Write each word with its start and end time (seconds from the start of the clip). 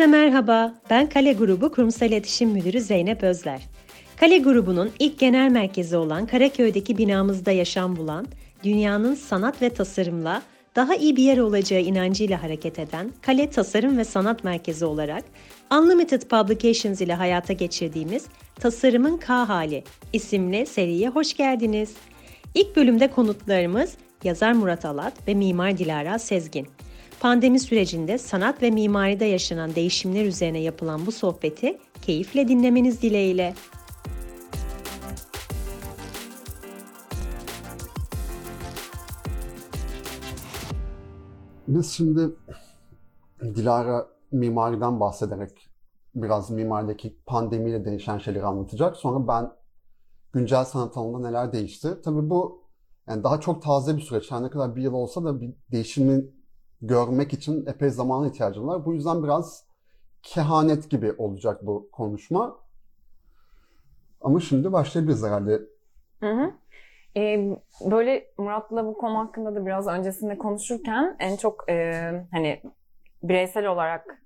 Herkese 0.00 0.18
merhaba. 0.18 0.74
Ben 0.90 1.08
Kale 1.08 1.32
Grubu 1.32 1.72
Kurumsal 1.72 2.08
İletişim 2.08 2.50
Müdürü 2.50 2.80
Zeynep 2.80 3.22
Özler. 3.22 3.60
Kale 4.16 4.38
Grubu'nun 4.38 4.90
ilk 4.98 5.18
genel 5.18 5.50
merkezi 5.50 5.96
olan 5.96 6.26
Karaköy'deki 6.26 6.98
binamızda 6.98 7.50
yaşam 7.50 7.96
bulan, 7.96 8.26
dünyanın 8.64 9.14
sanat 9.14 9.62
ve 9.62 9.70
tasarımla 9.70 10.42
daha 10.76 10.94
iyi 10.94 11.16
bir 11.16 11.22
yer 11.22 11.38
olacağı 11.38 11.80
inancıyla 11.80 12.42
hareket 12.42 12.78
eden 12.78 13.12
Kale 13.22 13.50
Tasarım 13.50 13.98
ve 13.98 14.04
Sanat 14.04 14.44
Merkezi 14.44 14.84
olarak 14.84 15.24
Unlimited 15.72 16.22
Publications 16.22 17.00
ile 17.00 17.14
hayata 17.14 17.52
geçirdiğimiz 17.52 18.26
Tasarımın 18.60 19.16
K 19.16 19.48
Hali 19.48 19.84
isimli 20.12 20.66
seriye 20.66 21.08
hoş 21.08 21.36
geldiniz. 21.36 21.92
İlk 22.54 22.76
bölümde 22.76 23.08
konutlarımız 23.08 23.94
yazar 24.24 24.52
Murat 24.52 24.84
Alat 24.84 25.28
ve 25.28 25.34
mimar 25.34 25.78
Dilara 25.78 26.18
Sezgin. 26.18 26.68
Pandemi 27.20 27.60
sürecinde 27.60 28.18
sanat 28.18 28.62
ve 28.62 28.70
mimaride 28.70 29.24
yaşanan 29.24 29.74
değişimler 29.74 30.24
üzerine 30.24 30.60
yapılan 30.60 31.06
bu 31.06 31.12
sohbeti 31.12 31.78
keyifle 32.02 32.48
dinlemeniz 32.48 33.02
dileğiyle. 33.02 33.54
Biz 41.68 41.90
şimdi 41.90 42.30
Dilara 43.40 44.06
mimariden 44.32 45.00
bahsederek 45.00 45.68
biraz 46.14 46.50
mimarideki 46.50 47.16
pandemiyle 47.26 47.84
değişen 47.84 48.18
şeyleri 48.18 48.44
anlatacak. 48.44 48.96
Sonra 48.96 49.28
ben 49.28 49.52
güncel 50.32 50.64
sanat 50.64 50.96
alanında 50.96 51.28
neler 51.28 51.52
değişti. 51.52 51.88
Tabii 52.04 52.30
bu 52.30 52.64
yani 53.08 53.24
daha 53.24 53.40
çok 53.40 53.62
taze 53.62 53.96
bir 53.96 54.02
süreç. 54.02 54.30
Her 54.30 54.42
ne 54.42 54.50
kadar 54.50 54.76
bir 54.76 54.82
yıl 54.82 54.92
olsa 54.92 55.24
da 55.24 55.40
bir 55.40 55.54
değişimi 55.72 56.39
görmek 56.82 57.32
için 57.32 57.66
epey 57.66 57.90
zamana 57.90 58.26
ihtiyacım 58.26 58.68
var. 58.68 58.84
Bu 58.84 58.94
yüzden 58.94 59.22
biraz 59.22 59.64
kehanet 60.22 60.90
gibi 60.90 61.12
olacak 61.12 61.66
bu 61.66 61.88
konuşma. 61.92 62.56
Ama 64.20 64.40
şimdi 64.40 64.72
başlayabiliriz 64.72 65.24
herhalde. 65.24 65.60
Hı 66.20 66.30
hı. 66.30 66.52
Ee, 67.16 67.56
böyle 67.90 68.26
Murat'la 68.38 68.86
bu 68.86 68.94
konu 68.94 69.18
hakkında 69.18 69.54
da 69.54 69.66
biraz 69.66 69.86
öncesinde 69.86 70.38
konuşurken 70.38 71.16
en 71.18 71.36
çok 71.36 71.64
e, 71.68 72.26
hani 72.30 72.62
bireysel 73.22 73.66
olarak 73.66 74.22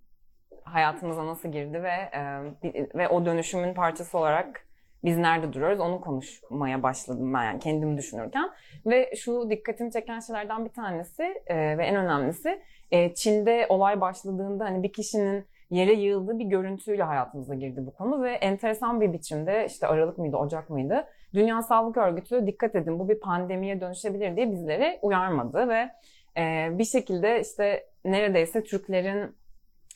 hayatımıza 0.64 1.26
nasıl 1.26 1.48
girdi 1.48 1.82
ve 1.82 1.92
e, 2.12 2.88
ve 2.94 3.08
o 3.08 3.24
dönüşümün 3.26 3.74
parçası 3.74 4.18
olarak 4.18 4.66
biz 5.04 5.18
nerede 5.18 5.52
duruyoruz 5.52 5.80
onu 5.80 6.00
konuşmaya 6.00 6.82
başladım 6.82 7.34
ben 7.34 7.42
yani 7.42 7.58
kendimi 7.58 7.98
düşünürken. 7.98 8.50
Ve 8.86 9.10
şu 9.16 9.50
dikkatimi 9.50 9.92
çeken 9.92 10.20
şeylerden 10.20 10.64
bir 10.64 10.70
tanesi 10.70 11.22
e, 11.46 11.78
ve 11.78 11.86
en 11.86 11.96
önemlisi 11.96 12.62
e, 12.90 13.14
Çin'de 13.14 13.66
olay 13.68 14.00
başladığında 14.00 14.64
hani 14.64 14.82
bir 14.82 14.92
kişinin 14.92 15.44
yere 15.70 15.92
yığıldığı 15.92 16.38
bir 16.38 16.44
görüntüyle 16.44 17.02
hayatımıza 17.02 17.54
girdi 17.54 17.86
bu 17.86 17.94
konu 17.94 18.22
ve 18.22 18.32
enteresan 18.32 19.00
bir 19.00 19.12
biçimde 19.12 19.66
işte 19.66 19.86
Aralık 19.86 20.18
mıydı, 20.18 20.36
Ocak 20.36 20.70
mıydı? 20.70 21.06
Dünya 21.34 21.62
Sağlık 21.62 21.96
Örgütü 21.96 22.46
dikkat 22.46 22.74
edin 22.74 22.98
bu 22.98 23.08
bir 23.08 23.20
pandemiye 23.20 23.80
dönüşebilir 23.80 24.36
diye 24.36 24.52
bizleri 24.52 24.98
uyarmadı 25.02 25.68
ve 25.68 25.90
e, 26.36 26.68
bir 26.78 26.84
şekilde 26.84 27.40
işte 27.40 27.86
neredeyse 28.04 28.62
Türklerin 28.62 29.36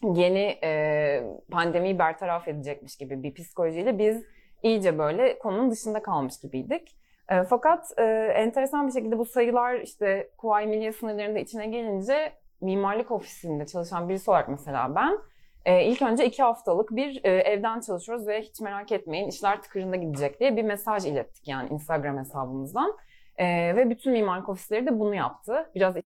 yeni 0.03 0.59
e, 0.65 1.23
pandemiyi 1.51 1.99
bertaraf 1.99 2.49
edecekmiş 2.49 2.97
gibi 2.97 3.23
bir 3.23 3.35
psikolojiyle 3.35 3.99
biz 3.99 4.25
iyice 4.63 4.99
böyle 4.99 5.39
konunun 5.39 5.71
dışında 5.71 6.03
kalmış 6.03 6.41
gibiydik. 6.41 6.97
E, 7.29 7.45
fakat 7.45 7.93
e, 7.99 8.03
enteresan 8.37 8.87
bir 8.87 8.93
şekilde 8.93 9.19
bu 9.19 9.25
sayılar 9.25 9.75
işte 9.75 10.31
Kuvayi 10.37 10.67
Milliye 10.67 10.93
sınırlarında 10.93 11.39
içine 11.39 11.67
gelince 11.67 12.33
mimarlık 12.61 13.11
ofisinde 13.11 13.67
çalışan 13.67 14.09
birisi 14.09 14.31
olarak 14.31 14.49
mesela 14.49 14.95
ben 14.95 15.19
e, 15.65 15.85
ilk 15.85 16.03
önce 16.03 16.27
iki 16.27 16.43
haftalık 16.43 16.91
bir 16.91 17.25
e, 17.25 17.31
evden 17.31 17.81
çalışıyoruz 17.81 18.27
ve 18.27 18.43
hiç 18.43 18.61
merak 18.61 18.93
etmeyin 18.93 19.29
işler 19.29 19.63
tıkırında 19.63 19.97
gidecek 19.97 20.41
diye 20.41 20.57
bir 20.57 20.63
mesaj 20.63 21.07
ilettik 21.07 21.49
yani 21.49 21.69
Instagram 21.69 22.19
hesabımızdan. 22.19 22.97
E, 23.37 23.77
ve 23.77 23.91
bütün 23.91 24.13
mimarlık 24.13 24.49
ofisleri 24.49 24.87
de 24.87 24.99
bunu 24.99 25.15
yaptı. 25.15 25.71
Biraz 25.75 25.97
e, 25.97 26.03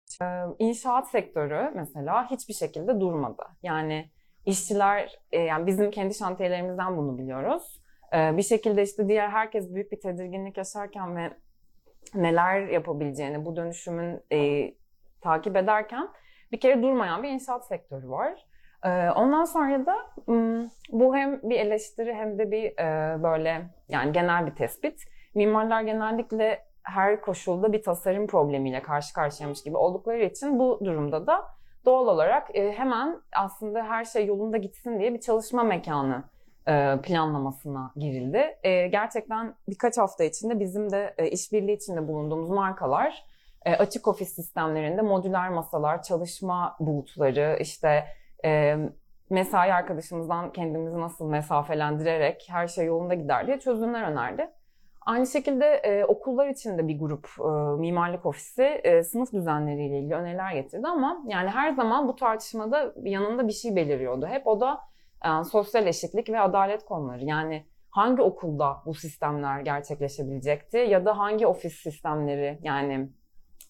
inşaat 0.59 1.07
sektörü 1.07 1.72
mesela 1.75 2.31
hiçbir 2.31 2.53
şekilde 2.53 2.99
durmadı. 2.99 3.43
Yani 3.63 4.09
işçiler, 4.45 5.19
e, 5.31 5.39
yani 5.39 5.67
bizim 5.67 5.91
kendi 5.91 6.13
şantiyelerimizden 6.13 6.97
bunu 6.97 7.17
biliyoruz. 7.17 7.81
E, 8.13 8.38
bir 8.38 8.44
şekilde 8.44 8.84
işte 8.84 9.07
diğer 9.07 9.29
herkes 9.29 9.73
büyük 9.73 9.91
bir 9.91 10.00
tedirginlik 10.00 10.57
yaşarken 10.57 11.16
ve 11.16 11.29
neler 12.16 12.68
yapabileceğini, 12.68 13.45
bu 13.45 13.56
dönüşümün 13.56 14.22
e, 14.31 14.72
takip 15.22 15.56
ederken 15.56 16.09
bir 16.51 16.59
kere 16.59 16.84
durmayan 16.84 17.23
bir 17.23 17.29
inşaat 17.29 17.67
sektörü 17.67 18.09
var. 18.09 18.46
E, 18.84 19.09
ondan 19.09 19.46
sonra 19.46 19.85
da 19.85 19.96
bu 20.91 21.16
hem 21.16 21.41
bir 21.44 21.59
eleştiri 21.59 22.13
hem 22.13 22.40
de 22.40 22.51
bir 22.51 22.79
e, 22.79 23.23
böyle 23.23 23.69
yani 23.90 24.12
genel 24.12 24.46
bir 24.46 24.56
tespit. 24.56 25.03
Mimarlar 25.35 25.81
genellikle 25.81 26.67
her 26.84 27.22
koşulda 27.22 27.73
bir 27.73 27.81
tasarım 27.81 28.28
problemiyle 28.28 28.81
karşı 28.81 29.13
karşıyamış 29.13 29.63
gibi 29.63 29.78
oldukları 29.78 30.23
için 30.23 30.59
bu 30.59 30.79
durumda 30.85 31.28
da 31.28 31.46
doğal 31.85 32.07
olarak 32.07 32.56
e, 32.56 32.72
hemen 32.72 33.22
aslında 33.35 33.84
her 33.84 34.06
şey 34.06 34.25
yolunda 34.25 34.57
gitsin 34.57 35.00
diye 35.00 35.13
bir 35.13 35.19
çalışma 35.19 35.63
mekanı 35.63 36.23
planlamasına 37.03 37.91
girildi. 37.95 38.57
E, 38.63 38.88
gerçekten 38.88 39.55
birkaç 39.69 39.97
hafta 39.97 40.23
içinde 40.23 40.59
bizim 40.59 40.91
de 40.91 41.16
e, 41.17 41.29
işbirliği 41.29 41.75
içinde 41.75 42.07
bulunduğumuz 42.07 42.50
markalar 42.50 43.25
e, 43.66 43.75
açık 43.75 44.07
ofis 44.07 44.29
sistemlerinde 44.29 45.01
modüler 45.01 45.50
masalar, 45.50 46.03
çalışma 46.03 46.75
bulutları, 46.79 47.57
işte 47.61 48.05
e, 48.45 48.78
mesai 49.29 49.73
arkadaşımızdan 49.73 50.51
kendimizi 50.51 51.00
nasıl 51.00 51.29
mesafelendirerek 51.29 52.47
her 52.50 52.67
şey 52.67 52.85
yolunda 52.85 53.13
gider 53.13 53.47
diye 53.47 53.59
çözümler 53.59 54.11
önerdi. 54.11 54.49
Aynı 55.05 55.28
şekilde 55.28 55.66
e, 55.66 56.05
okullar 56.05 56.47
için 56.47 56.78
de 56.78 56.88
bir 56.88 56.99
grup 56.99 57.28
e, 57.39 57.49
mimarlık 57.79 58.25
ofisi 58.25 58.63
e, 58.63 59.03
sınıf 59.03 59.34
düzenleriyle 59.34 59.99
ilgili 59.99 60.16
öneriler 60.16 60.51
getirdi 60.51 60.88
ama 60.88 61.23
yani 61.28 61.49
her 61.49 61.72
zaman 61.72 62.07
bu 62.07 62.16
tartışmada 62.16 62.94
yanında 63.03 63.47
bir 63.47 63.53
şey 63.53 63.75
beliriyordu. 63.75 64.28
Hep 64.28 64.47
o 64.47 64.59
da 64.59 64.79
e, 65.25 65.44
sosyal 65.44 65.88
eşitlik 65.88 66.29
ve 66.29 66.39
adalet 66.39 66.85
konuları. 66.85 67.25
Yani 67.25 67.66
hangi 67.89 68.22
okulda 68.22 68.78
bu 68.85 68.94
sistemler 68.94 69.59
gerçekleşebilecekti 69.59 70.78
ya 70.78 71.05
da 71.05 71.17
hangi 71.17 71.47
ofis 71.47 71.73
sistemleri 71.73 72.59
yani 72.63 73.09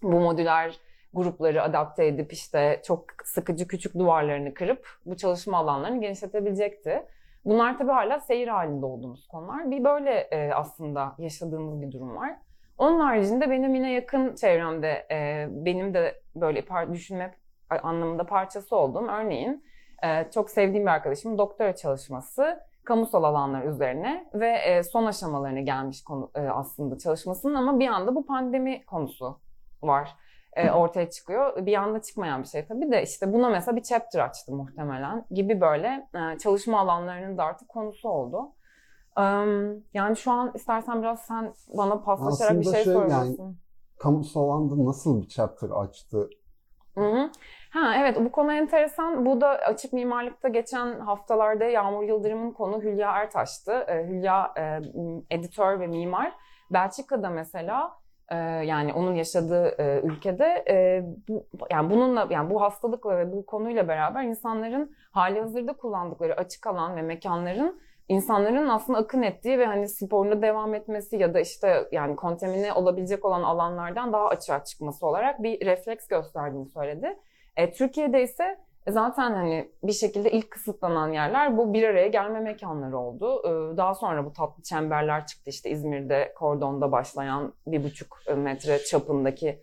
bu 0.04 0.20
modüler 0.20 0.80
grupları 1.14 1.64
adapte 1.64 2.06
edip 2.06 2.34
işte 2.34 2.82
çok 2.86 3.06
sıkıcı 3.24 3.68
küçük 3.68 3.94
duvarlarını 3.94 4.54
kırıp 4.54 4.88
bu 5.06 5.18
çalışma 5.18 5.58
alanlarını 5.58 6.02
genişletebilecekti. 6.02 7.06
Bunlar 7.46 7.78
tabii 7.78 7.92
hala 7.92 8.20
seyir 8.20 8.48
halinde 8.48 8.86
olduğumuz 8.86 9.28
konular. 9.28 9.72
Bir 9.72 9.84
böyle 9.84 10.12
e, 10.12 10.52
aslında 10.54 11.16
yaşadığımız 11.18 11.82
bir 11.82 11.92
durum 11.92 12.16
var. 12.16 12.36
Onun 12.78 13.00
haricinde 13.00 13.50
benim 13.50 13.76
yine 13.76 13.94
yakın 13.94 14.36
çevremde 14.36 15.08
e, 15.12 15.48
benim 15.50 15.94
de 15.94 16.22
böyle 16.36 16.66
düşünme 16.94 17.36
anlamında 17.70 18.26
parçası 18.26 18.76
olduğum 18.76 19.08
örneğin 19.08 19.64
e, 20.04 20.32
çok 20.32 20.50
sevdiğim 20.50 20.86
bir 20.86 20.92
arkadaşım 20.92 21.38
doktora 21.38 21.76
çalışması 21.76 22.60
kamusal 22.84 23.24
alanlar 23.24 23.64
üzerine 23.64 24.30
ve 24.34 24.50
e, 24.50 24.84
son 24.84 25.06
aşamalarına 25.06 25.60
gelmiş 25.60 26.04
konu 26.04 26.32
e, 26.36 26.42
aslında 26.42 26.98
çalışmasının 26.98 27.56
ama 27.56 27.80
bir 27.80 27.88
anda 27.88 28.16
bu 28.16 28.26
pandemi 28.26 28.86
konusu 28.86 29.40
var 29.82 30.16
e, 30.54 30.72
ortaya 30.72 31.10
çıkıyor. 31.10 31.66
Bir 31.66 31.76
anda 31.76 32.02
çıkmayan 32.02 32.44
bir 32.44 32.48
şey 32.48 32.66
tabii 32.66 32.92
de 32.92 33.04
işte 33.04 33.34
buna 33.34 33.50
mesela 33.50 33.76
bir 33.76 33.84
chapter 33.84 34.20
açtı 34.20 34.52
muhtemelen 34.52 35.26
gibi 35.32 35.62
böyle 35.62 36.08
e, 36.16 36.38
çalışma 36.38 36.80
alanlarının 36.80 37.38
da 37.38 37.44
artık 37.44 37.70
konusu 37.70 38.10
oldu. 38.10 38.52
Um, 39.18 39.84
yani 39.94 40.18
şu 40.18 40.32
an 40.32 40.52
istersen 40.56 41.02
biraz 41.02 41.20
sen 41.20 41.54
bana 41.78 42.02
paslaşarak 42.02 42.52
Aslında 42.52 42.60
bir 42.60 42.66
şey, 42.66 42.84
şey 42.84 42.94
soruyorsun. 42.94 43.44
Yani, 43.44 43.56
kamusal 43.98 44.50
alanda 44.50 44.86
nasıl 44.86 45.22
bir 45.22 45.28
chapter 45.28 45.70
açtı? 45.70 46.30
Hı 46.96 47.12
hı. 47.12 47.30
Ha 47.78 47.96
evet 47.98 48.18
bu 48.26 48.32
konu 48.32 48.54
enteresan. 48.54 49.26
Bu 49.26 49.42
da 49.42 49.48
açık 49.48 49.94
mimarlıkta 49.94 50.48
geçen 50.48 51.00
haftalarda 51.00 51.66
Yağmur 51.66 52.04
Yıldırım'ın 52.04 52.52
konu 52.52 52.82
Hülya 52.82 53.12
Ertaş'tı. 53.12 53.72
Ee, 53.88 54.08
Hülya 54.08 54.54
e, 54.58 54.80
editör 55.36 55.80
ve 55.80 55.88
mimar. 55.88 56.32
Belçika'da 56.72 57.30
mesela 57.30 57.92
e, 58.30 58.36
yani 58.38 58.94
onun 58.94 59.16
yaşadığı 59.16 59.68
e, 59.68 60.02
ülkede 60.02 60.66
bu, 61.28 61.48
yani 61.72 61.90
bununla 61.90 62.28
yani 62.30 62.50
bu 62.50 62.62
hastalıkla 62.62 63.18
ve 63.18 63.32
bu 63.32 63.46
konuyla 63.46 63.88
beraber 63.88 64.24
insanların 64.24 64.96
hali 65.12 65.42
hazırda 65.42 65.74
kullandıkları 65.74 66.38
açık 66.38 66.68
alan 66.68 66.96
ve 66.96 67.02
mekanların 67.02 67.82
insanların 68.10 68.68
aslında 68.68 69.00
akın 69.00 69.22
ettiği 69.22 69.60
ve 69.60 69.66
hani 69.66 69.88
sporuna 69.88 70.42
devam 70.42 70.74
etmesi 70.74 71.18
ya 71.18 71.34
da 71.34 71.40
işte 71.40 71.88
yani 71.92 72.16
kontamine 72.16 72.74
olabilecek 72.74 73.26
olan 73.26 73.44
alanlardan 73.44 74.14
daha 74.14 74.28
açığa 74.28 74.64
çıkması 74.64 75.08
olarak 75.08 75.44
bir 75.44 75.66
refleks 75.66 76.08
gösterdiğini 76.08 76.66
söyledi. 76.70 77.18
E, 77.58 77.72
Türkiye'de 77.72 78.24
ise 78.24 78.58
zaten 78.88 79.32
hani 79.32 79.72
bir 79.84 79.92
şekilde 79.92 80.32
ilk 80.32 80.52
kısıtlanan 80.52 81.12
yerler 81.12 81.58
bu 81.58 81.74
bir 81.74 81.84
araya 81.84 82.08
gelme 82.08 82.40
mekanları 82.40 82.98
oldu. 82.98 83.42
E, 83.46 83.78
daha 83.78 83.96
sonra 83.96 84.26
bu 84.26 84.34
tatlı 84.34 84.64
çemberler 84.64 85.28
çıktı 85.28 85.50
işte 85.50 85.70
İzmir'de 85.70 86.34
kordonda 86.36 86.92
başlayan 86.92 87.54
bir 87.68 87.84
buçuk 87.84 88.18
metre 88.36 88.80
çapındaki 88.80 89.60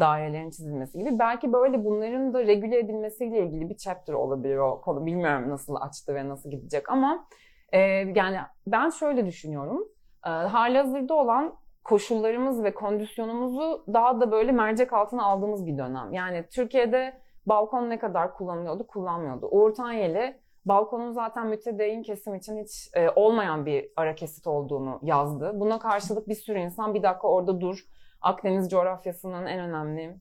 dairelerin 0.00 0.50
çizilmesi 0.50 0.98
gibi. 0.98 1.18
Belki 1.18 1.52
böyle 1.52 1.84
bunların 1.84 2.34
da 2.34 2.46
regüle 2.46 2.78
edilmesiyle 2.78 3.38
ilgili 3.38 3.68
bir 3.68 3.76
chapter 3.76 4.14
olabilir 4.14 4.56
o 4.56 4.80
konu. 4.80 5.06
Bilmiyorum 5.06 5.50
nasıl 5.50 5.74
açtı 5.74 6.14
ve 6.14 6.28
nasıl 6.28 6.50
gidecek 6.50 6.90
ama 6.90 7.26
e, 7.72 7.78
yani 8.14 8.38
ben 8.66 8.90
şöyle 8.90 9.26
düşünüyorum. 9.26 9.88
E, 10.26 10.28
hali 10.28 10.78
hazırda 10.78 11.14
olan 11.14 11.54
koşullarımız 11.84 12.64
ve 12.64 12.74
kondisyonumuzu 12.74 13.84
daha 13.92 14.20
da 14.20 14.32
böyle 14.32 14.52
mercek 14.52 14.92
altına 14.92 15.24
aldığımız 15.24 15.66
bir 15.66 15.78
dönem. 15.78 16.12
Yani 16.12 16.44
Türkiye'de 16.50 17.23
balkon 17.46 17.90
ne 17.90 17.98
kadar 17.98 18.34
kullanılıyordu, 18.34 18.86
kullanmıyordu. 18.86 19.48
Uğur 19.50 19.74
Tanyeli 19.74 20.40
balkonun 20.64 21.12
zaten 21.12 21.46
mütedeyyin 21.46 22.02
kesim 22.02 22.34
için 22.34 22.64
hiç 22.64 22.90
e, 22.94 23.10
olmayan 23.10 23.66
bir 23.66 23.90
ara 23.96 24.14
kesit 24.14 24.46
olduğunu 24.46 24.98
yazdı. 25.02 25.52
Buna 25.54 25.78
karşılık 25.78 26.28
bir 26.28 26.34
sürü 26.34 26.58
insan 26.58 26.94
bir 26.94 27.02
dakika 27.02 27.28
orada 27.28 27.60
dur. 27.60 27.78
Akdeniz 28.20 28.70
coğrafyasının 28.70 29.46
en 29.46 29.60
önemli 29.60 30.16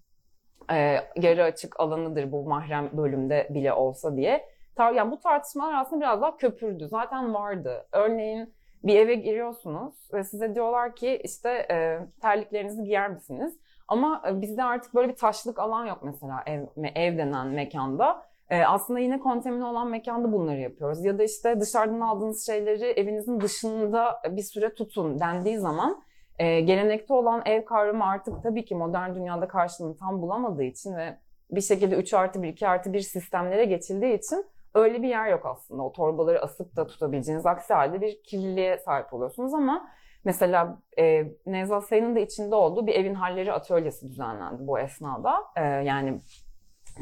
e, 0.71 0.99
yarı 1.15 1.43
açık 1.43 1.79
alanıdır 1.79 2.31
bu 2.31 2.43
mahrem 2.43 2.89
bölümde 2.97 3.47
bile 3.49 3.73
olsa 3.73 4.15
diye. 4.17 4.45
Tar 4.75 4.93
yani 4.93 5.11
bu 5.11 5.19
tartışmalar 5.19 5.73
aslında 5.73 6.01
biraz 6.01 6.21
daha 6.21 6.37
köpürdü. 6.37 6.87
Zaten 6.87 7.33
vardı. 7.33 7.87
Örneğin 7.91 8.53
bir 8.83 8.95
eve 8.95 9.15
giriyorsunuz 9.15 10.09
ve 10.13 10.23
size 10.23 10.55
diyorlar 10.55 10.95
ki 10.95 11.21
işte 11.23 11.67
e, 11.71 11.99
terliklerinizi 12.21 12.83
giyer 12.83 13.09
misiniz? 13.09 13.59
Ama 13.87 14.21
e, 14.29 14.41
bizde 14.41 14.63
artık 14.63 14.95
böyle 14.95 15.09
bir 15.09 15.15
taşlık 15.15 15.59
alan 15.59 15.85
yok 15.85 15.99
mesela 16.03 16.43
ev, 16.45 16.65
ev 16.95 17.17
denen 17.17 17.47
mekanda. 17.47 18.25
E, 18.49 18.65
aslında 18.65 18.99
yine 18.99 19.19
kontamine 19.19 19.65
olan 19.65 19.87
mekanda 19.87 20.31
bunları 20.31 20.59
yapıyoruz. 20.59 21.05
Ya 21.05 21.19
da 21.19 21.23
işte 21.23 21.59
dışarıdan 21.59 21.99
aldığınız 21.99 22.45
şeyleri 22.45 22.85
evinizin 22.85 23.41
dışında 23.41 24.21
bir 24.29 24.41
süre 24.41 24.73
tutun 24.73 25.19
dendiği 25.19 25.57
zaman 25.57 26.03
e, 26.39 26.59
gelenekte 26.59 27.13
olan 27.13 27.41
ev 27.45 27.65
kavramı 27.65 28.05
artık 28.05 28.43
tabii 28.43 28.65
ki 28.65 28.75
modern 28.75 29.15
dünyada 29.15 29.47
karşılığını 29.47 29.97
tam 29.97 30.21
bulamadığı 30.21 30.63
için 30.63 30.95
ve 30.95 31.17
bir 31.51 31.61
şekilde 31.61 31.95
3 31.95 32.13
artı 32.13 32.43
1, 32.43 32.47
2 32.47 32.67
artı 32.67 32.93
1 32.93 32.99
sistemlere 32.99 33.65
geçildiği 33.65 34.17
için 34.17 34.45
öyle 34.73 35.01
bir 35.01 35.07
yer 35.07 35.27
yok 35.27 35.45
aslında. 35.45 35.83
O 35.83 35.91
torbaları 35.91 36.41
asıp 36.41 36.75
da 36.75 36.87
tutabileceğiniz 36.87 37.45
aksi 37.45 37.73
halde 37.73 38.01
bir 38.01 38.23
kirliliğe 38.23 38.77
sahip 38.77 39.13
oluyorsunuz 39.13 39.53
ama 39.53 39.89
mesela 40.23 40.81
e, 40.99 41.25
Nevzat 41.45 41.83
Sayın'ın 41.87 42.15
da 42.15 42.19
içinde 42.19 42.55
olduğu 42.55 42.87
bir 42.87 42.95
evin 42.95 43.13
halleri 43.13 43.53
atölyesi 43.53 44.07
düzenlendi 44.07 44.67
bu 44.67 44.79
esnada. 44.79 45.43
E, 45.55 45.61
yani 45.63 46.19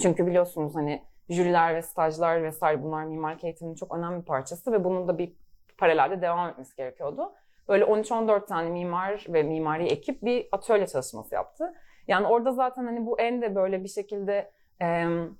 çünkü 0.02 0.28
biliyorsunuz 0.28 0.76
hani 0.76 1.04
jüriler 1.30 1.76
ve 1.76 1.82
stajlar 1.82 2.44
vesaire 2.44 2.84
bunlar 2.84 3.04
mimarlık 3.04 3.44
eğitiminin 3.44 3.76
çok 3.76 3.96
önemli 3.98 4.22
bir 4.22 4.26
parçası 4.26 4.72
ve 4.72 4.84
bunun 4.84 5.08
da 5.08 5.18
bir 5.18 5.34
paralelde 5.78 6.22
devam 6.22 6.50
etmesi 6.50 6.76
gerekiyordu. 6.76 7.34
Böyle 7.68 7.84
13-14 7.84 8.46
tane 8.46 8.70
mimar 8.70 9.26
ve 9.30 9.44
mimari 9.44 9.88
ekip 9.88 10.22
bir 10.24 10.48
atölye 10.52 10.88
çalışması 10.88 11.36
yaptı. 11.36 11.74
Yani 12.08 12.28
orada 12.28 12.52
zaten 12.52 12.86
hani 12.86 13.06
bu 13.06 13.20
en 13.20 13.42
de 13.42 13.56
böyle 13.56 13.84
bir 13.84 13.90
şekilde 13.90 14.52
e, 14.82 14.86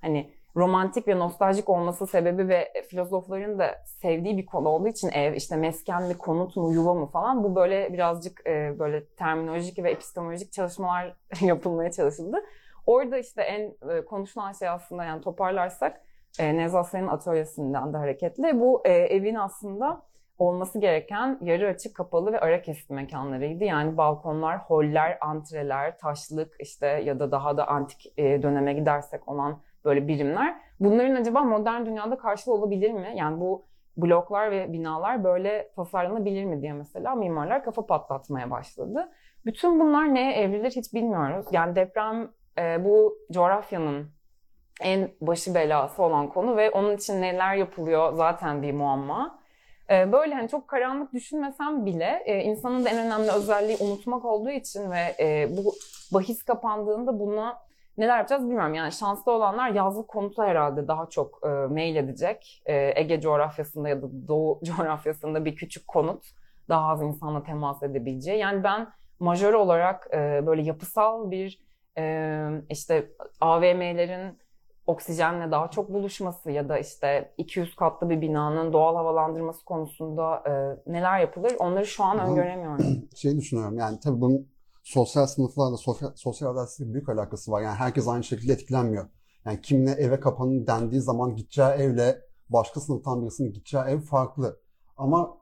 hani 0.02 0.34
romantik 0.56 1.08
ve 1.08 1.20
nostaljik 1.20 1.70
olması 1.70 2.08
sebebi 2.08 2.48
ve 2.48 2.74
filozofların 2.90 3.60
da 3.60 3.76
sevdiği 3.86 4.38
bir 4.38 4.46
konu 4.46 4.70
olduğu 4.70 4.88
için 4.88 5.10
ev 5.10 5.34
işte 5.34 5.56
mesken 5.56 6.04
mi, 6.04 6.18
konut 6.18 6.56
mu, 6.56 6.74
yuva 6.74 6.94
mı 6.94 7.06
falan 7.06 7.44
bu 7.44 7.56
böyle 7.56 7.94
birazcık 7.94 8.48
e, 8.48 8.80
böyle 8.80 9.06
terminolojik 9.06 9.84
ve 9.84 9.92
epistemolojik 9.92 10.52
çalışmalar 10.52 11.16
yapılmaya 11.42 11.92
çalışıldı. 11.92 12.38
Orada 12.86 13.18
işte 13.18 13.42
en 13.42 13.90
e, 13.90 14.06
konuşulan 14.06 14.52
şey 14.52 14.70
aslında 14.70 15.04
yani 15.04 15.22
toparlarsak 15.22 16.02
e, 16.40 16.58
Nevzat 16.58 16.88
Sayın'ın 16.88 17.08
atölyesinden 17.08 17.94
de 17.94 17.98
hareketle 17.98 18.60
bu 18.60 18.82
e, 18.86 18.92
evin 18.92 19.36
aslında 19.36 20.02
olması 20.38 20.80
gereken 20.80 21.40
yarı 21.42 21.68
açık 21.68 21.96
kapalı 21.96 22.32
ve 22.32 22.40
ara 22.40 22.62
kesit 22.62 22.90
mekanlarıydı. 22.90 23.64
Yani 23.64 23.98
balkonlar, 23.98 24.60
holler, 24.60 25.18
antreler, 25.22 25.98
taşlık 25.98 26.56
işte 26.60 26.88
ya 26.88 27.20
da 27.20 27.32
daha 27.32 27.58
da 27.58 27.68
antik 27.68 28.14
e, 28.18 28.44
döneme 28.44 28.74
gidersek 28.74 29.28
olan 29.28 29.62
böyle 29.86 30.08
birimler. 30.08 30.56
Bunların 30.80 31.16
acaba 31.16 31.44
modern 31.44 31.86
dünyada 31.86 32.18
karşılığı 32.18 32.54
olabilir 32.54 32.92
mi? 32.92 33.14
Yani 33.16 33.40
bu 33.40 33.66
bloklar 33.98 34.52
ve 34.52 34.74
binalar 34.74 35.24
böyle 35.24 35.72
tasarlanabilir 35.76 36.44
mi 36.44 36.62
diye 36.62 36.74
mesela 36.74 37.16
mimarlar 37.16 37.64
kafa 37.64 37.86
patlatmaya 37.86 38.52
başladı. 38.52 39.12
Bütün 39.46 39.80
bunlar 39.80 40.14
neye 40.14 40.34
evrilir 40.34 40.72
hiç 40.72 40.94
bilmiyoruz. 40.94 41.46
Yani 41.52 41.76
deprem 41.76 42.32
e, 42.58 42.86
bu 42.86 43.18
coğrafyanın 43.32 44.12
en 44.82 45.10
başı 45.22 45.56
belası 45.56 46.04
olan 46.04 46.30
konu 46.30 46.58
ve 46.58 46.72
onun 46.72 46.96
için 46.96 47.22
neler 47.22 47.56
yapılıyor 47.56 48.14
zaten 48.14 48.62
bir 48.62 48.74
muamma. 48.74 49.40
E, 49.90 50.12
böyle 50.12 50.36
hani 50.36 50.50
çok 50.50 50.68
karanlık 50.68 51.14
düşünmesem 51.14 51.86
bile 51.86 52.24
e, 52.26 52.40
insanın 52.40 52.86
da 52.86 52.90
en 52.90 52.98
önemli 53.06 53.32
özelliği 53.32 53.78
unutmak 53.82 54.26
olduğu 54.26 54.50
için 54.50 54.92
ve 54.92 55.16
e, 55.20 55.50
bu 55.58 55.74
bahis 56.14 56.44
kapandığında 56.44 57.20
buna 57.20 57.58
neler 57.98 58.18
yapacağız 58.18 58.44
bilmiyorum. 58.44 58.74
Yani 58.74 58.92
şanslı 58.92 59.32
olanlar 59.32 59.70
yazlık 59.70 60.08
konuta 60.08 60.46
herhalde 60.46 60.88
daha 60.88 61.06
çok 61.10 61.40
e, 61.44 61.48
mail 61.48 61.96
edecek. 61.96 62.62
E, 62.66 63.02
Ege 63.02 63.22
coğrafyasında 63.22 63.90
ya 63.90 64.02
da 64.02 64.28
Doğu 64.28 64.60
coğrafyasında 64.64 65.46
bir 65.46 65.56
küçük 65.56 65.88
konut 65.88 66.24
daha 66.70 66.88
az 66.88 67.02
insanla 67.02 67.44
temas 67.44 67.84
edebileceği. 67.84 68.40
Yani 68.40 68.64
ben 68.64 68.88
majör 69.20 69.54
olarak 69.54 70.08
e, 70.14 70.42
böyle 70.46 70.62
yapısal 70.62 71.32
bir 71.32 71.62
e, 71.98 72.48
işte 72.70 73.12
AVM'lerin 73.42 74.38
oksijenle 74.88 75.52
daha 75.52 75.68
çok 75.72 75.94
buluşması 75.94 76.52
ya 76.52 76.70
da 76.70 76.78
işte 76.78 77.34
200 77.38 77.76
katlı 77.76 78.10
bir 78.10 78.22
binanın 78.22 78.74
doğal 78.74 78.96
havalandırması 78.96 79.66
konusunda 79.66 80.44
e, 80.48 80.52
neler 80.92 81.20
yapılır 81.20 81.54
onları 81.60 81.86
şu 81.86 82.04
an 82.04 82.20
öngöremiyorum. 82.20 82.86
Şey 83.16 83.38
düşünüyorum 83.38 83.78
yani 83.78 84.00
tabii 84.00 84.22
bunun 84.22 84.48
sosyal 84.84 85.28
sınıflarla 85.28 85.78
sosyal, 85.78 86.12
sosyal 86.16 86.50
adaletsizlikle 86.52 86.94
büyük 86.94 87.10
alakası 87.10 87.52
var. 87.52 87.62
Yani 87.62 87.76
herkes 87.76 88.08
aynı 88.08 88.24
şekilde 88.24 88.54
etkilenmiyor. 88.54 89.10
Yani 89.46 89.62
kimine 89.62 89.92
eve 89.92 90.20
kapanın 90.20 90.68
dendiği 90.68 91.02
zaman 91.02 91.36
gideceği 91.36 91.68
evle 91.68 92.22
başka 92.50 92.80
sınıftan 92.80 93.22
birisinin 93.22 93.54
gideceği 93.54 93.84
ev 93.84 94.00
farklı. 94.00 94.60
Ama 94.98 95.38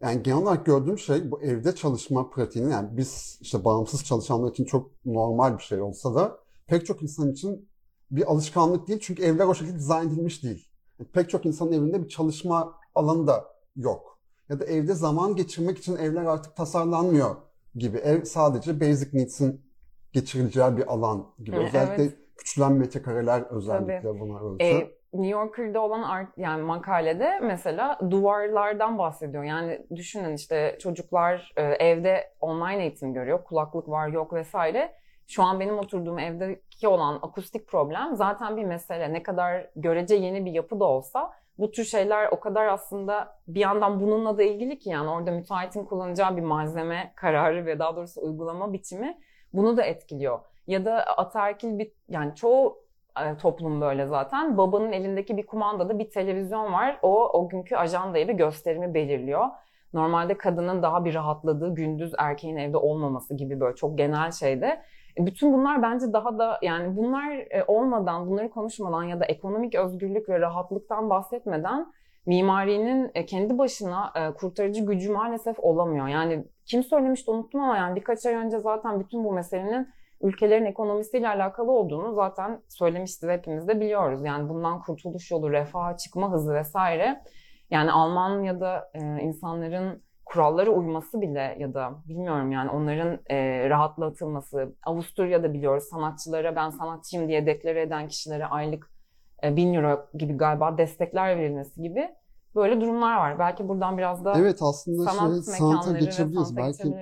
yani 0.00 0.22
genel 0.22 0.38
olarak 0.38 0.66
gördüğüm 0.66 0.98
şey 0.98 1.30
bu 1.30 1.42
evde 1.42 1.74
çalışma 1.74 2.30
pratiğini 2.30 2.72
yani 2.72 2.96
biz 2.96 3.38
işte 3.40 3.64
bağımsız 3.64 4.04
çalışanlar 4.04 4.50
için 4.50 4.64
çok 4.64 4.90
normal 5.04 5.58
bir 5.58 5.62
şey 5.62 5.82
olsa 5.82 6.14
da 6.14 6.38
pek 6.66 6.86
çok 6.86 7.02
insan 7.02 7.32
için 7.32 7.68
bir 8.10 8.32
alışkanlık 8.32 8.88
değil. 8.88 9.00
Çünkü 9.02 9.22
evler 9.22 9.46
o 9.46 9.54
şekilde 9.54 9.78
dizayn 9.78 10.08
edilmiş 10.08 10.42
değil. 10.42 10.68
Yani 10.98 11.10
pek 11.10 11.30
çok 11.30 11.46
insanın 11.46 11.72
evinde 11.72 12.02
bir 12.02 12.08
çalışma 12.08 12.74
alanı 12.94 13.26
da 13.26 13.44
yok. 13.76 14.18
Ya 14.48 14.60
da 14.60 14.64
evde 14.64 14.94
zaman 14.94 15.36
geçirmek 15.36 15.78
için 15.78 15.96
evler 15.96 16.24
artık 16.24 16.56
tasarlanmıyor 16.56 17.36
gibi. 17.74 17.98
Ev 17.98 18.22
sadece 18.24 18.80
basic 18.80 19.18
needs'in 19.18 19.64
geçirileceği 20.12 20.76
bir 20.76 20.92
alan 20.92 21.26
gibi. 21.38 21.56
Evet. 21.56 21.68
Özellikle 21.68 22.16
küçülen 22.36 22.72
metrekareler 22.72 23.42
özellikle 23.50 24.02
Tabii. 24.02 24.20
buna 24.20 24.40
ölçü. 24.40 24.64
E, 24.64 24.90
New 25.14 25.28
Yorker'da 25.28 25.80
olan 25.80 26.02
art, 26.02 26.28
yani 26.36 26.62
makalede 26.62 27.40
mesela 27.40 27.98
duvarlardan 28.10 28.98
bahsediyor. 28.98 29.44
Yani 29.44 29.86
düşünün 29.94 30.34
işte 30.34 30.78
çocuklar 30.80 31.52
e, 31.56 31.62
evde 31.62 32.32
online 32.40 32.82
eğitim 32.82 33.14
görüyor. 33.14 33.44
Kulaklık 33.44 33.88
var 33.88 34.08
yok 34.08 34.32
vesaire. 34.32 34.94
Şu 35.26 35.42
an 35.42 35.60
benim 35.60 35.78
oturduğum 35.78 36.18
evdeki 36.18 36.88
olan 36.88 37.18
akustik 37.22 37.68
problem 37.68 38.16
zaten 38.16 38.56
bir 38.56 38.64
mesele. 38.64 39.12
Ne 39.12 39.22
kadar 39.22 39.70
görece 39.76 40.14
yeni 40.14 40.44
bir 40.44 40.52
yapı 40.52 40.80
da 40.80 40.84
olsa 40.84 41.32
bu 41.58 41.70
tür 41.70 41.84
şeyler 41.84 42.28
o 42.30 42.40
kadar 42.40 42.66
aslında 42.66 43.38
bir 43.48 43.60
yandan 43.60 44.00
bununla 44.00 44.38
da 44.38 44.42
ilgili 44.42 44.78
ki 44.78 44.90
yani 44.90 45.10
orada 45.10 45.30
müteahhitin 45.30 45.84
kullanacağı 45.84 46.36
bir 46.36 46.42
malzeme 46.42 47.12
kararı 47.16 47.66
ve 47.66 47.78
daha 47.78 47.96
doğrusu 47.96 48.20
uygulama 48.22 48.72
biçimi 48.72 49.18
bunu 49.52 49.76
da 49.76 49.82
etkiliyor. 49.82 50.40
Ya 50.66 50.84
da 50.84 51.04
ataerkil 51.04 51.78
bir 51.78 51.92
yani 52.08 52.34
çoğu 52.34 52.84
e, 53.20 53.36
toplum 53.36 53.80
böyle 53.80 54.06
zaten. 54.06 54.56
Babanın 54.58 54.92
elindeki 54.92 55.36
bir 55.36 55.46
kumandada 55.46 55.98
bir 55.98 56.10
televizyon 56.10 56.72
var. 56.72 56.98
O 57.02 57.28
o 57.28 57.48
günkü 57.48 57.76
ajandayı 57.76 58.28
ve 58.28 58.32
gösterimi 58.32 58.94
belirliyor. 58.94 59.46
Normalde 59.92 60.38
kadının 60.38 60.82
daha 60.82 61.04
bir 61.04 61.14
rahatladığı 61.14 61.74
gündüz 61.74 62.12
erkeğin 62.18 62.56
evde 62.56 62.76
olmaması 62.76 63.36
gibi 63.36 63.60
böyle 63.60 63.76
çok 63.76 63.98
genel 63.98 64.30
şeyde. 64.32 64.82
Bütün 65.18 65.52
bunlar 65.52 65.82
bence 65.82 66.12
daha 66.12 66.38
da 66.38 66.58
yani 66.62 66.96
bunlar 66.96 67.30
e, 67.50 67.64
olmadan, 67.66 68.26
bunları 68.26 68.50
konuşmadan 68.50 69.02
ya 69.02 69.20
da 69.20 69.24
ekonomik 69.24 69.74
özgürlük 69.74 70.28
ve 70.28 70.40
rahatlıktan 70.40 71.10
bahsetmeden 71.10 71.92
mimarinin 72.26 73.10
e, 73.14 73.26
kendi 73.26 73.58
başına 73.58 74.12
e, 74.16 74.34
kurtarıcı 74.34 74.84
gücü 74.84 75.12
maalesef 75.12 75.56
olamıyor. 75.58 76.08
Yani 76.08 76.44
kim 76.66 76.82
söylemişti 76.82 77.30
unuttum 77.30 77.60
ama 77.60 77.76
yani 77.76 77.96
birkaç 77.96 78.26
ay 78.26 78.34
önce 78.34 78.58
zaten 78.58 79.00
bütün 79.00 79.24
bu 79.24 79.32
meselenin 79.32 79.88
ülkelerin 80.22 80.64
ekonomisiyle 80.64 81.28
alakalı 81.28 81.72
olduğunu 81.72 82.14
zaten 82.14 82.60
söylemişti 82.68 83.28
hepimiz 83.28 83.68
de 83.68 83.80
biliyoruz. 83.80 84.24
Yani 84.24 84.48
bundan 84.48 84.82
kurtuluş 84.82 85.30
yolu, 85.30 85.52
refaha 85.52 85.96
çıkma 85.96 86.32
hızı 86.32 86.54
vesaire. 86.54 87.22
Yani 87.70 87.92
Almanya'da 87.92 88.90
insanların 89.20 90.02
kurallara 90.24 90.70
uyması 90.70 91.20
bile 91.20 91.56
ya 91.58 91.74
da 91.74 92.02
bilmiyorum 92.08 92.52
yani 92.52 92.70
onların 92.70 93.18
e, 93.30 93.68
rahatlatılması. 93.70 94.74
Avusturya'da 94.86 95.52
biliyoruz 95.52 95.84
sanatçılara 95.84 96.56
ben 96.56 96.70
sanatçıyım 96.70 97.28
diye 97.28 97.46
deklare 97.46 97.82
eden 97.82 98.08
kişilere 98.08 98.46
aylık 98.46 98.90
e, 99.42 99.56
1000 99.56 99.74
euro 99.74 100.06
gibi 100.14 100.36
galiba 100.36 100.78
destekler 100.78 101.38
verilmesi 101.38 101.82
gibi 101.82 102.08
böyle 102.54 102.80
durumlar 102.80 103.16
var. 103.16 103.38
Belki 103.38 103.68
buradan 103.68 103.98
biraz 103.98 104.24
da 104.24 104.38
Evet 104.38 104.58
aslında 104.62 105.10
sanat 105.10 105.44
şey, 105.44 105.54
sanata 105.54 105.98
geçebiliriz. 105.98 106.48
sanata 106.48 106.56
Belki 106.56 106.96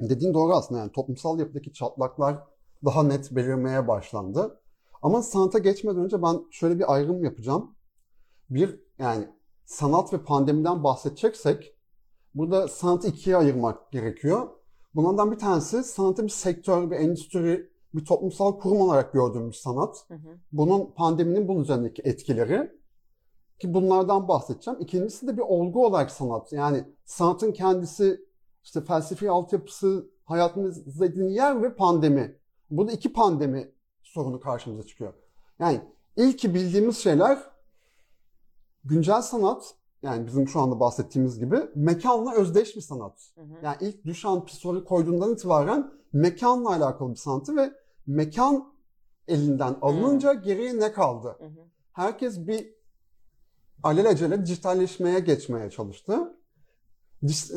dediğin 0.00 0.34
doğru 0.34 0.52
aslında 0.54 0.80
yani 0.80 0.92
toplumsal 0.92 1.38
yapıdaki 1.38 1.72
çatlaklar 1.72 2.38
daha 2.84 3.02
net 3.02 3.30
belirmeye 3.30 3.88
başlandı. 3.88 4.60
Ama 5.02 5.22
sanata 5.22 5.58
geçmeden 5.58 6.04
önce 6.04 6.22
ben 6.22 6.40
şöyle 6.50 6.78
bir 6.78 6.92
ayrım 6.94 7.24
yapacağım. 7.24 7.76
Bir 8.50 8.80
yani 8.98 9.28
sanat 9.64 10.12
ve 10.12 10.18
pandemiden 10.18 10.84
bahsedeceksek 10.84 11.73
burada 12.34 12.68
sanatı 12.68 13.08
ikiye 13.08 13.36
ayırmak 13.36 13.92
gerekiyor. 13.92 14.48
Bunlardan 14.94 15.32
bir 15.32 15.38
tanesi 15.38 15.84
sanatı 15.84 16.24
bir 16.24 16.28
sektör, 16.28 16.90
bir 16.90 16.96
endüstri, 16.96 17.70
bir 17.94 18.04
toplumsal 18.04 18.58
kurum 18.58 18.80
olarak 18.80 19.12
gördüğümüz 19.12 19.56
sanat. 19.56 20.04
Hı 20.08 20.14
hı. 20.14 20.38
Bunun 20.52 20.90
pandeminin 20.96 21.48
bunun 21.48 21.62
üzerindeki 21.62 22.02
etkileri 22.02 22.72
ki 23.58 23.74
bunlardan 23.74 24.28
bahsedeceğim. 24.28 24.80
İkincisi 24.80 25.26
de 25.26 25.36
bir 25.36 25.42
olgu 25.42 25.86
olarak 25.86 26.10
sanat. 26.10 26.52
Yani 26.52 26.84
sanatın 27.04 27.52
kendisi 27.52 28.20
işte 28.64 28.84
felsefi 28.84 29.30
altyapısı, 29.30 30.10
hayatımızda 30.24 31.06
edindiği 31.06 31.36
yer 31.36 31.62
ve 31.62 31.74
pandemi. 31.74 32.38
Burada 32.70 32.92
iki 32.92 33.12
pandemi 33.12 33.72
sorunu 34.02 34.40
karşımıza 34.40 34.86
çıkıyor. 34.86 35.14
Yani 35.58 35.80
ilk 36.16 36.44
bildiğimiz 36.44 36.98
şeyler 36.98 37.38
güncel 38.84 39.22
sanat 39.22 39.74
yani 40.04 40.26
bizim 40.26 40.48
şu 40.48 40.60
anda 40.60 40.80
bahsettiğimiz 40.80 41.38
gibi 41.38 41.56
mekanla 41.74 42.34
özdeş 42.34 42.76
bir 42.76 42.80
sanat. 42.80 43.32
Hı 43.34 43.40
hı. 43.40 43.54
Yani 43.62 43.76
ilk 43.80 44.04
Duchamp 44.06 44.46
Pissarro 44.46 44.84
koyduğundan 44.84 45.32
itibaren 45.32 45.92
mekanla 46.12 46.70
alakalı 46.70 47.10
bir 47.10 47.16
sanatı 47.16 47.56
ve 47.56 47.72
mekan 48.06 48.72
elinden 49.28 49.76
alınınca 49.82 50.32
geriye 50.32 50.80
ne 50.80 50.92
kaldı? 50.92 51.36
Hı 51.38 51.44
hı. 51.44 51.64
Herkes 51.92 52.46
bir 52.46 52.74
alelacele 53.82 54.46
dijitalleşmeye 54.46 55.20
geçmeye 55.20 55.70
çalıştı. 55.70 56.36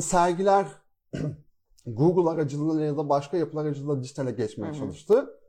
Sergiler 0.02 0.68
Google 1.86 2.30
aracılığıyla 2.30 2.86
ya 2.86 2.98
da 2.98 3.10
başka 3.10 3.38
yapılar 3.38 3.66
aracılığıyla 3.66 4.04
dijitale 4.04 4.32
geçmeye 4.32 4.68
Hı 4.68 4.76
hı. 4.76 4.80
çalıştı. 4.80 5.40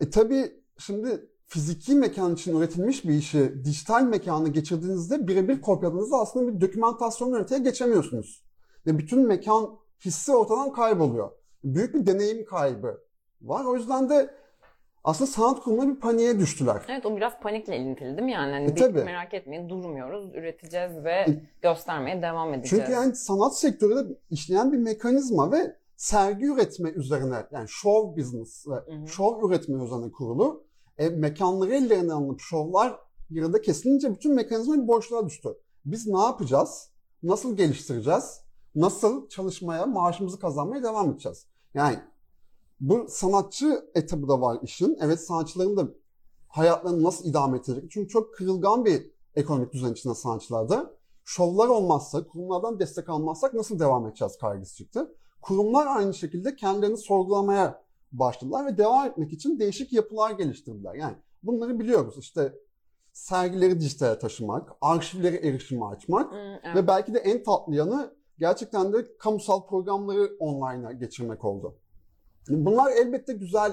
E 0.00 0.10
tabii 0.10 0.62
şimdi 0.78 1.30
fiziki 1.46 1.94
mekan 1.94 2.34
için 2.34 2.56
üretilmiş 2.58 3.04
bir 3.04 3.14
işi 3.14 3.64
dijital 3.64 4.02
mekana 4.02 4.48
geçirdiğinizde 4.48 5.28
birebir 5.28 5.60
kopyaladığınızda 5.60 6.16
aslında 6.16 6.54
bir 6.54 6.60
dokümantasyon 6.60 7.30
yöneteye 7.30 7.60
geçemiyorsunuz. 7.60 8.44
Ve 8.86 8.98
bütün 8.98 9.26
mekan 9.26 9.70
hissi 10.04 10.32
ortadan 10.32 10.72
kayboluyor. 10.72 11.30
Büyük 11.64 11.94
bir 11.94 12.06
deneyim 12.06 12.44
kaybı 12.44 13.00
var. 13.42 13.64
O 13.64 13.76
yüzden 13.76 14.08
de 14.10 14.34
aslında 15.04 15.30
sanat 15.30 15.60
kurumları 15.60 15.88
bir 15.88 16.00
paniğe 16.00 16.38
düştüler. 16.38 16.82
Evet 16.88 17.06
o 17.06 17.16
biraz 17.16 17.32
panikle 17.42 17.76
ilintili 17.76 18.08
değil 18.08 18.22
mi 18.22 18.32
yani? 18.32 18.52
Hani 18.52 18.64
E, 18.64 18.68
bir- 18.76 18.80
tabii. 18.80 19.04
merak 19.04 19.34
etmeyin 19.34 19.68
durmuyoruz, 19.68 20.34
üreteceğiz 20.34 21.04
ve 21.04 21.10
E, 21.12 21.42
göstermeye 21.62 22.22
devam 22.22 22.54
edeceğiz. 22.54 22.70
Çünkü 22.86 22.92
yani 22.98 23.16
sanat 23.16 23.58
sektörü 23.58 23.96
de 23.96 24.14
işleyen 24.30 24.72
bir 24.72 24.78
mekanizma 24.78 25.52
ve 25.52 25.76
sergi 25.96 26.44
üretme 26.46 26.90
üzerine 26.90 27.36
yani 27.52 27.68
show 27.68 28.22
business 28.22 28.68
ve 28.68 28.74
Hı 28.74 29.02
hı. 29.02 29.06
show 29.08 29.46
üretme 29.48 29.84
üzerine 29.84 30.12
kurulu. 30.12 30.63
E, 30.98 31.08
mekanları 31.08 31.74
ellerine 31.74 32.12
alınıp 32.12 32.40
şovlar 32.40 32.98
yarıda 33.30 33.62
kesilince 33.62 34.14
bütün 34.14 34.34
mekanizma 34.34 34.82
bir 34.82 34.88
boşluğa 34.88 35.26
düştü. 35.26 35.48
Biz 35.84 36.06
ne 36.06 36.20
yapacağız? 36.20 36.88
Nasıl 37.22 37.56
geliştireceğiz? 37.56 38.40
Nasıl 38.74 39.28
çalışmaya, 39.28 39.86
maaşımızı 39.86 40.38
kazanmaya 40.38 40.82
devam 40.82 41.10
edeceğiz? 41.10 41.46
Yani 41.74 41.98
bu 42.80 43.06
sanatçı 43.08 43.90
etabı 43.94 44.28
da 44.28 44.40
var 44.40 44.58
işin. 44.62 44.98
Evet 45.00 45.20
sanatçıların 45.20 45.76
da 45.76 45.88
hayatlarını 46.48 47.02
nasıl 47.02 47.24
idame 47.24 47.58
ettirecek? 47.58 47.90
Çünkü 47.90 48.08
çok 48.08 48.34
kırılgan 48.34 48.84
bir 48.84 49.10
ekonomik 49.36 49.72
düzen 49.72 49.92
içinde 49.92 50.14
sanatçılarda. 50.14 50.94
Şovlar 51.24 51.68
olmazsa, 51.68 52.26
kurumlardan 52.26 52.78
destek 52.78 53.08
almazsak 53.08 53.54
nasıl 53.54 53.78
devam 53.78 54.06
edeceğiz 54.06 54.36
kaygısı 54.38 54.76
çıktı. 54.76 55.14
Kurumlar 55.42 55.86
aynı 55.86 56.14
şekilde 56.14 56.56
kendilerini 56.56 56.96
sorgulamaya 56.96 57.83
başladılar 58.18 58.66
ve 58.66 58.78
devam 58.78 59.06
etmek 59.06 59.32
için 59.32 59.58
değişik 59.58 59.92
yapılar 59.92 60.30
geliştirdiler. 60.30 60.94
Yani 60.94 61.16
bunları 61.42 61.78
biliyoruz. 61.78 62.18
İşte 62.18 62.52
sergileri 63.12 63.80
dijitale 63.80 64.18
taşımak, 64.18 64.72
arşivleri 64.80 65.36
erişime 65.36 65.86
açmak 65.86 66.32
Hı, 66.32 66.60
evet. 66.64 66.76
ve 66.76 66.86
belki 66.86 67.14
de 67.14 67.18
en 67.18 67.42
tatlı 67.42 67.74
yanı 67.74 68.14
gerçekten 68.38 68.92
de 68.92 69.16
kamusal 69.18 69.66
programları 69.66 70.36
online'a 70.38 70.92
geçirmek 70.92 71.44
oldu. 71.44 71.78
Bunlar 72.48 72.92
elbette 72.92 73.32
güzel 73.32 73.72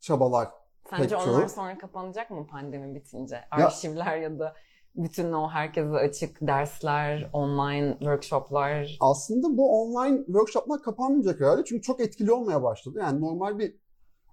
çabalar. 0.00 0.48
Sence 0.90 1.16
pek 1.16 1.28
onlar 1.28 1.48
sonra 1.48 1.78
kapanacak 1.78 2.30
mı 2.30 2.46
pandemi 2.46 2.94
bitince? 2.94 3.40
Arşivler 3.50 4.16
ya 4.16 4.38
da 4.38 4.54
bütün 4.98 5.32
o 5.32 5.48
herkese 5.48 5.88
açık 5.88 6.40
dersler, 6.40 7.30
online 7.32 7.96
workshoplar. 7.98 8.96
Aslında 9.00 9.56
bu 9.56 9.82
online 9.82 10.24
workshoplar 10.26 10.82
kapanmayacak 10.82 11.40
herhalde 11.40 11.64
çünkü 11.64 11.82
çok 11.82 12.00
etkili 12.00 12.32
olmaya 12.32 12.62
başladı. 12.62 12.98
Yani 13.00 13.20
normal 13.20 13.58
bir 13.58 13.76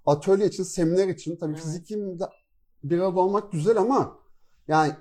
atölye 0.05 0.47
için, 0.47 0.63
seminer 0.63 1.07
için 1.07 1.35
tabii 1.35 1.51
Evet. 1.51 1.63
fiziki 1.63 1.99
bir 2.83 2.99
arada 2.99 3.19
olmak 3.19 3.51
güzel 3.51 3.77
ama 3.77 4.17
yani 4.67 4.93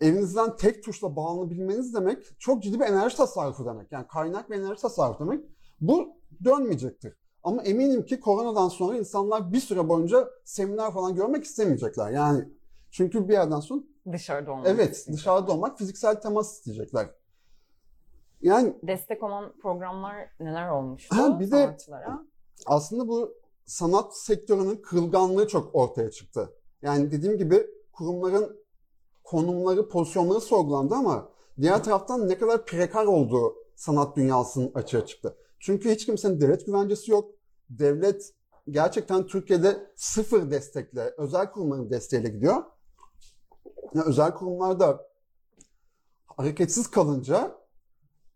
evinizden 0.00 0.56
tek 0.56 0.84
tuşla 0.84 1.16
bağlanabilmeniz 1.16 1.94
demek 1.94 2.24
çok 2.38 2.62
ciddi 2.62 2.80
bir 2.80 2.84
enerji 2.84 3.16
tasarrufu 3.16 3.66
demek. 3.66 3.92
Yani 3.92 4.06
kaynak 4.06 4.50
ve 4.50 4.56
enerji 4.56 4.82
tasarrufu 4.82 5.24
demek. 5.24 5.44
Bu 5.80 6.08
dönmeyecektir. 6.44 7.14
Ama 7.42 7.62
eminim 7.62 8.04
ki 8.04 8.20
koronadan 8.20 8.68
sonra 8.68 8.98
insanlar 8.98 9.52
bir 9.52 9.60
süre 9.60 9.88
boyunca 9.88 10.28
seminer 10.44 10.92
falan 10.92 11.14
görmek 11.14 11.44
istemeyecekler. 11.44 12.10
Yani 12.10 12.48
çünkü 12.90 13.28
bir 13.28 13.32
yerden 13.32 13.60
sonra 13.60 13.82
Dışarıda 14.12 14.52
olmak. 14.52 14.66
evet 14.66 14.96
istiyor. 14.96 15.18
dışarıda 15.18 15.52
olmak 15.52 15.78
fiziksel 15.78 16.20
temas 16.20 16.52
isteyecekler. 16.52 17.10
Yani 18.42 18.74
Destek 18.82 19.22
olan 19.22 19.52
programlar 19.62 20.28
neler 20.40 20.68
olmuştu 20.70 21.16
Ha, 21.16 21.40
bir 21.40 21.50
de- 21.50 21.76
aslında 22.66 23.08
bu 23.08 23.34
sanat 23.64 24.16
sektörünün 24.16 24.76
kırılganlığı 24.76 25.48
çok 25.48 25.74
ortaya 25.74 26.10
çıktı. 26.10 26.52
Yani 26.82 27.10
dediğim 27.10 27.38
gibi 27.38 27.66
kurumların 27.92 28.60
konumları, 29.24 29.88
pozisyonları 29.88 30.40
sorgulandı 30.40 30.94
ama 30.94 31.28
diğer 31.60 31.84
taraftan 31.84 32.28
ne 32.28 32.38
kadar 32.38 32.64
prekar 32.66 33.04
olduğu 33.06 33.54
sanat 33.76 34.16
dünyasının 34.16 34.70
açığa 34.74 35.06
çıktı. 35.06 35.36
Çünkü 35.60 35.90
hiç 35.90 36.06
kimsenin 36.06 36.40
devlet 36.40 36.66
güvencesi 36.66 37.10
yok. 37.10 37.30
Devlet 37.70 38.32
gerçekten 38.70 39.26
Türkiye'de 39.26 39.90
sıfır 39.96 40.50
destekle, 40.50 41.14
özel 41.18 41.52
kurumların 41.52 41.90
desteğiyle 41.90 42.28
gidiyor. 42.28 42.62
Yani 43.94 44.04
özel 44.06 44.34
kurumlar 44.34 44.80
da 44.80 45.08
hareketsiz 46.26 46.90
kalınca 46.90 47.58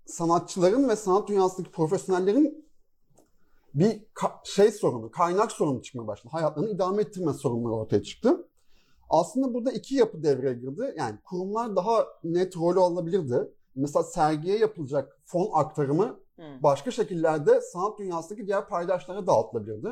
sanatçıların 0.06 0.88
ve 0.88 0.97
sanat 0.97 1.28
dünyasındaki 1.28 1.73
profesyonellerin 1.73 2.68
bir 3.75 4.02
şey 4.44 4.73
sorunu, 4.73 5.11
kaynak 5.11 5.52
sorunu 5.52 5.82
çıkmaya 5.82 6.06
başladı. 6.06 6.28
Hayatlarını 6.32 6.71
idame 6.71 7.02
ettirme 7.02 7.32
sorunları 7.32 7.75
ortaya 7.75 8.02
çıktı. 8.02 8.49
Aslında 9.11 9.54
burada 9.54 9.73
iki 9.73 9.94
yapı 9.94 10.23
devreye 10.23 10.54
girdi. 10.54 10.94
Yani 10.99 11.18
kurumlar 11.25 11.76
daha 11.76 12.06
net 12.25 12.56
rol 12.56 12.76
alabilirdi. 12.76 13.52
Mesela 13.75 14.02
sergiye 14.02 14.59
yapılacak 14.59 15.18
fon 15.25 15.50
aktarımı 15.52 16.21
başka 16.61 16.90
şekillerde 16.90 17.61
sanat 17.61 17.99
dünyasındaki 17.99 18.47
diğer 18.47 18.68
paydaşlara 18.68 19.26
dağıtılabilirdi. 19.26 19.88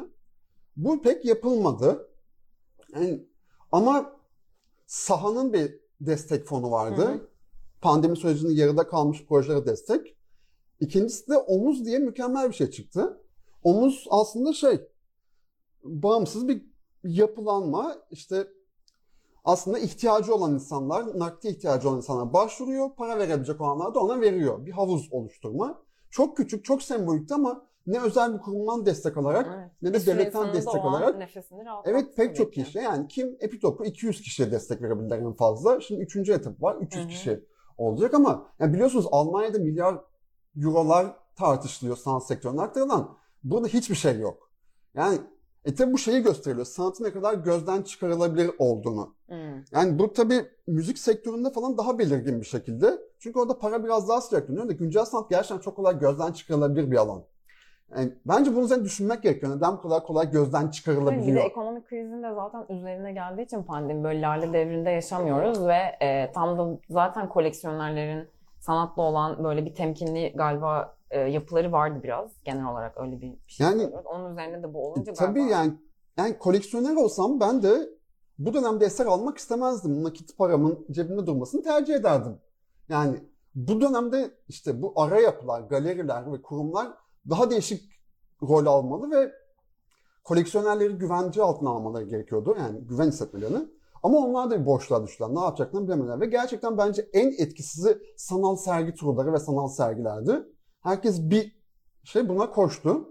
Bu 0.77 1.03
pek 1.03 1.25
yapılmadı. 1.25 2.09
Yani, 2.95 3.27
ama 3.73 4.20
sahanın 4.91 5.53
bir 5.53 5.81
destek 6.01 6.47
fonu 6.47 6.71
vardı. 6.71 7.03
Hı 7.03 7.13
hı. 7.13 7.29
Pandemi 7.81 8.17
sürecinde 8.17 8.53
yarıda 8.53 8.89
kalmış 8.89 9.27
projelere 9.27 9.67
destek. 9.67 10.17
İkincisi 10.81 11.29
de 11.29 11.37
omuz 11.37 11.85
diye 11.85 11.99
mükemmel 11.99 12.49
bir 12.49 12.55
şey 12.55 12.71
çıktı. 12.71 13.21
Omuz 13.63 14.07
aslında 14.11 14.53
şey 14.53 14.81
bağımsız 15.85 16.49
bir 16.49 16.63
yapılanma. 17.05 17.97
İşte 18.11 18.49
aslında 19.45 19.79
ihtiyacı 19.79 20.35
olan 20.35 20.55
insanlar, 20.55 21.19
nakdi 21.19 21.49
ihtiyacı 21.49 21.89
olan 21.89 21.97
insanlar 21.97 22.33
başvuruyor. 22.33 22.95
Para 22.97 23.19
verebilecek 23.19 23.61
olanlar 23.61 23.95
da 23.95 24.01
ona 24.01 24.21
veriyor. 24.21 24.67
Bir 24.67 24.73
havuz 24.73 25.09
oluşturma. 25.11 25.83
Çok 26.11 26.37
küçük, 26.37 26.65
çok 26.65 26.83
sembolikti 26.83 27.35
ama 27.35 27.67
ne 27.91 28.01
özel 28.01 28.35
bir 28.35 28.39
kurumdan 28.39 28.87
destek 28.87 29.17
alarak 29.17 29.47
Evet. 29.59 29.71
ne 29.83 29.95
de 29.95 30.07
devletten 30.07 30.55
destek 30.55 30.85
alarak 30.85 31.19
nefesini 31.19 31.63
Evet 31.85 32.17
pek 32.17 32.37
çok 32.37 32.53
ki. 32.53 32.65
kişi. 32.65 32.79
Yani 32.79 33.09
kim 33.09 33.37
Epitop'u 33.41 33.85
200 33.85 34.21
kişiye 34.21 34.53
destek 34.53 34.83
verebilirler 34.83 35.19
en 35.19 35.33
fazla. 35.33 35.81
Şimdi 35.81 36.03
üçüncü 36.03 36.33
etap 36.33 36.63
var. 36.63 36.77
300 36.81 37.03
Hı 37.03 37.07
hı. 37.07 37.11
kişi 37.11 37.45
olacak 37.79 38.15
ama 38.15 38.47
yani 38.59 38.73
biliyorsunuz 38.73 39.07
Almanya'da 39.11 39.59
milyar 39.59 39.99
eurolar 40.63 41.17
tartışılıyor 41.37 41.97
sanat 41.97 42.27
sektörüne 42.27 42.63
aktarılan. 42.63 43.17
Burada 43.45 43.69
hiçbir 43.69 43.95
şey 43.95 44.19
yok. 44.19 44.51
Yani 44.95 45.19
e 45.65 45.75
tabi 45.75 45.93
bu 45.93 45.99
şeyi 45.99 46.23
gösteriyor. 46.23 46.65
Sanatın 46.65 47.05
ne 47.05 47.13
kadar 47.13 47.35
gözden 47.35 47.83
çıkarılabilir 47.83 48.51
olduğunu. 48.59 49.15
Hı. 49.29 49.35
Yani 49.73 49.99
bu 49.99 50.13
tabi 50.13 50.47
müzik 50.67 50.99
sektöründe 50.99 51.51
falan 51.51 51.79
daha 51.79 51.99
belirgin 51.99 52.41
bir 52.41 52.47
şekilde. 52.47 52.99
Çünkü 53.19 53.39
orada 53.39 53.59
para 53.59 53.85
biraz 53.85 54.09
daha 54.09 54.21
sıcak 54.21 54.49
dönüyor 54.49 54.69
da 54.69 54.73
güncel 54.73 55.05
sanat 55.05 55.31
gerçekten 55.31 55.59
çok 55.59 55.77
kolay 55.77 55.99
gözden 55.99 56.33
çıkarılabilir 56.33 56.91
bir 56.91 56.97
alan. 56.97 57.25
Yani 57.97 58.13
bence 58.27 58.55
bunu 58.57 58.65
üzerine 58.65 58.85
düşünmek 58.85 59.23
gerekiyor. 59.23 59.57
Neden 59.57 59.73
bu 59.77 59.81
kadar 59.81 60.03
kolay 60.03 60.31
gözden 60.31 60.63
Bir 60.63 60.69
de 60.69 60.73
çıkarılabiliyor? 60.73 61.45
ekonomik 61.45 61.89
krizin 61.89 62.23
de 62.23 62.35
zaten 62.35 62.77
üzerine 62.77 63.13
geldiği 63.13 63.43
için 63.43 63.63
pandemi 63.63 64.05
böyle 64.05 64.21
lale 64.21 64.53
devrinde 64.53 64.91
yaşamıyoruz 64.91 65.67
ve 65.67 65.79
e, 66.03 66.33
tam 66.33 66.59
da 66.59 66.79
zaten 66.91 67.29
koleksiyonerlerin 67.29 68.29
sanatla 68.61 69.03
olan 69.03 69.45
böyle 69.45 69.65
bir 69.65 69.75
temkinli 69.75 70.33
galiba 70.37 70.97
e, 71.11 71.21
yapıları 71.21 71.73
vardı 71.73 72.01
biraz 72.03 72.31
genel 72.45 72.67
olarak 72.67 73.01
öyle 73.01 73.21
bir 73.21 73.33
şey. 73.47 73.67
Yani- 73.67 73.83
görüyoruz. 73.83 74.07
Onun 74.07 74.33
üzerine 74.33 74.63
de 74.63 74.75
bu 74.75 74.87
olunca 74.87 75.13
tabii 75.13 75.39
galiba 75.39 75.53
yani 75.55 75.73
yani 76.17 76.39
koleksiyoner 76.39 76.97
olsam 76.97 77.41
ben 77.41 77.63
de 77.63 77.89
bu 78.39 78.55
dönemde 78.55 78.85
eser 78.85 79.07
almak 79.07 79.39
istemezdim. 79.39 80.05
Nakit 80.05 80.39
paramın 80.39 80.87
cebimde 80.91 81.27
durmasını 81.27 81.63
tercih 81.63 81.95
ederdim. 81.95 82.39
Yani 82.89 83.17
bu 83.55 83.81
dönemde 83.81 84.31
işte 84.49 84.83
bu 84.83 84.93
ara 84.97 85.21
yapılar, 85.21 85.61
galeriler 85.61 86.33
ve 86.33 86.43
kurumlar 86.43 86.89
daha 87.29 87.51
değişik 87.51 87.91
rol 88.43 88.67
almalı 88.67 89.11
ve 89.11 89.33
koleksiyonerleri 90.25 90.93
güvence 90.93 91.43
altına 91.43 91.71
almaları 91.71 92.05
gerekiyordu. 92.05 92.57
Yani 92.59 92.81
güven 92.81 93.09
hissetmelerini. 93.09 93.69
Ama 94.03 94.19
onlar 94.19 94.51
da 94.51 94.61
bir 94.61 94.67
boşluğa 94.67 95.03
düştüler. 95.03 95.29
Ne 95.35 95.41
yapacaklarını 95.41 95.89
bilemediler. 95.89 96.21
Ve 96.21 96.27
gerçekten 96.27 96.79
bence 96.79 97.09
en 97.13 97.33
etkisizi 97.39 97.99
sanal 98.17 98.57
sergi 98.57 98.95
turları 98.95 99.33
ve 99.33 99.39
sanal 99.39 99.69
sergilerdi. 99.69 100.43
Herkes 100.81 101.21
bir 101.21 101.61
şey 102.05 102.29
buna 102.29 102.51
koştu. 102.51 103.09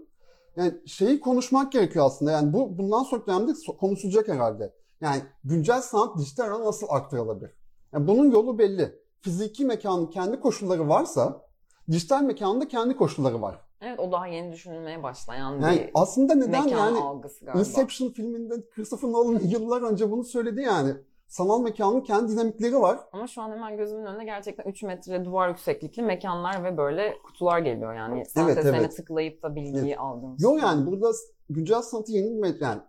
Yani 0.56 0.74
şeyi 0.86 1.20
konuşmak 1.20 1.72
gerekiyor 1.72 2.06
aslında. 2.06 2.30
Yani 2.30 2.52
bu 2.52 2.78
bundan 2.78 3.02
sonra 3.02 3.26
dönemde 3.26 3.52
konuşulacak 3.80 4.28
herhalde. 4.28 4.74
Yani 5.00 5.22
güncel 5.44 5.80
sanat 5.82 6.18
dijital 6.18 6.44
alana 6.44 6.64
nasıl 6.64 6.86
aktarılabilir? 6.90 7.50
Yani 7.92 8.06
bunun 8.06 8.30
yolu 8.30 8.58
belli. 8.58 9.00
Fiziki 9.20 9.64
mekanın 9.64 10.06
kendi 10.06 10.40
koşulları 10.40 10.88
varsa 10.88 11.46
dijital 11.90 12.22
mekanın 12.22 12.60
da 12.60 12.68
kendi 12.68 12.96
koşulları 12.96 13.42
var. 13.42 13.69
Evet 13.80 14.00
o 14.00 14.12
daha 14.12 14.26
yeni 14.26 14.52
düşünülmeye 14.52 15.02
başlayan 15.02 15.60
Yani 15.60 15.78
bir 15.78 15.90
aslında 15.94 16.34
neden 16.34 16.50
mekan 16.50 16.68
yani 16.68 16.98
algısı 16.98 17.44
galiba. 17.44 17.58
Inception 17.60 18.08
filminde 18.08 18.68
Christopher 18.70 19.12
Nolan 19.12 19.40
yıllar 19.44 19.82
önce 19.82 20.10
bunu 20.10 20.24
söyledi 20.24 20.60
yani. 20.62 20.94
Sanal 21.28 21.60
mekanın 21.62 22.00
kendi 22.00 22.32
dinamikleri 22.32 22.80
var. 22.80 22.98
Ama 23.12 23.26
şu 23.26 23.42
an 23.42 23.50
hemen 23.50 23.76
gözümün 23.76 24.06
önüne 24.06 24.24
gerçekten 24.24 24.70
3 24.70 24.82
metre 24.82 25.24
duvar 25.24 25.48
yükseklikli 25.48 26.02
mekanlar 26.02 26.64
ve 26.64 26.76
böyle 26.76 27.14
kutular 27.24 27.58
geliyor 27.58 27.94
yani. 27.94 28.26
Sanat 28.26 28.48
Evet, 28.48 28.58
eserine 28.58 28.78
evet. 28.80 28.96
tıklayıp 28.96 29.42
da 29.42 29.54
bilgiyi 29.56 29.98
aldığımız. 29.98 30.42
Yok 30.42 30.62
yani 30.62 30.86
burada 30.86 31.10
güncel 31.50 31.82
sanatı 31.82 32.12
yeni 32.12 32.26
bir 32.30 32.48
me- 32.48 32.64
yani 32.64 32.80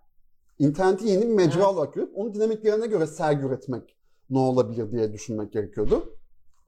interneti 0.59 1.07
yeni 1.07 1.21
bir 1.21 1.33
mecra 1.35 1.59
Evet. 1.59 1.67
olarak 1.67 1.93
görüp 1.93 2.17
onun 2.17 2.33
dinamiklerine 2.33 2.87
göre 2.87 3.07
sergi 3.07 3.45
üretmek 3.45 3.95
ne 4.29 4.39
olabilir 4.39 4.91
diye 4.91 5.13
düşünmek 5.13 5.53
gerekiyordu. 5.53 6.17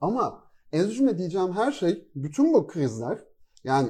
Ama 0.00 0.44
en 0.72 0.88
cümle 0.88 1.18
diyeceğim 1.18 1.52
her 1.52 1.72
şey 1.72 2.08
bütün 2.14 2.54
bu 2.54 2.66
krizler 2.66 3.18
yani 3.64 3.88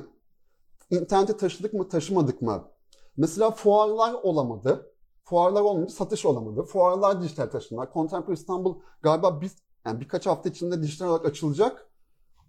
internete 0.91 1.37
taşıdık 1.37 1.73
mı 1.73 1.89
taşımadık 1.89 2.43
mı? 2.43 2.69
Mesela 3.17 3.51
fuarlar 3.51 4.15
olamadı. 4.15 4.91
Fuarlar 5.25 5.61
olmayınca 5.61 5.95
satış 5.95 6.27
olamadı. 6.27 6.63
Fuarlar 6.63 7.23
dijital 7.23 7.47
taşınlar. 7.47 7.93
Contemporary 7.93 8.35
İstanbul 8.35 8.79
galiba 9.03 9.41
biz 9.41 9.57
yani 9.87 10.01
birkaç 10.01 10.27
hafta 10.27 10.49
içinde 10.49 10.83
dijital 10.83 11.09
olarak 11.09 11.27
açılacak. 11.27 11.91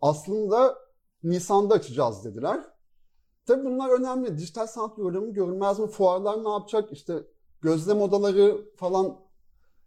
Aslında 0.01 0.77
Nisan'da 1.23 1.73
açacağız 1.73 2.25
dediler. 2.25 2.63
Tabii 3.45 3.65
bunlar 3.65 3.89
önemli. 3.99 4.37
Dijital 4.37 4.67
sanat 4.67 4.97
bölümü 4.97 5.33
görünmez 5.33 5.79
mi? 5.79 5.87
Fuarlar 5.87 6.43
ne 6.43 6.49
yapacak? 6.49 6.91
İşte 6.91 7.23
gözlem 7.61 8.01
odaları 8.01 8.75
falan. 8.75 9.19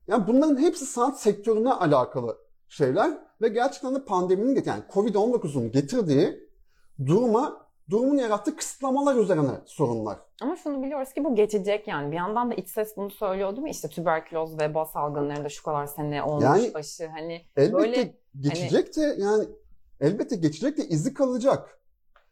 Yani 0.09 0.27
bunların 0.27 0.57
hepsi 0.57 0.87
sanat 0.87 1.21
sektörüne 1.21 1.73
alakalı 1.73 2.39
şeyler 2.69 3.19
ve 3.41 3.49
gerçekten 3.49 3.95
de 3.95 4.05
pandeminin 4.05 4.63
yani 4.67 4.83
Covid-19'un 4.93 5.71
getirdiği 5.71 6.49
duruma 7.07 7.68
durumun 7.91 8.17
yarattığı 8.19 8.57
kısıtlamalar 8.57 9.17
üzerine 9.17 9.51
sorunlar. 9.67 10.19
Ama 10.43 10.57
şunu 10.57 10.83
biliyoruz 10.83 11.13
ki 11.13 11.25
bu 11.25 11.35
geçecek 11.35 11.89
yani. 11.89 12.11
Bir 12.13 12.17
yandan 12.17 12.51
da 12.51 12.55
iç 12.55 12.69
ses 12.69 12.97
bunu 12.97 13.11
söylüyordu 13.11 13.57
değil 13.57 13.63
mi? 13.65 13.71
İşte 13.71 13.89
tüberküloz, 13.89 14.59
veba 14.61 14.85
salgınlarında 14.85 15.49
şu 15.49 15.63
kadar 15.63 15.87
sene 15.87 16.23
olmuş 16.23 16.45
Yani- 16.45 16.75
başı. 16.75 17.07
Hani 17.09 17.47
Elbette 17.57 17.73
Böyle, 17.79 18.15
geçecek 18.41 18.97
de 18.97 19.17
yani 19.19 19.45
elbette 20.01 20.37
geçecek 20.37 20.79
de 20.79 20.89
izi 20.89 21.15
kalacak. 21.15 21.81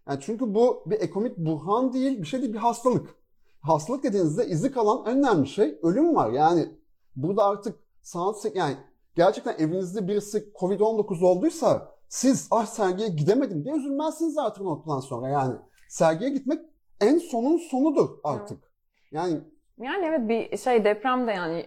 Yani 0.08 0.18
çünkü 0.20 0.54
bu 0.54 0.82
bir 0.86 1.00
ekonomik 1.00 1.36
buhran 1.38 1.92
değil, 1.92 2.18
bir 2.22 2.26
şey 2.26 2.42
değil, 2.42 2.52
bir 2.52 2.58
hastalık. 2.58 3.14
Hastalık 3.60 4.02
dediğinizde 4.02 4.46
izi 4.46 4.72
kalan 4.72 5.06
önemli 5.06 5.46
şey 5.48 5.78
ölüm 5.82 6.16
var. 6.16 6.30
Yani 6.30 6.68
burada 7.16 7.44
artık 7.44 7.76
sek- 8.02 8.56
yani 8.56 8.76
gerçekten 9.14 9.54
evinizde 9.58 10.08
birisi 10.08 10.52
Covid-19 10.60 11.24
olduysa 11.24 11.95
siz 12.08 12.48
ah 12.50 12.66
sergiye 12.66 13.08
gidemedim 13.08 13.64
diye 13.64 13.74
üzülmezsiniz 13.74 14.38
artık 14.38 14.62
noktadan 14.62 15.00
sonra. 15.00 15.28
Yani 15.28 15.54
sergiye 15.88 16.30
gitmek 16.30 16.60
en 17.00 17.18
sonun 17.18 17.56
sonudur 17.58 18.08
artık. 18.24 18.72
Yani 19.12 19.40
Yani 19.78 20.06
evet 20.06 20.28
bir 20.28 20.56
şey 20.56 20.84
deprem 20.84 21.26
de 21.26 21.32
yani 21.32 21.66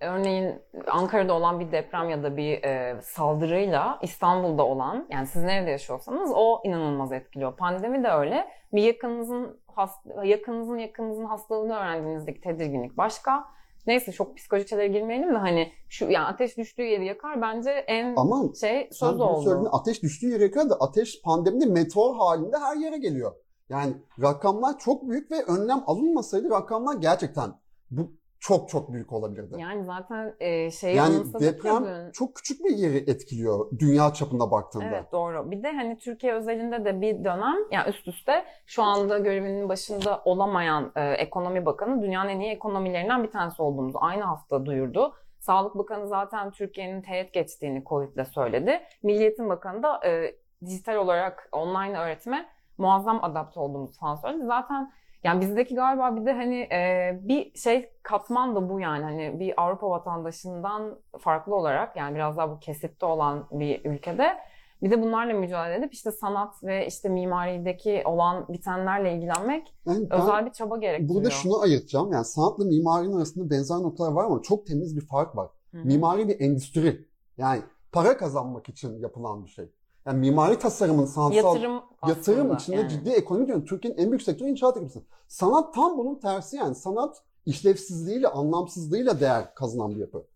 örneğin 0.00 0.54
Ankara'da 0.86 1.32
olan 1.34 1.60
bir 1.60 1.72
deprem 1.72 2.10
ya 2.10 2.22
da 2.22 2.36
bir 2.36 2.62
e, 2.62 3.00
saldırıyla 3.02 3.98
İstanbul'da 4.02 4.66
olan 4.66 5.06
yani 5.10 5.26
siz 5.26 5.42
nerede 5.42 5.70
yaşıyorsanız 5.70 6.32
o 6.34 6.60
inanılmaz 6.64 7.12
etkiliyor. 7.12 7.56
Pandemi 7.56 8.04
de 8.04 8.08
öyle. 8.08 8.48
Bir 8.72 8.82
yakınınızın 8.82 9.60
hast 9.66 10.06
yakınınızın 10.24 10.78
yakınınızın 10.78 11.24
hastalığını 11.24 11.76
öğrendiğinizdeki 11.76 12.40
tedirginlik 12.40 12.96
başka. 12.96 13.53
Neyse 13.86 14.12
çok 14.12 14.36
psikolojik 14.36 14.68
şeylere 14.68 14.88
girmeyelim 14.88 15.34
de 15.34 15.38
hani 15.38 15.72
şu 15.88 16.04
yani 16.04 16.26
ateş 16.26 16.56
düştüğü 16.56 16.82
yeri 16.82 17.06
yakar 17.06 17.42
bence 17.42 17.70
en 17.70 18.16
ama 18.16 18.54
şey 18.60 18.88
söz 18.92 19.20
oldu. 19.20 19.68
ateş 19.72 20.02
düştüğü 20.02 20.28
yere 20.28 20.50
kadar 20.50 20.70
da 20.70 20.74
ateş 20.74 21.22
pandemide 21.22 21.66
meteor 21.66 22.14
halinde 22.16 22.56
her 22.58 22.76
yere 22.76 22.98
geliyor. 22.98 23.32
Yani 23.68 23.94
rakamlar 24.22 24.78
çok 24.78 25.08
büyük 25.08 25.30
ve 25.30 25.42
önlem 25.42 25.82
alınmasaydı 25.86 26.50
rakamlar 26.50 26.94
gerçekten 26.94 27.50
bu 27.90 28.12
çok 28.44 28.68
çok 28.68 28.92
büyük 28.92 29.12
olabilirdi. 29.12 29.54
Yani 29.58 29.84
zaten 29.84 30.34
e, 30.40 30.70
şeyi 30.70 30.96
Yani 30.96 31.14
deprem 31.40 31.84
dün. 31.84 32.12
çok 32.12 32.34
küçük 32.34 32.64
bir 32.64 32.70
yeri 32.70 32.96
etkiliyor 32.96 33.70
dünya 33.78 34.12
çapında 34.12 34.50
baktığında. 34.50 34.84
Evet 34.84 35.12
doğru. 35.12 35.50
Bir 35.50 35.62
de 35.62 35.72
hani 35.72 35.98
Türkiye 35.98 36.34
özelinde 36.34 36.84
de 36.84 37.00
bir 37.00 37.24
dönem 37.24 37.56
yani 37.70 37.88
üst 37.88 38.08
üste 38.08 38.44
şu 38.66 38.82
anda 38.82 39.18
görevinin 39.18 39.68
başında 39.68 40.22
olamayan 40.24 40.92
e, 40.96 41.12
ekonomi 41.12 41.66
bakanı 41.66 42.02
dünyanın 42.02 42.28
en 42.28 42.40
iyi 42.40 42.52
ekonomilerinden 42.52 43.22
bir 43.24 43.30
tanesi 43.30 43.62
olduğumuzu 43.62 43.98
aynı 44.00 44.22
hafta 44.22 44.66
duyurdu. 44.66 45.14
Sağlık 45.38 45.74
Bakanı 45.74 46.08
zaten 46.08 46.50
Türkiye'nin 46.50 47.02
teğet 47.02 47.32
geçtiğini 47.32 47.84
Covid'le 47.84 48.24
söyledi. 48.24 48.80
Milliyetin 49.02 49.48
Bakanı 49.48 49.82
da 49.82 50.00
e, 50.06 50.34
dijital 50.66 50.96
olarak 50.96 51.48
online 51.52 51.98
öğretime 51.98 52.46
muazzam 52.78 53.24
adapte 53.24 53.60
olduğumuzu 53.60 53.98
falan 54.00 54.16
söyledi. 54.16 54.46
Zaten 54.46 54.92
yani 55.24 55.40
bizdeki 55.40 55.74
galiba 55.74 56.16
bir 56.16 56.26
de 56.26 56.32
hani 56.32 56.56
e, 56.56 57.20
bir 57.22 57.54
şey 57.54 57.90
katman 58.02 58.56
da 58.56 58.68
bu 58.68 58.80
yani 58.80 59.04
hani 59.04 59.40
bir 59.40 59.62
Avrupa 59.62 59.90
vatandaşından 59.90 60.98
farklı 61.18 61.54
olarak 61.54 61.96
yani 61.96 62.14
biraz 62.14 62.36
daha 62.36 62.50
bu 62.50 62.58
kesitte 62.58 63.06
olan 63.06 63.46
bir 63.50 63.84
ülkede 63.84 64.36
bir 64.82 64.90
de 64.90 65.02
bunlarla 65.02 65.34
mücadele 65.34 65.74
edip 65.74 65.94
işte 65.94 66.12
sanat 66.12 66.62
ve 66.62 66.86
işte 66.86 67.08
mimarideki 67.08 68.02
olan 68.04 68.48
bitenlerle 68.48 69.14
ilgilenmek 69.14 69.74
Yani 69.86 70.06
özel 70.10 70.46
bir 70.46 70.52
çaba 70.52 70.76
gerektiriyor. 70.76 71.14
burada 71.14 71.30
şunu 71.30 71.60
ayırtacağım. 71.60 72.12
Yani 72.12 72.24
sanatla 72.24 72.64
mimarinin 72.64 73.16
arasında 73.16 73.50
benzer 73.50 73.76
noktalar 73.76 74.12
var 74.12 74.24
ama 74.24 74.42
çok 74.42 74.66
temiz 74.66 74.96
bir 74.96 75.06
fark 75.06 75.36
var. 75.36 75.50
Hı 75.70 75.78
hı. 75.78 75.84
Mimari 75.84 76.28
bir 76.28 76.40
endüstri. 76.40 77.06
Yani 77.38 77.62
para 77.92 78.16
kazanmak 78.16 78.68
için 78.68 78.98
yapılan 78.98 79.44
bir 79.44 79.50
şey. 79.50 79.70
Yani 80.06 80.18
mimari 80.18 80.58
tasarımın 80.58 81.06
sanatsal 81.06 81.54
yatırım 81.54 81.82
yatırım 82.08 82.54
içinde 82.54 82.76
yani. 82.76 82.88
ciddi 82.88 83.10
ekonomi 83.10 83.46
diyorum. 83.46 83.64
Türkiye'nin 83.64 83.98
en 83.98 84.10
büyük 84.10 84.22
sektörü 84.22 84.48
inşaat 84.48 84.76
ekonomisi. 84.76 85.02
Sanat 85.28 85.74
tam 85.74 85.98
bunun 85.98 86.14
tersi 86.14 86.56
yani. 86.56 86.74
Sanat 86.74 87.22
işlevsizliğiyle, 87.46 88.28
anlamsızlığıyla 88.28 89.20
değer 89.20 89.54
kazanan 89.54 89.94
bir 89.94 90.00
yapı. 90.00 90.26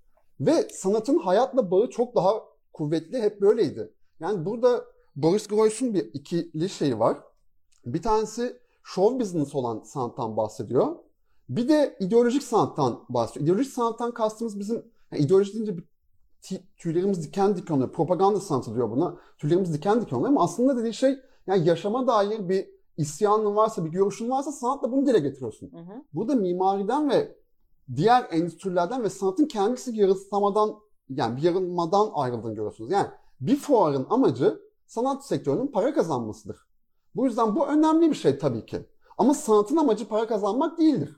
Ve 0.40 0.68
sanatın 0.72 1.18
hayatla 1.18 1.70
bağı 1.70 1.90
çok 1.90 2.14
daha 2.14 2.32
kuvvetli, 2.72 3.22
hep 3.22 3.40
böyleydi. 3.40 3.92
Yani 4.20 4.46
burada 4.46 4.84
Boris 5.16 5.46
Groys'un 5.46 5.94
bir 5.94 6.10
ikili 6.14 6.68
şeyi 6.68 6.98
var. 6.98 7.18
Bir 7.86 8.02
tanesi 8.02 8.60
show 8.84 9.20
business 9.20 9.54
olan 9.54 9.82
sanattan 9.82 10.36
bahsediyor. 10.36 10.96
Bir 11.48 11.68
de 11.68 11.96
ideolojik 12.00 12.42
sanattan 12.42 13.04
bahsediyor. 13.08 13.44
İdeolojik 13.44 13.72
sanattan 13.72 14.14
kastımız 14.14 14.58
bizim, 14.58 14.84
yani 15.12 15.22
ideoloji 15.22 15.52
deyince 15.52 15.76
bir 15.76 15.84
tüylerimiz 16.76 17.22
diken 17.22 17.56
diken 17.56 17.74
oluyor. 17.74 17.92
Propaganda 17.92 18.40
sanatı 18.40 18.74
diyor 18.74 18.90
buna. 18.90 19.16
Tüylerimiz 19.38 19.74
diken 19.74 20.00
diken 20.00 20.16
oluyor 20.16 20.30
ama 20.30 20.44
aslında 20.44 20.76
dediği 20.76 20.94
şey 20.94 21.18
yani 21.46 21.68
yaşama 21.68 22.06
dair 22.06 22.48
bir 22.48 22.68
isyanın 22.96 23.56
varsa, 23.56 23.84
bir 23.84 23.90
görüşün 23.90 24.30
varsa 24.30 24.52
sanatla 24.52 24.92
bunu 24.92 25.06
dile 25.06 25.18
getiriyorsun. 25.18 25.72
Hı 25.72 25.76
hı. 25.76 26.04
Burada 26.14 26.34
mimariden 26.34 27.10
ve 27.10 27.36
diğer 27.96 28.26
endüstrilerden 28.30 29.02
ve 29.02 29.10
sanatın 29.10 29.46
kendisi 29.46 29.96
yarılsamadan 29.96 30.74
yani 31.08 31.36
bir 31.36 31.42
yarılmadan 31.42 32.10
ayrıldığını 32.14 32.54
görüyorsunuz. 32.54 32.90
Yani 32.90 33.06
bir 33.40 33.56
fuarın 33.56 34.06
amacı 34.10 34.60
sanat 34.86 35.26
sektörünün 35.26 35.66
para 35.66 35.94
kazanmasıdır. 35.94 36.56
Bu 37.16 37.26
yüzden 37.26 37.56
bu 37.56 37.66
önemli 37.66 38.10
bir 38.10 38.14
şey 38.14 38.38
tabii 38.38 38.66
ki. 38.66 38.86
Ama 39.18 39.34
sanatın 39.34 39.76
amacı 39.76 40.08
para 40.08 40.26
kazanmak 40.26 40.78
değildir. 40.78 41.16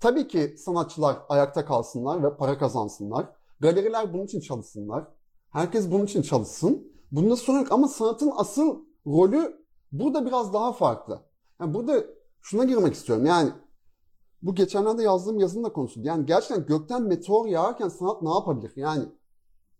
Tabii 0.00 0.28
ki 0.28 0.54
sanatçılar 0.58 1.16
ayakta 1.28 1.64
kalsınlar 1.64 2.22
ve 2.22 2.36
para 2.36 2.58
kazansınlar. 2.58 3.28
Galeriler 3.60 4.12
bunun 4.12 4.24
için 4.24 4.40
çalışsınlar. 4.40 5.04
Herkes 5.50 5.90
bunun 5.90 6.04
için 6.04 6.22
çalışsın. 6.22 6.92
Bunda 7.12 7.36
sorun 7.36 7.58
yok 7.58 7.72
ama 7.72 7.88
sanatın 7.88 8.32
asıl 8.36 8.84
rolü 9.06 9.64
burada 9.92 10.26
biraz 10.26 10.52
daha 10.52 10.72
farklı. 10.72 11.20
Yani 11.60 11.74
burada 11.74 12.04
şuna 12.40 12.64
girmek 12.64 12.94
istiyorum. 12.94 13.26
Yani 13.26 13.50
bu 14.42 14.54
geçenlerde 14.54 15.02
yazdığım 15.02 15.38
yazının 15.38 15.64
da 15.64 15.72
konusu. 15.72 16.00
Yani 16.02 16.26
gerçekten 16.26 16.66
gökten 16.66 17.02
meteor 17.02 17.46
yağarken 17.46 17.88
sanat 17.88 18.22
ne 18.22 18.30
yapabilir? 18.30 18.72
Yani 18.76 19.04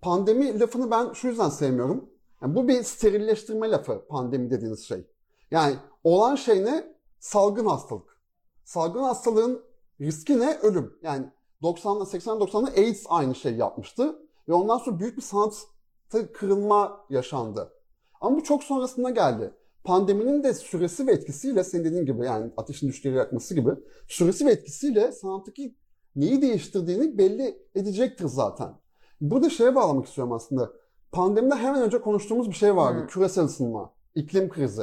pandemi 0.00 0.60
lafını 0.60 0.90
ben 0.90 1.12
şu 1.12 1.28
yüzden 1.28 1.48
sevmiyorum. 1.48 2.10
Yani 2.42 2.54
bu 2.54 2.68
bir 2.68 2.82
sterilleştirme 2.82 3.70
lafı 3.70 4.06
pandemi 4.08 4.50
dediğiniz 4.50 4.84
şey. 4.88 5.06
Yani 5.50 5.76
olan 6.04 6.34
şey 6.34 6.64
ne? 6.64 6.96
Salgın 7.18 7.66
hastalık. 7.66 8.20
Salgın 8.64 9.02
hastalığın 9.02 9.64
riski 10.00 10.40
ne? 10.40 10.58
Ölüm. 10.58 10.98
Yani 11.02 11.26
90'da 11.62 12.06
80 12.06 12.36
90'da 12.36 12.70
AIDS 12.80 13.04
aynı 13.08 13.34
şey 13.34 13.54
yapmıştı. 13.54 14.18
Ve 14.48 14.52
ondan 14.52 14.78
sonra 14.78 14.98
büyük 14.98 15.16
bir 15.16 15.22
sanatta 15.22 16.32
kırılma 16.32 17.06
yaşandı. 17.10 17.72
Ama 18.20 18.36
bu 18.36 18.42
çok 18.42 18.64
sonrasında 18.64 19.10
geldi. 19.10 19.54
Pandeminin 19.84 20.42
de 20.42 20.54
süresi 20.54 21.06
ve 21.06 21.12
etkisiyle 21.12 21.64
senin 21.64 21.84
dediğin 21.84 22.06
gibi 22.06 22.26
yani 22.26 22.50
ateşin 22.56 22.88
düştüğü 22.88 23.10
yakması 23.10 23.54
gibi 23.54 23.70
süresi 24.08 24.46
ve 24.46 24.50
etkisiyle 24.50 25.12
sanattaki 25.12 25.74
neyi 26.16 26.42
değiştirdiğini 26.42 27.18
belli 27.18 27.62
edecektir 27.74 28.26
zaten. 28.26 28.74
Burada 29.20 29.50
şeye 29.50 29.74
bağlamak 29.74 30.06
istiyorum 30.06 30.32
aslında. 30.32 30.72
Pandemide 31.12 31.54
hemen 31.54 31.82
önce 31.82 32.00
konuştuğumuz 32.00 32.48
bir 32.48 32.54
şey 32.54 32.76
vardı. 32.76 33.02
Hı. 33.02 33.06
Küresel 33.06 33.44
ısınma, 33.44 33.92
iklim 34.14 34.48
krizi. 34.48 34.82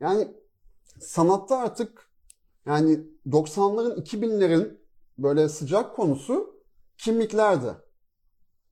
Yani 0.00 0.28
sanatta 1.00 1.58
artık 1.58 2.10
yani 2.66 3.00
90'ların 3.26 4.04
2000'lerin 4.04 4.83
böyle 5.18 5.48
sıcak 5.48 5.96
konusu 5.96 6.54
kimliklerdi. 6.98 7.74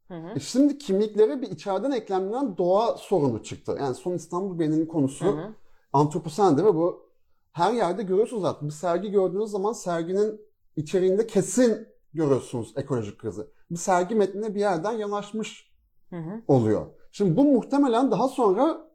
Hı 0.08 0.14
hı. 0.14 0.32
E 0.36 0.40
şimdi 0.40 0.78
kimliklere 0.78 1.42
bir 1.42 1.50
içeriden 1.50 1.90
eklemlenen 1.90 2.56
doğa 2.56 2.96
sorunu 2.96 3.42
çıktı. 3.42 3.76
Yani 3.80 3.94
son 3.94 4.12
İstanbul 4.12 4.58
Bienalinin 4.58 4.86
konusu 4.86 5.26
Hı 5.26 5.30
hı. 5.30 5.54
antroposendi 5.92 6.64
ve 6.64 6.74
bu 6.74 7.12
her 7.52 7.72
yerde 7.72 8.02
görüyorsunuz 8.02 8.42
zaten. 8.42 8.68
Bir 8.68 8.74
sergi 8.74 9.10
gördüğünüz 9.10 9.50
zaman 9.50 9.72
serginin 9.72 10.40
içeriğinde 10.76 11.26
kesin 11.26 11.88
görüyorsunuz 12.14 12.72
ekolojik 12.76 13.18
krizi. 13.18 13.42
Bir 13.70 13.76
sergi 13.76 14.14
metnine 14.14 14.54
bir 14.54 14.60
yerden 14.60 14.92
yanaşmış 14.92 15.72
Hı 16.10 16.16
hı. 16.16 16.42
oluyor. 16.48 16.86
Şimdi 17.12 17.36
bu 17.36 17.44
muhtemelen 17.44 18.10
daha 18.10 18.28
sonra 18.28 18.90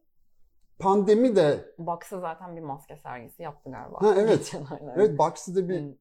pandemi 0.79 1.36
de 1.36 1.75
Box'a 1.77 2.19
zaten 2.19 2.55
bir 2.55 2.62
maske 2.62 2.97
sergisi 3.03 3.43
yaptı 3.43 3.71
galiba. 3.71 4.01
Ha, 4.01 4.15
evet. 4.17 4.55
Evet 4.95 5.19
Baxi'de 5.19 5.69
bir 5.69 5.81
Hı. 5.81 5.95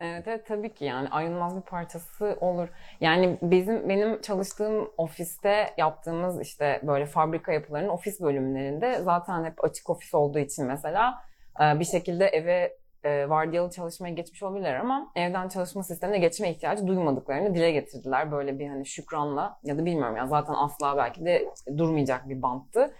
Evet, 0.00 0.28
evet 0.28 0.46
tabii 0.46 0.74
ki 0.74 0.84
yani 0.84 1.08
ayrılmaz 1.08 1.56
bir 1.56 1.62
parçası 1.62 2.38
olur. 2.40 2.68
Yani 3.00 3.38
bizim 3.42 3.88
benim 3.88 4.20
çalıştığım 4.20 4.90
ofiste 4.96 5.74
yaptığımız 5.76 6.40
işte 6.40 6.80
böyle 6.82 7.06
fabrika 7.06 7.52
yapılarının 7.52 7.88
ofis 7.88 8.20
bölümlerinde 8.20 9.02
zaten 9.02 9.44
hep 9.44 9.64
açık 9.64 9.90
ofis 9.90 10.14
olduğu 10.14 10.38
için 10.38 10.66
mesela 10.66 11.22
e, 11.60 11.80
bir 11.80 11.84
şekilde 11.84 12.26
eve 12.26 12.76
e, 13.04 13.28
vardiyalı 13.28 13.70
çalışmaya 13.70 14.14
geçmiş 14.14 14.42
olabilirler 14.42 14.74
ama 14.74 15.12
evden 15.16 15.48
çalışma 15.48 15.82
sistemine 15.82 16.18
geçme 16.18 16.50
ihtiyacı 16.50 16.86
duymadıklarını 16.86 17.54
dile 17.54 17.70
getirdiler. 17.70 18.32
Böyle 18.32 18.58
bir 18.58 18.68
hani 18.68 18.86
şükranla 18.86 19.60
ya 19.64 19.78
da 19.78 19.84
bilmiyorum 19.84 20.16
ya 20.16 20.26
zaten 20.26 20.54
asla 20.54 20.96
belki 20.96 21.24
de 21.24 21.54
durmayacak 21.76 22.28
bir 22.28 22.42
banttı. 22.42 22.94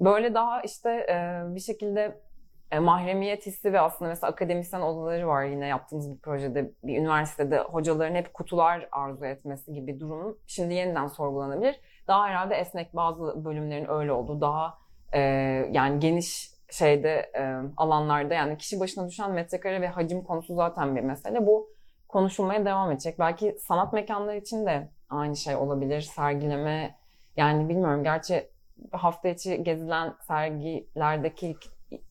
Böyle 0.00 0.34
daha 0.34 0.60
işte 0.60 0.90
e, 0.90 1.42
bir 1.54 1.60
şekilde 1.60 2.20
e, 2.70 2.78
mahremiyet 2.78 3.46
hissi 3.46 3.72
ve 3.72 3.80
aslında 3.80 4.08
mesela 4.08 4.30
akademisyen 4.30 4.80
odaları 4.80 5.28
var 5.28 5.44
yine 5.44 5.66
yaptığımız 5.66 6.14
bir 6.14 6.18
projede 6.18 6.72
bir 6.82 6.98
üniversitede 6.98 7.58
hocaların 7.58 8.14
hep 8.14 8.34
kutular 8.34 8.88
arzu 8.92 9.24
etmesi 9.24 9.72
gibi 9.72 10.00
durum 10.00 10.38
şimdi 10.46 10.74
yeniden 10.74 11.06
sorgulanabilir. 11.06 11.80
Daha 12.08 12.26
herhalde 12.26 12.54
esnek 12.54 12.96
bazı 12.96 13.44
bölümlerin 13.44 13.90
öyle 13.90 14.12
olduğu 14.12 14.40
daha 14.40 14.78
e, 15.12 15.20
yani 15.72 16.00
geniş 16.00 16.50
şeyde 16.70 17.30
e, 17.34 17.56
alanlarda 17.76 18.34
yani 18.34 18.58
kişi 18.58 18.80
başına 18.80 19.08
düşen 19.08 19.30
metrekare 19.30 19.80
ve 19.80 19.88
hacim 19.88 20.24
konusu 20.24 20.54
zaten 20.54 20.96
bir 20.96 21.00
mesele. 21.00 21.46
Bu 21.46 21.70
konuşulmaya 22.08 22.64
devam 22.64 22.92
edecek. 22.92 23.18
Belki 23.18 23.56
sanat 23.60 23.92
mekanları 23.92 24.36
için 24.36 24.66
de 24.66 24.88
aynı 25.10 25.36
şey 25.36 25.56
olabilir. 25.56 26.00
Sergileme 26.00 26.98
yani 27.36 27.68
bilmiyorum 27.68 28.04
gerçi 28.04 28.50
hafta 28.92 29.28
içi 29.28 29.62
gezilen 29.62 30.14
sergilerdeki 30.26 31.56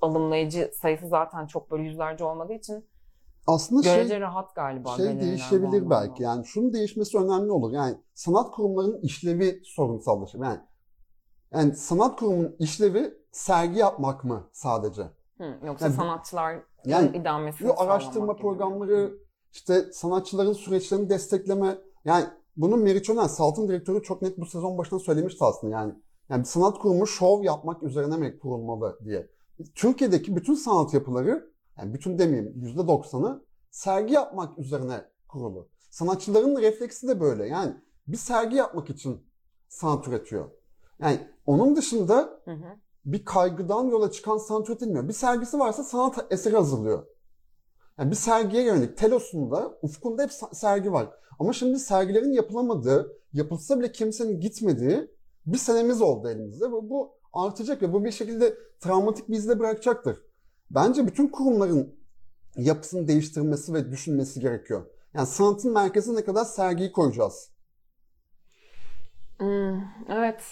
alımlayıcı 0.01 0.71
sayısı 0.81 1.07
zaten 1.07 1.47
çok 1.47 1.71
böyle 1.71 1.83
yüzlerce 1.83 2.23
olmadığı 2.23 2.53
için 2.53 2.85
aslında 3.47 3.81
görece 3.81 4.09
şey, 4.09 4.19
rahat 4.19 4.55
galiba. 4.55 4.95
şey 4.95 5.21
değişebilir 5.21 5.67
anlamda. 5.67 5.89
belki. 5.89 6.23
Yani 6.23 6.45
şunun 6.45 6.73
değişmesi 6.73 7.17
önemli 7.17 7.51
olur. 7.51 7.71
Yani 7.71 7.97
sanat 8.13 8.51
kurumlarının 8.51 9.01
işlevi 9.01 9.61
sorunsallaşır. 9.63 10.39
Yani 10.39 10.59
yani 11.51 11.75
sanat 11.75 12.19
kurumunun 12.19 12.55
işlevi 12.59 13.13
sergi 13.31 13.79
yapmak 13.79 14.23
mı 14.23 14.49
sadece? 14.51 15.03
Hı, 15.37 15.57
yoksa 15.65 15.85
Yani 15.85 15.95
sanatçılar 15.95 16.59
Yani 16.85 17.17
idamesini 17.17 17.67
sağlamak 17.67 17.91
araştırma 17.91 18.33
gibi. 18.33 18.41
programları, 18.41 19.17
işte 19.51 19.91
sanatçıların 19.93 20.53
süreçlerini 20.53 21.09
destekleme. 21.09 21.77
Yani 22.05 22.25
bunu 22.57 22.77
Meriç 22.77 23.09
Öner, 23.09 23.27
Salt'ın 23.27 23.67
direktörü 23.67 24.03
çok 24.03 24.21
net 24.21 24.37
bu 24.37 24.45
sezon 24.45 24.77
başında 24.77 24.99
söylemişti 24.99 25.43
aslında. 25.45 25.73
Yani, 25.73 25.93
yani 26.29 26.45
sanat 26.45 26.79
kurumu 26.79 27.07
şov 27.07 27.43
yapmak 27.43 27.83
üzerine 27.83 28.17
mi 28.17 28.39
kurulmalı 28.39 28.99
diye. 29.05 29.27
Türkiye'deki 29.75 30.35
bütün 30.35 30.53
sanat 30.53 30.93
yapıları, 30.93 31.51
yani 31.77 31.93
bütün 31.93 32.19
demeyeyim 32.19 32.75
%90'ı 32.77 33.45
sergi 33.71 34.13
yapmak 34.13 34.59
üzerine 34.59 35.05
kurulu. 35.27 35.69
Sanatçıların 35.89 36.61
refleksi 36.61 37.07
de 37.07 37.19
böyle. 37.19 37.47
Yani 37.47 37.73
bir 38.07 38.17
sergi 38.17 38.55
yapmak 38.55 38.89
için 38.89 39.27
sanat 39.67 40.07
üretiyor. 40.07 40.51
Yani 40.99 41.19
onun 41.45 41.75
dışında 41.75 42.39
Hı 42.45 42.51
hı. 42.51 42.75
bir 43.05 43.25
kaygıdan 43.25 43.87
yola 43.87 44.11
çıkan 44.11 44.37
sanat 44.37 44.69
üretilmiyor. 44.69 45.07
Bir 45.07 45.13
sergisi 45.13 45.59
varsa 45.59 45.83
sanat 45.83 46.25
eseri 46.29 46.55
hazırlıyor. 46.55 47.07
Yani 47.99 48.11
bir 48.11 48.15
sergiye 48.15 48.63
yönelik 48.63 48.97
telosunda, 48.97 49.77
ufkunda 49.81 50.23
hep 50.23 50.31
sergi 50.53 50.91
var. 50.91 51.09
Ama 51.39 51.53
şimdi 51.53 51.79
sergilerin 51.79 52.31
yapılamadığı, 52.31 53.17
yapılsa 53.33 53.79
bile 53.79 53.91
kimsenin 53.91 54.39
gitmediği 54.39 55.11
bir 55.45 55.57
senemiz 55.57 56.01
oldu 56.01 56.29
elimizde. 56.29 56.65
Ve 56.65 56.71
bu 56.71 57.16
artacak 57.45 57.81
ve 57.81 57.93
bu 57.93 58.05
bir 58.05 58.11
şekilde 58.11 58.53
travmatik 58.79 59.29
bir 59.29 59.35
izle 59.35 59.59
bırakacaktır. 59.59 60.21
Bence 60.71 61.07
bütün 61.07 61.27
kurumların 61.27 61.95
yapısını 62.55 63.07
değiştirmesi 63.07 63.73
ve 63.73 63.91
düşünmesi 63.91 64.39
gerekiyor. 64.39 64.85
Yani 65.13 65.27
sanatın 65.27 65.73
merkezine 65.73 66.17
ne 66.19 66.25
kadar 66.25 66.45
sergiyi 66.45 66.91
koyacağız? 66.91 67.49
Hmm, 69.37 69.81
evet. 70.09 70.43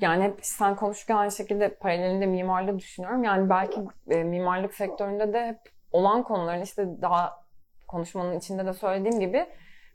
Yani 0.00 0.24
hep 0.24 0.38
sen 0.42 0.76
konuşurken 0.76 1.16
aynı 1.16 1.32
şekilde 1.32 1.74
paralelinde 1.74 2.26
mimarlığı 2.26 2.78
düşünüyorum. 2.78 3.24
Yani 3.24 3.50
belki 3.50 3.80
e, 4.10 4.24
mimarlık 4.24 4.74
sektöründe 4.74 5.32
de 5.32 5.46
hep 5.46 5.58
olan 5.92 6.22
konuların 6.22 6.62
işte 6.62 7.02
daha 7.02 7.42
konuşmanın 7.88 8.38
içinde 8.38 8.66
de 8.66 8.72
söylediğim 8.72 9.20
gibi 9.20 9.46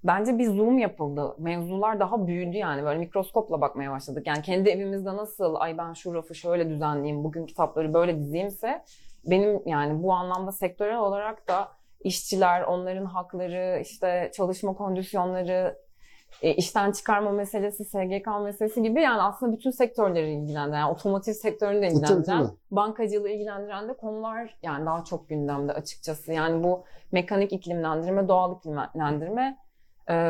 bence 0.04 0.38
bir 0.38 0.46
zoom 0.46 0.78
yapıldı. 0.78 1.36
Mevzular 1.38 2.00
daha 2.00 2.28
büyüdü 2.28 2.58
yani. 2.58 2.84
Böyle 2.84 3.00
mikroskopla 3.00 3.62
bakmaya 3.62 3.92
başladık. 3.92 4.28
Yani 4.28 4.42
kendi 4.42 4.70
evimizde 4.70 5.18
nasıl 5.18 5.56
ay 5.56 5.78
ben 5.78 5.94
şu 5.94 6.14
rafı 6.14 6.36
şöyle 6.36 6.70
düzenleyeyim, 6.70 7.24
bugün 7.24 7.46
kitapları 7.46 7.94
böyle 7.94 8.20
dizeyimse 8.20 8.84
benim 9.26 9.62
yani 9.66 10.04
bu 10.04 10.14
anlamda 10.14 10.52
sektörel 10.52 10.98
olarak 10.98 11.48
da 11.48 11.68
işçiler, 12.04 12.62
onların 12.62 13.06
hakları, 13.06 13.80
işte 13.82 14.32
çalışma 14.34 14.74
kondisyonları, 14.74 15.78
e, 16.42 16.54
işten 16.54 16.92
çıkarma 16.92 17.32
meselesi, 17.32 17.86
SGK 17.86 18.28
meselesi 18.44 18.84
gibi 18.84 19.02
yani 19.02 19.22
aslında 19.22 19.58
bütün 19.58 19.72
sektörleri 19.72 20.32
ilgilendiren, 20.34 20.80
yani 20.80 20.92
otomotiv 20.92 21.34
sektörünü 21.34 21.82
de 21.82 21.88
ilgilendiren, 21.88 22.24
tabii. 22.24 22.56
bankacılığı 22.72 23.30
ilgilendiren 23.30 23.90
de 23.90 23.94
konular 23.94 24.58
yani 24.64 24.86
daha 24.86 25.04
çok 25.04 25.30
gündemde 25.30 25.74
açıkçası. 25.74 26.34
Yani 26.34 26.64
bu 26.64 26.84
mekanik 27.12 27.54
iklimlendirme, 27.54 28.28
doğal 28.28 28.58
iklimlendirme 28.58 29.58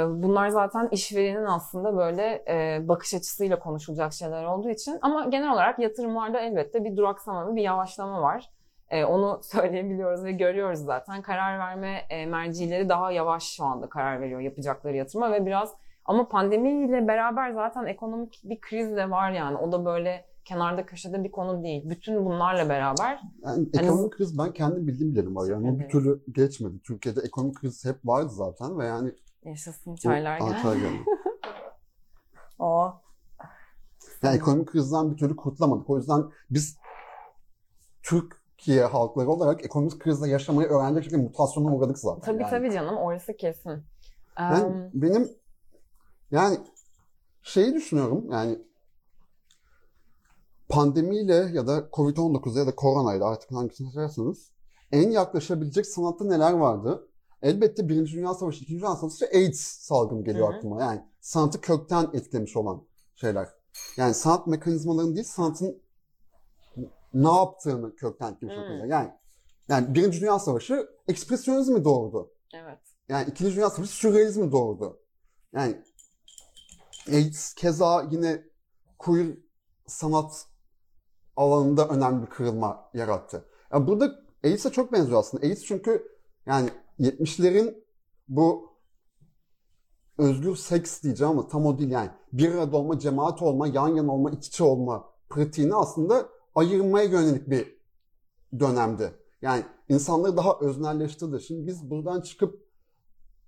bunlar 0.10 0.50
zaten 0.50 0.88
işverenin 0.92 1.46
aslında 1.46 1.98
böyle 1.98 2.44
e, 2.48 2.88
bakış 2.88 3.14
açısıyla 3.14 3.60
konuşulacak 3.60 4.14
şeyler 4.14 4.46
olduğu 4.46 4.70
için 4.70 5.00
ama 5.02 5.26
genel 5.26 5.54
olarak 5.54 5.80
yatırımlarda 5.80 6.40
elbette 6.40 6.84
bir 6.84 6.98
duraksama, 6.98 7.56
bir 7.56 7.62
yavaşlama 7.62 8.22
var. 8.22 8.50
E, 8.90 9.06
onu 9.06 9.40
söyleyebiliyoruz 9.44 10.24
ve 10.24 10.32
görüyoruz 10.32 10.80
zaten. 10.80 11.22
Karar 11.22 11.60
verme 11.60 12.02
e, 12.10 12.26
mercileri 12.26 12.90
daha 12.90 13.12
yavaş 13.12 13.44
şu 13.44 13.64
anda 13.66 13.90
karar 13.90 14.22
veriyor 14.22 14.40
yapacakları 14.40 14.96
yatırıma 14.96 15.32
ve 15.32 15.46
biraz 15.46 15.74
ama 16.06 16.28
pandemiyle 16.30 17.08
beraber 17.08 17.52
zaten 17.52 17.86
ekonomik 17.86 18.42
bir 18.44 18.62
kriz 18.62 18.96
de 18.96 19.10
var 19.10 19.32
yani. 19.32 19.58
O 19.58 19.72
da 19.72 19.86
böyle 19.86 20.26
kenarda 20.46 20.86
köşede 20.86 21.24
bir 21.24 21.32
konu 21.32 21.64
değil. 21.64 21.90
Bütün 21.90 22.26
bunlarla 22.26 22.70
beraber 22.70 23.20
Yani 23.44 23.68
ekonomik 23.74 24.14
kriz 24.14 24.38
ben 24.38 24.52
kendi 24.52 24.88
bildiğim 24.88 25.14
bilelim 25.14 25.36
var. 25.36 25.50
Yani 25.50 25.80
bir 25.80 25.90
türlü 25.90 26.22
geçmedi. 26.32 26.80
Türkiye'de 26.84 27.20
ekonomik 27.26 27.56
kriz 27.56 27.86
hep 27.86 27.96
vardı 28.06 28.30
zaten 28.30 28.80
ve 28.80 28.86
yani 28.86 29.12
yaşasın 29.44 29.96
çaylar 29.96 30.40
gel. 30.40 30.48
artar 30.48 30.76
yani. 30.76 31.06
O. 32.60 32.94
Yani 34.24 34.36
ekonomik 34.36 34.68
krizden 34.68 35.12
bir 35.12 35.18
türlü 35.18 35.36
kurtulamadık. 35.36 35.90
O 35.90 35.98
yüzden 35.98 36.24
biz 36.50 36.78
Türkiye 38.04 38.86
halkları 38.86 39.30
olarak 39.30 39.66
ekonomik 39.66 40.00
krizle 40.00 40.30
yaşamayı 40.30 40.68
öğrenecek 40.68 41.04
şekilde 41.04 41.22
mutasyona 41.22 41.76
uğradık 41.76 41.98
zaten. 41.98 42.22
Tabii 42.22 42.42
yani. 42.42 42.50
tabii 42.50 42.72
canım 42.72 42.98
orası 42.98 43.38
kesin. 43.38 43.84
Ben, 44.40 44.62
Em, 44.62 44.92
benim 44.94 45.30
yani 46.32 46.58
şeyi 47.42 47.74
düşünüyorum 47.74 48.32
yani 48.32 48.60
pandemiyle 50.70 51.36
ya 51.36 51.68
da 51.68 51.78
Covid-19 51.78 52.60
ya 52.60 52.68
da 52.68 52.76
koronayla 52.76 53.28
artık 53.28 53.52
hangisini 53.52 53.88
seçerseniz 53.88 54.52
en 54.92 55.12
yaklaşabilecek 55.12 55.86
sanatta 55.86 56.26
neler 56.26 56.54
vardı? 56.54 57.08
Elbette 57.42 57.90
Birinci 57.90 58.14
Dünya 58.14 58.34
Savaşı, 58.34 58.64
İkinci 58.64 58.82
Dünya 58.82 58.96
Savaşı 58.96 59.26
AIDS 59.26 59.60
salgını 59.60 60.24
geliyor 60.24 60.54
aklıma. 60.54 60.82
Yani 60.82 61.04
sanatı 61.20 61.62
kökten 61.62 62.10
etkilemiş 62.14 62.56
olan 62.56 62.88
şeyler. 63.16 63.50
Yani 63.98 64.14
sanat 64.14 64.48
mekanizmalarının 64.48 65.16
değil, 65.16 65.26
sanatın 65.26 65.82
ne 67.14 67.32
yaptığını 67.32 67.96
kökten 67.96 68.34
etkilemiş 68.34 68.58
olan 68.58 68.68
şeyler. 68.68 68.86
Yani, 68.86 69.12
yani 69.70 69.96
Birinci 69.96 70.22
Dünya 70.22 70.40
Savaşı 70.40 70.90
ekspresyonizmi 71.08 71.86
doğurdu. 71.86 72.34
evet. 72.54 72.80
yani 73.10 73.30
İkinci 73.30 73.56
Dünya 73.56 73.70
Savaşı 73.70 73.92
sürrealizmi 73.92 74.52
doğurdu. 74.52 75.00
Yani 75.54 75.84
AIDS 77.08 77.54
keza 77.54 78.08
yine 78.12 78.44
queer 79.00 79.28
sanat 79.88 80.46
alanında 81.36 81.88
önemli 81.88 82.22
bir 82.22 82.30
kırılma 82.30 82.90
yarattı. 82.94 83.46
Yani 83.74 83.88
burada 83.88 84.16
AIDS'e 84.44 84.70
çok 84.70 84.94
benziyor 84.94 85.20
aslında. 85.20 85.46
AIDS 85.46 85.66
çünkü 85.66 86.08
yani 86.46 86.70
70'lerin 87.00 87.84
bu 88.28 88.70
özgür 90.18 90.56
seks 90.56 91.04
diyeceğim 91.04 91.32
ama 91.32 91.48
tam 91.48 91.66
o 91.66 91.78
değil 91.80 91.90
yani. 91.90 92.10
Bir 92.34 92.56
arada 92.56 92.78
olma, 92.78 93.00
cemaat 93.00 93.42
olma, 93.42 93.68
yan 93.68 93.88
yana 93.88 94.12
olma, 94.14 94.32
iç 94.32 94.48
içe 94.48 94.64
olma 94.64 95.06
pratiğini 95.30 95.76
aslında 95.76 96.30
ayırmaya 96.56 97.06
yönelik 97.06 97.50
bir 97.50 97.78
dönemdi. 98.60 99.14
Yani 99.42 99.64
insanları 99.90 100.38
daha 100.38 100.58
öznelleştirdi. 100.60 101.42
Şimdi 101.42 101.68
biz 101.68 101.90
buradan 101.90 102.22
çıkıp 102.22 102.68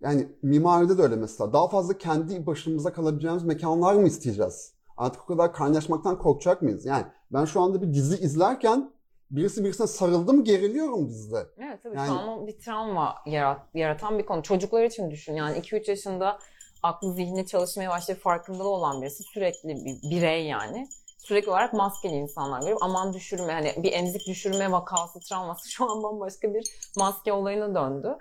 yani 0.01 0.27
mimaride 0.41 0.97
de 0.97 1.01
öyle 1.01 1.15
mesela. 1.15 1.53
Daha 1.53 1.67
fazla 1.67 1.97
kendi 1.97 2.45
başımıza 2.45 2.93
kalabileceğimiz 2.93 3.43
mekanlar 3.43 3.95
mı 3.95 4.07
isteyeceğiz? 4.07 4.73
Artık 4.97 5.23
o 5.23 5.25
kadar 5.25 5.53
kaynaşmaktan 5.53 6.19
korkacak 6.19 6.61
mıyız? 6.61 6.85
Yani 6.85 7.05
ben 7.33 7.45
şu 7.45 7.61
anda 7.61 7.81
bir 7.81 7.93
dizi 7.93 8.17
izlerken 8.17 8.91
birisi 9.31 9.63
birisine 9.63 9.87
sarıldım 9.87 10.43
geriliyorum 10.43 11.09
dizide. 11.09 11.47
Evet 11.59 11.83
tabii 11.83 11.97
Yani- 11.97 12.29
o 12.29 12.47
bir 12.47 12.59
travma 12.59 13.15
yarat, 13.25 13.61
yaratan 13.73 14.19
bir 14.19 14.25
konu. 14.25 14.43
Çocuklar 14.43 14.83
için 14.83 15.11
düşün 15.11 15.35
yani 15.35 15.57
2-3 15.57 15.89
yaşında 15.89 16.39
aklı 16.83 17.13
zihni 17.13 17.45
çalışmaya 17.45 17.89
başlayıp 17.89 18.23
farkındalığı 18.23 18.69
olan 18.69 19.01
birisi 19.01 19.23
sürekli 19.23 19.69
bir 19.69 20.11
birey 20.11 20.45
yani. 20.45 20.87
Sürekli 21.17 21.49
olarak 21.49 21.73
maskeli 21.73 22.13
insanlar 22.13 22.61
görüp 22.61 22.77
aman 22.83 23.13
düşürme 23.13 23.53
hani 23.53 23.83
bir 23.83 23.93
emzik 23.93 24.27
düşürme 24.27 24.71
vakası 24.71 25.19
travması 25.19 25.71
şu 25.71 25.91
an 25.91 26.03
bambaşka 26.03 26.53
bir 26.53 26.63
maske 26.97 27.33
olayına 27.33 27.75
döndü. 27.75 28.17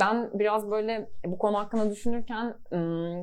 Ben 0.00 0.30
biraz 0.34 0.70
böyle 0.70 1.10
bu 1.24 1.38
konu 1.38 1.58
hakkında 1.58 1.90
düşünürken 1.90 2.56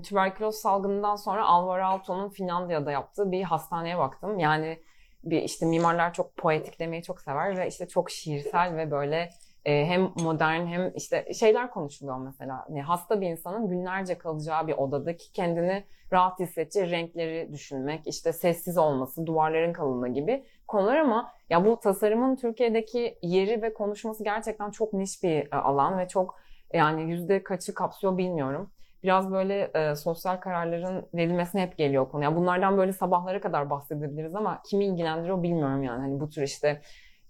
tüberküloz 0.02 0.56
salgınından 0.56 1.16
sonra 1.16 1.46
Alvaro 1.46 1.84
Aalto'nun 1.86 2.30
Finlandiya'da 2.30 2.92
yaptığı 2.92 3.32
bir 3.32 3.44
hastaneye 3.44 3.98
baktım. 3.98 4.40
Yani 4.40 4.80
bir 5.26 5.42
işte 5.42 5.66
mimarlar 5.66 6.14
çok 6.14 6.38
poetik 6.38 6.80
demeyi 6.80 7.04
çok 7.04 7.22
sever 7.22 7.58
ve 7.58 7.68
işte 7.68 7.88
çok 7.88 8.10
şiirsel 8.12 8.78
ve 8.78 8.92
böyle 8.92 9.30
e, 9.66 9.86
hem 9.86 10.12
modern 10.16 10.66
hem 10.66 10.92
işte 10.96 11.34
şeyler 11.34 11.72
konuşuluyor 11.72 12.18
mesela. 12.18 12.66
Yani 12.70 12.82
hasta 12.82 13.22
bir 13.22 13.28
insanın 13.28 13.68
günlerce 13.68 14.18
kalacağı 14.18 14.68
bir 14.68 14.74
odadaki 14.74 15.32
kendini 15.32 15.84
rahat 16.14 16.40
hissedeceği 16.40 16.92
renkleri 16.92 17.54
düşünmek, 17.54 18.08
işte 18.08 18.34
sessiz 18.34 18.78
olması, 18.78 19.26
duvarların 19.26 19.74
kalınlığı 19.74 20.08
gibi 20.08 20.46
konular 20.68 20.98
ama 20.98 21.32
ya 21.50 21.66
bu 21.66 21.80
tasarımın 21.80 22.36
Türkiye'deki 22.36 23.18
yeri 23.22 23.62
ve 23.62 23.74
konuşması 23.74 24.24
gerçekten 24.24 24.72
çok 24.72 24.94
niş 24.94 25.24
bir 25.24 25.54
e, 25.54 25.56
alan 25.56 26.00
ve 26.00 26.08
çok 26.08 26.40
yani 26.74 27.12
yüzde 27.12 27.44
kaçı 27.44 27.74
kapsıyor 27.74 28.18
bilmiyorum. 28.18 28.72
Biraz 29.04 29.32
böyle 29.32 29.72
e, 29.76 29.96
sosyal 29.96 30.38
kararların 30.38 31.10
verilmesine 31.14 31.62
hep 31.62 31.78
geliyor 31.78 32.10
konu. 32.10 32.24
Yani 32.24 32.36
bunlardan 32.36 32.78
böyle 32.78 32.94
sabahlara 32.94 33.42
kadar 33.42 33.70
bahsedebiliriz 33.70 34.36
ama 34.36 34.62
kimi 34.70 34.86
ilgilendiriyor 34.86 35.44
bilmiyorum 35.44 35.84
yani. 35.84 36.02
Hani 36.02 36.20
bu 36.20 36.30
tür 36.30 36.42
işte 36.42 36.82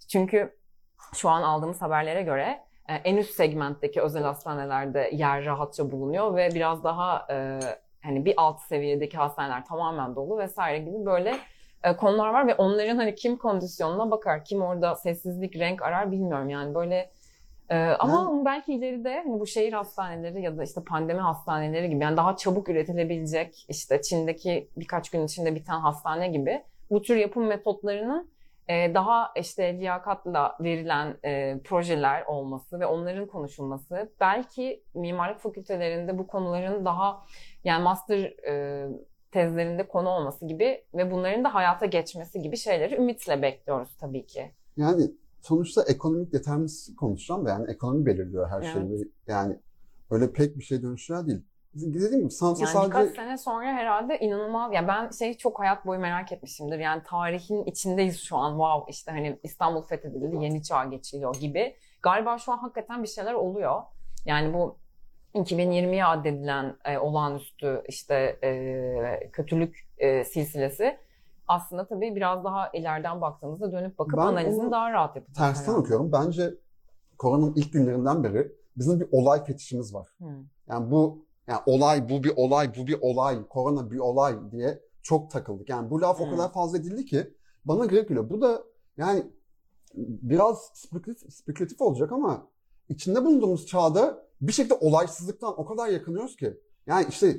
çünkü 0.08 0.56
şu 1.14 1.28
an 1.28 1.42
aldığımız 1.42 1.82
haberlere 1.82 2.22
göre 2.22 2.60
e, 2.88 2.94
en 2.94 3.16
üst 3.16 3.34
segmentteki 3.34 4.00
özel 4.00 4.22
hastanelerde 4.22 5.10
yer 5.12 5.44
rahatça 5.44 5.90
bulunuyor 5.90 6.36
ve 6.36 6.48
biraz 6.54 6.84
daha 6.84 7.26
e, 7.30 7.60
hani 8.02 8.24
bir 8.24 8.34
alt 8.36 8.60
seviyedeki 8.60 9.16
hastaneler 9.16 9.64
tamamen 9.64 10.16
dolu 10.16 10.38
vesaire 10.38 10.78
gibi 10.78 11.06
böyle 11.06 11.36
e, 11.84 11.96
konular 11.96 12.30
var 12.30 12.46
ve 12.46 12.54
onların 12.54 12.96
hani 12.96 13.14
kim 13.14 13.36
kondisyonuna 13.36 14.10
bakar, 14.10 14.44
kim 14.44 14.62
orada 14.62 14.94
sessizlik, 14.94 15.56
renk 15.56 15.82
arar 15.82 16.12
bilmiyorum 16.12 16.48
yani 16.48 16.74
böyle 16.74 17.10
e, 17.70 17.76
ama 17.76 18.44
belki 18.44 18.74
ileride 18.74 19.22
hani 19.24 19.40
bu 19.40 19.46
şehir 19.46 19.72
hastaneleri 19.72 20.42
ya 20.42 20.58
da 20.58 20.64
işte 20.64 20.84
pandemi 20.84 21.20
hastaneleri 21.20 21.88
gibi 21.88 22.04
yani 22.04 22.16
daha 22.16 22.36
çabuk 22.36 22.68
üretilebilecek 22.68 23.66
işte 23.68 24.02
Çin'deki 24.02 24.68
birkaç 24.76 25.10
gün 25.10 25.26
içinde 25.26 25.54
biten 25.54 25.80
hastane 25.80 26.28
gibi 26.28 26.62
bu 26.90 27.02
tür 27.02 27.16
yapım 27.16 27.46
metotlarının 27.46 28.30
e, 28.68 28.94
daha 28.94 29.32
işte 29.36 29.78
liyakatla 29.78 30.56
verilen 30.60 31.16
e, 31.24 31.58
projeler 31.64 32.24
olması 32.26 32.80
ve 32.80 32.86
onların 32.86 33.26
konuşulması 33.26 34.12
belki 34.20 34.82
mimarlık 34.94 35.40
fakültelerinde 35.40 36.18
bu 36.18 36.26
konuların 36.26 36.84
daha 36.84 37.24
yani 37.64 37.82
master 37.82 38.18
e, 38.48 38.86
tezlerinde 39.30 39.88
konu 39.88 40.08
olması 40.08 40.46
gibi 40.46 40.84
ve 40.94 41.10
bunların 41.10 41.44
da 41.44 41.54
hayata 41.54 41.86
geçmesi 41.86 42.42
gibi 42.42 42.56
şeyleri 42.56 42.94
ümitle 42.94 43.42
bekliyoruz 43.42 43.96
tabii 44.00 44.26
ki. 44.26 44.50
Yani 44.76 45.02
sonuçta 45.46 45.82
ekonomik 45.82 46.32
determinist 46.32 46.96
konuşacağım 46.96 47.44
da 47.46 47.50
yani 47.50 47.70
ekonomi 47.70 48.06
belirliyor 48.06 48.48
her 48.48 48.62
Evet. 48.62 48.72
şeyi. 48.72 49.12
Yani 49.26 49.58
öyle 50.10 50.32
pek 50.32 50.58
bir 50.58 50.62
şey 50.62 50.82
dönüşüyor 50.82 51.26
değil. 51.26 51.42
Dediğim 51.74 52.20
gibi 52.20 52.30
sanatı 52.30 52.60
Yani 52.60 52.72
sadece 52.72 52.88
birkaç 52.88 53.16
sene 53.16 53.38
sonra 53.38 53.66
herhalde 53.66 54.18
inanılmaz. 54.18 54.72
Ya 54.72 54.88
ben 54.88 55.10
şey 55.10 55.34
çok 55.34 55.58
hayat 55.60 55.86
boyu 55.86 56.00
merak 56.00 56.32
etmişimdir. 56.32 56.78
Yani 56.78 57.02
tarihin 57.06 57.64
içindeyiz 57.64 58.20
şu 58.20 58.36
an. 58.36 58.50
Wow 58.50 58.92
işte 58.92 59.10
hani 59.10 59.38
İstanbul 59.42 59.82
fethedildi, 59.82 60.44
yeni 60.44 60.62
çağ 60.62 60.84
geçiliyor 60.84 61.34
gibi. 61.34 61.76
Galiba 62.02 62.38
şu 62.38 62.52
an 62.52 62.58
hakikaten 62.58 63.02
bir 63.02 63.08
şeyler 63.08 63.34
oluyor. 63.34 63.82
Yani 64.26 64.54
bu 64.54 64.78
2020'ye 65.34 66.04
addedilen 66.04 66.76
e, 66.84 66.98
olağanüstü 66.98 67.82
işte 67.88 68.38
e, 68.42 69.30
kötülük 69.32 69.88
e, 69.98 70.24
silsilesi 70.24 70.98
aslında 71.48 71.86
tabii 71.88 72.16
biraz 72.16 72.44
daha 72.44 72.68
ileriden 72.68 73.20
baktığımızda 73.20 73.72
dönüp 73.72 73.98
bakıp 73.98 74.16
Ben 74.18 74.22
analizini 74.26 74.70
daha 74.70 74.92
rahat 74.92 75.16
yapacağız. 75.16 75.38
tersten 75.38 75.62
herhalde. 75.72 75.80
okuyorum. 75.80 76.12
Bence 76.12 76.54
koronanın 77.18 77.52
ilk 77.56 77.72
günlerinden 77.72 78.24
beri 78.24 78.52
bizim 78.76 79.00
bir 79.00 79.08
olay 79.12 79.44
fetişimiz 79.44 79.94
var. 79.94 80.08
Hı. 80.18 80.24
Yani 80.68 80.90
bu 80.90 81.26
yani 81.46 81.60
olay 81.66 82.08
bu 82.08 82.24
bir 82.24 82.32
olay 82.36 82.72
bu 82.76 82.86
bir 82.86 82.98
olay 83.00 83.48
korona 83.48 83.90
bir 83.90 83.98
olay 83.98 84.50
diye 84.50 84.82
çok 85.02 85.30
takıldık. 85.30 85.68
Yani 85.68 85.90
bu 85.90 86.00
laf 86.00 86.20
o 86.20 86.24
Hmm. 86.24 86.30
kadar 86.36 86.52
fazla 86.52 86.78
edildi 86.78 87.04
ki 87.04 87.34
bana 87.64 87.86
garip 87.86 88.08
geliyor. 88.08 88.30
Bu 88.30 88.40
da 88.40 88.62
yani 88.96 89.26
biraz 89.94 90.70
spekülatif, 90.74 91.32
spekülatif 91.32 91.80
olacak 91.80 92.12
ama 92.12 92.46
içinde 92.88 93.24
bulunduğumuz 93.24 93.66
çağda 93.66 94.26
bir 94.40 94.52
şekilde 94.52 94.74
olaysızlıktan 94.74 95.60
o 95.60 95.64
kadar 95.66 95.88
yakınıyoruz 95.88 96.36
ki. 96.36 96.60
Yani 96.86 97.06
işte 97.08 97.36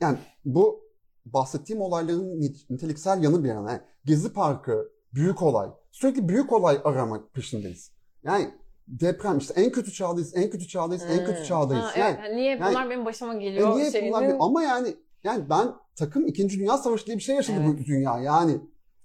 yani 0.00 0.18
bu 0.44 0.85
bahsettiğim 1.32 1.82
olayların 1.82 2.40
nit- 2.40 2.70
niteliksel 2.70 3.22
yanı 3.22 3.44
bir 3.44 3.48
yana. 3.48 3.70
Yani 3.70 3.80
Gezi 4.04 4.32
Parkı 4.32 4.88
büyük 5.14 5.42
olay. 5.42 5.68
Sürekli 5.92 6.28
büyük 6.28 6.52
olay 6.52 6.80
aramak 6.84 7.34
peşindeyiz. 7.34 7.92
Yani 8.22 8.50
deprem 8.88 9.38
işte 9.38 9.54
en 9.60 9.72
kötü 9.72 9.92
çağdayız, 9.92 10.36
en 10.36 10.50
kötü 10.50 10.68
çağdayız, 10.68 11.02
en 11.10 11.26
kötü 11.26 11.38
Hmm. 11.38 11.44
çağdayız. 11.44 11.84
Ha, 11.84 11.98
yani 11.98 12.10
evet. 12.14 12.24
Yani 12.24 12.36
niye 12.36 12.50
yani- 12.50 12.70
bunlar 12.70 12.90
benim 12.90 13.04
başıma 13.04 13.34
e 13.34 13.38
geliyor 13.38 13.76
niye 13.76 13.90
şeyinin- 13.90 14.12
bunlar 14.12 14.36
ama 14.40 14.62
yani 14.62 14.96
yani 15.24 15.50
ben 15.50 15.68
takım 15.96 16.26
2. 16.26 16.48
Dünya 16.58 16.76
Savaşı 16.78 17.06
diye 17.06 17.16
bir 17.16 17.22
şey 17.22 17.36
yaşadı 17.36 17.56
bu 17.66 17.70
Evet. 17.76 17.86
dünya 17.86 18.18
yani. 18.18 18.52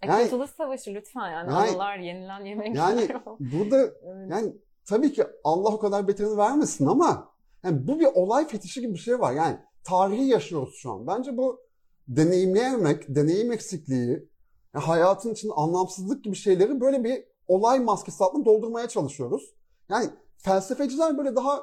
E, 0.01 0.07
Yani- 0.07 0.23
Kurtuluş 0.23 0.49
Savaşı 0.49 0.93
lütfen 0.93 1.31
yani, 1.31 1.51
Yani- 1.53 1.69
anılar, 1.71 1.97
yenilen 1.97 2.45
yemekler. 2.45 2.73
Yani 2.75 3.07
burada 3.39 3.77
Evet. 3.81 4.31
yani 4.31 4.53
tabii 4.85 5.13
ki 5.13 5.23
Allah 5.43 5.69
o 5.69 5.79
kadar 5.79 6.07
beterini 6.07 6.37
vermesin 6.37 6.85
ama 6.85 7.29
yani 7.63 7.87
bu 7.87 7.99
bir 7.99 8.05
olay 8.13 8.47
fetişi 8.47 8.81
gibi 8.81 8.93
bir 8.93 8.99
şey 8.99 9.19
var. 9.19 9.33
Yani 9.33 9.57
tarihi 9.83 10.23
yaşıyoruz 10.27 10.75
şu 10.75 10.91
an. 10.91 11.07
Bence 11.07 11.37
bu 11.37 11.59
deneyimleyememek, 12.15 13.15
deneyim 13.15 13.51
eksikliği, 13.51 14.29
yani 14.75 14.85
hayatın 14.85 15.33
içinde 15.33 15.53
anlamsızlık 15.53 16.23
gibi 16.23 16.35
şeyleri 16.35 16.81
böyle 16.81 17.03
bir 17.03 17.23
olay 17.47 17.79
maskesi 17.79 18.23
altında 18.23 18.45
doldurmaya 18.45 18.87
çalışıyoruz. 18.87 19.53
Yani 19.89 20.09
felsefeciler 20.37 21.17
böyle 21.17 21.35
daha 21.35 21.61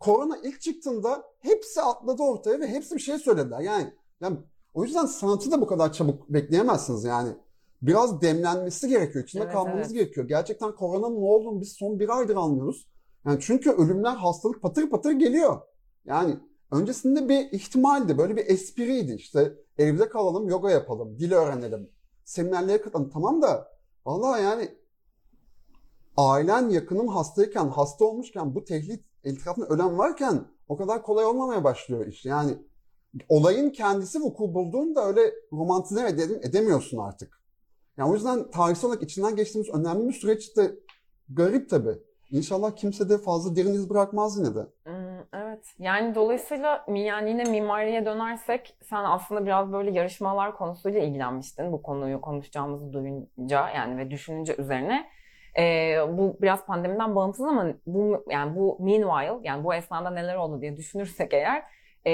korona 0.00 0.38
ilk 0.42 0.60
çıktığında 0.60 1.24
hepsi 1.40 1.82
atladı 1.82 2.22
ortaya 2.22 2.60
ve 2.60 2.68
hepsi 2.68 2.94
bir 2.94 3.00
şey 3.00 3.18
söylediler. 3.18 3.60
Yani, 3.60 3.92
yani 4.20 4.38
o 4.74 4.84
yüzden 4.84 5.06
sanatı 5.06 5.50
da 5.50 5.60
bu 5.60 5.66
kadar 5.66 5.92
çabuk 5.92 6.28
bekleyemezsiniz 6.28 7.04
yani. 7.04 7.30
Biraz 7.82 8.20
demlenmesi 8.22 8.88
gerekiyor. 8.88 9.24
içinde 9.24 9.42
Evet, 9.42 9.52
kalmanız 9.52 9.86
evet. 9.86 9.92
gerekiyor. 9.92 10.28
Gerçekten 10.28 10.74
koronanın 10.74 11.20
ne 11.20 11.24
olduğunu 11.24 11.60
biz 11.60 11.72
son 11.72 11.98
bir 11.98 12.18
aydır 12.18 12.36
anlıyoruz. 12.36 12.88
Yani 13.26 13.38
çünkü 13.40 13.70
ölümler, 13.70 14.16
hastalık 14.16 14.62
patır 14.62 14.90
patır 14.90 15.12
geliyor. 15.12 15.60
Yani 16.04 16.36
öncesinde 16.70 17.28
bir 17.28 17.52
ihtimaldi. 17.52 18.18
Böyle 18.18 18.36
bir 18.36 18.46
espriydi. 18.46 19.12
İşte 19.12 19.54
evde 19.78 20.08
kalalım, 20.08 20.48
yoga 20.48 20.70
yapalım, 20.70 21.18
dil 21.18 21.32
öğrenelim. 21.32 21.90
Seminerlere 22.24 22.80
katılalım. 22.80 23.10
Tamam 23.10 23.42
da 23.42 23.68
vallahi 24.06 24.42
yani 24.42 24.68
ailen, 26.16 26.68
yakının 26.68 27.06
hastayken, 27.06 27.68
hasta 27.68 28.04
olmuşken 28.04 28.54
bu 28.54 28.64
tehdit 28.64 29.04
etrafında 29.24 29.66
ölen 29.66 29.98
varken 29.98 30.44
o 30.68 30.76
kadar 30.76 31.02
kolay 31.02 31.24
olmamaya 31.24 31.64
başlıyor 31.64 32.06
iş. 32.06 32.24
Yani 32.24 32.58
olayın 33.28 33.70
kendisi 33.70 34.20
vuku 34.20 34.54
bulduğunda 34.54 35.06
öyle 35.06 35.34
romantize 35.52 36.08
ede- 36.08 36.40
edemiyorsun 36.42 36.98
artık. 36.98 37.40
Yani 37.96 38.10
o 38.10 38.14
yüzden 38.14 38.50
tarihsel 38.50 38.88
olarak 38.88 39.02
içinden 39.02 39.36
geçtiğimiz 39.36 39.74
önemli 39.74 40.08
bir 40.08 40.12
süreç 40.12 40.52
garip 41.28 41.70
tabii. 41.70 41.98
İnşallah 42.30 42.76
kimse 42.76 43.08
de 43.08 43.18
fazla 43.18 43.56
derin 43.56 43.74
iz 43.74 43.90
bırakmaz 43.90 44.38
yine 44.38 44.54
de. 44.54 44.66
Hmm, 44.84 45.03
Yani 45.78 46.14
dolayısıyla 46.14 46.84
yani 46.88 47.30
yine 47.30 47.44
mimariye 47.44 48.06
dönersek 48.06 48.76
sen 48.82 49.04
aslında 49.04 49.46
biraz 49.46 49.72
böyle 49.72 49.90
yarışmalar 49.90 50.56
konusuyla 50.56 51.00
ilgilenmiştin 51.00 51.72
bu 51.72 51.82
konuyu 51.82 52.20
konuşacağımızı 52.20 52.92
duyunca 52.92 53.68
yani 53.70 53.98
ve 53.98 54.10
düşününce 54.10 54.54
üzerine. 54.58 55.10
E, 55.58 55.96
bu 56.08 56.36
biraz 56.42 56.66
pandemiden 56.66 57.16
bağımsız 57.16 57.46
ama 57.46 57.66
bu 57.86 58.24
yani 58.30 58.56
bu 58.56 58.78
meanwhile 58.80 59.48
yani 59.48 59.64
bu 59.64 59.74
esnada 59.74 60.10
neler 60.10 60.34
oldu 60.34 60.60
diye 60.60 60.76
düşünürsek 60.76 61.34
eğer 61.34 61.62
e, 62.06 62.12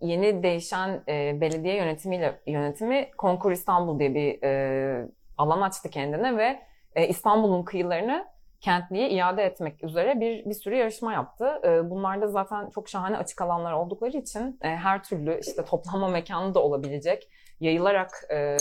yeni 0.00 0.42
değişen 0.42 1.02
e, 1.08 1.40
belediye 1.40 1.76
yönetimiyle 1.76 2.40
yönetimi 2.46 3.10
Konkur 3.18 3.52
İstanbul 3.52 3.98
diye 3.98 4.14
bir 4.14 4.42
e, 4.42 5.08
alan 5.38 5.60
açtı 5.60 5.90
kendine 5.90 6.36
ve 6.36 6.62
e, 6.94 7.08
İstanbul'un 7.08 7.62
kıyılarını 7.62 8.33
kentliğe 8.64 9.10
iade 9.10 9.42
etmek 9.42 9.84
üzere 9.84 10.20
bir 10.20 10.44
bir 10.44 10.54
sürü 10.54 10.76
yarışma 10.76 11.12
yaptı. 11.12 11.60
E, 11.64 11.90
bunlarda 11.90 12.26
zaten 12.26 12.70
çok 12.70 12.88
şahane 12.88 13.16
açık 13.16 13.40
alanlar 13.40 13.72
oldukları 13.72 14.16
için 14.16 14.58
e, 14.62 14.68
her 14.68 15.02
türlü 15.02 15.40
işte 15.40 15.64
toplanma 15.64 16.08
mekanı 16.08 16.54
da 16.54 16.62
olabilecek, 16.62 17.28
yayılarak 17.60 18.10
e, 18.30 18.56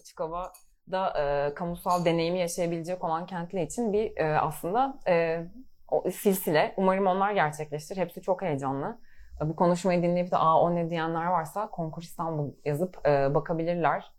açık 0.00 0.20
hava 0.20 0.52
da 0.90 1.12
e, 1.20 1.54
kamusal 1.54 2.04
deneyimi 2.04 2.38
yaşayabilecek 2.38 3.04
olan 3.04 3.26
kentli 3.26 3.62
için 3.62 3.92
bir 3.92 4.16
e, 4.16 4.38
aslında 4.38 4.98
e, 5.08 5.46
o 5.88 6.10
silsile. 6.10 6.74
Umarım 6.76 7.06
onlar 7.06 7.32
gerçekleştir. 7.32 7.96
Hepsi 7.96 8.22
çok 8.22 8.42
heyecanlı. 8.42 8.98
E, 9.42 9.48
bu 9.48 9.56
konuşmayı 9.56 10.02
dinleyip 10.02 10.30
de 10.30 10.36
aa 10.36 10.60
o 10.60 10.74
ne 10.74 10.90
diyenler 10.90 11.26
varsa 11.26 11.70
Konkur 11.70 12.02
İstanbul 12.02 12.52
yazıp 12.64 13.06
e, 13.06 13.34
bakabilirler. 13.34 14.12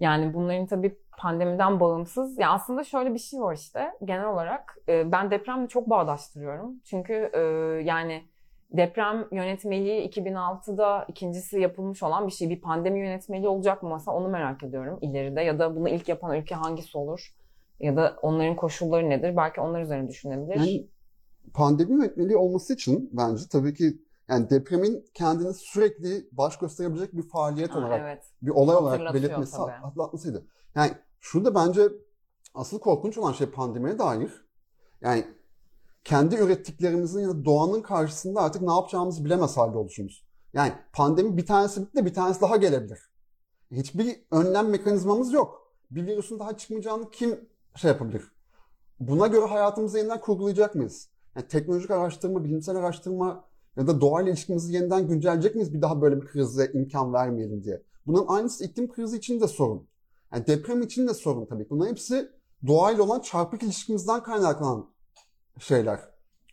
Yani 0.00 0.34
bunların 0.34 0.66
tabii 0.66 0.98
pandemiden 1.18 1.80
bağımsız. 1.80 2.38
Ya 2.38 2.50
aslında 2.50 2.84
şöyle 2.84 3.14
bir 3.14 3.18
şey 3.18 3.40
var 3.40 3.54
işte 3.54 3.92
genel 4.04 4.28
olarak. 4.28 4.78
E, 4.88 5.12
ben 5.12 5.30
depremle 5.30 5.68
çok 5.68 5.90
bağdaştırıyorum. 5.90 6.80
Çünkü 6.84 7.30
e, 7.34 7.40
yani 7.84 8.22
deprem 8.70 9.28
yönetmeliği 9.32 10.10
2006'da 10.10 11.04
ikincisi 11.08 11.60
yapılmış 11.60 12.02
olan 12.02 12.26
bir 12.26 12.32
şey. 12.32 12.50
Bir 12.50 12.60
pandemi 12.60 13.00
yönetmeliği 13.00 13.48
olacak 13.48 13.82
mı 13.82 13.90
mesela 13.92 14.16
onu 14.16 14.28
merak 14.28 14.62
ediyorum 14.62 14.98
ileride. 15.02 15.40
Ya 15.40 15.58
da 15.58 15.76
bunu 15.76 15.88
ilk 15.88 16.08
yapan 16.08 16.36
ülke 16.36 16.54
hangisi 16.54 16.98
olur? 16.98 17.34
Ya 17.80 17.96
da 17.96 18.16
onların 18.22 18.56
koşulları 18.56 19.10
nedir? 19.10 19.36
Belki 19.36 19.60
onlar 19.60 19.82
üzerine 19.82 20.08
düşünebilir. 20.08 20.56
Yani 20.56 20.86
pandemi 21.54 21.92
yönetmeliği 21.92 22.36
olması 22.36 22.74
için 22.74 23.10
bence 23.12 23.42
tabii 23.50 23.74
ki 23.74 23.98
yani 24.28 24.50
depremin 24.50 25.04
kendini 25.14 25.54
sürekli 25.54 26.28
baş 26.32 26.58
gösterebilecek 26.58 27.16
bir 27.16 27.28
faaliyet 27.28 27.70
Ha, 27.70 27.78
olarak, 27.78 28.00
evet. 28.00 28.24
bir 28.42 28.50
olay 28.50 28.76
olarak 28.76 29.14
belirtmesi, 29.14 29.56
tabii. 29.56 29.70
hatırlatmasıydı. 29.72 30.46
Yani 30.74 30.92
şurada 31.20 31.54
bence 31.54 31.88
asıl 32.54 32.78
korkunç 32.78 33.18
olan 33.18 33.32
şey 33.32 33.46
pandemiye 33.46 33.98
dair. 33.98 34.46
Yani 35.00 35.26
kendi 36.04 36.36
ürettiklerimizin 36.36 37.20
ya 37.20 37.28
da 37.28 37.44
doğanın 37.44 37.82
karşısında 37.82 38.40
artık 38.40 38.62
ne 38.62 38.72
yapacağımızı 38.72 39.24
bilemez 39.24 39.56
halde 39.56 39.78
oluşumuz. 39.78 40.26
Yani 40.52 40.72
pandemi 40.92 41.36
bir 41.36 41.46
tanesi 41.46 41.80
bitti 41.80 41.96
de 41.96 42.04
bir 42.04 42.14
tanesi 42.14 42.40
daha 42.40 42.56
gelebilir. 42.56 43.10
Hiçbir 43.70 44.16
önlem 44.30 44.68
mekanizmamız 44.68 45.32
yok. 45.32 45.72
Bir 45.90 46.06
virüsün 46.06 46.38
daha 46.38 46.56
çıkmayacağını 46.56 47.10
kim 47.10 47.48
şey 47.76 47.90
yapabilir? 47.90 48.22
Buna 49.00 49.26
göre 49.26 49.46
hayatımızı 49.46 49.98
yeniden 49.98 50.20
kurgulayacak 50.20 50.74
mıyız? 50.74 51.08
Yani 51.36 51.48
teknolojik 51.48 51.90
araştırma, 51.90 52.44
bilimsel 52.44 52.76
araştırma 52.76 53.44
ya 53.76 53.86
da 53.86 54.00
doğayla 54.00 54.30
ilişkimizi 54.30 54.74
yeniden 54.74 55.08
güncelleyecek 55.08 55.54
miyiz 55.54 55.74
bir 55.74 55.82
daha 55.82 56.00
böyle 56.02 56.22
bir 56.22 56.26
krize 56.26 56.70
imkan 56.74 57.12
vermeyelim 57.12 57.64
diye. 57.64 57.82
Bunun 58.06 58.26
aynısı 58.28 58.64
iklim 58.64 58.92
krizi 58.92 59.16
için 59.16 59.40
de 59.40 59.48
sorun. 59.48 59.88
Yani 60.32 60.46
deprem 60.46 60.82
için 60.82 61.08
de 61.08 61.14
sorun 61.14 61.46
tabii. 61.46 61.70
Bunların 61.70 61.90
hepsi 61.90 62.28
doğayla 62.66 63.02
olan 63.02 63.20
çarpık 63.20 63.62
ilişkimizden 63.62 64.22
kaynaklanan 64.22 64.90
şeyler. 65.58 65.98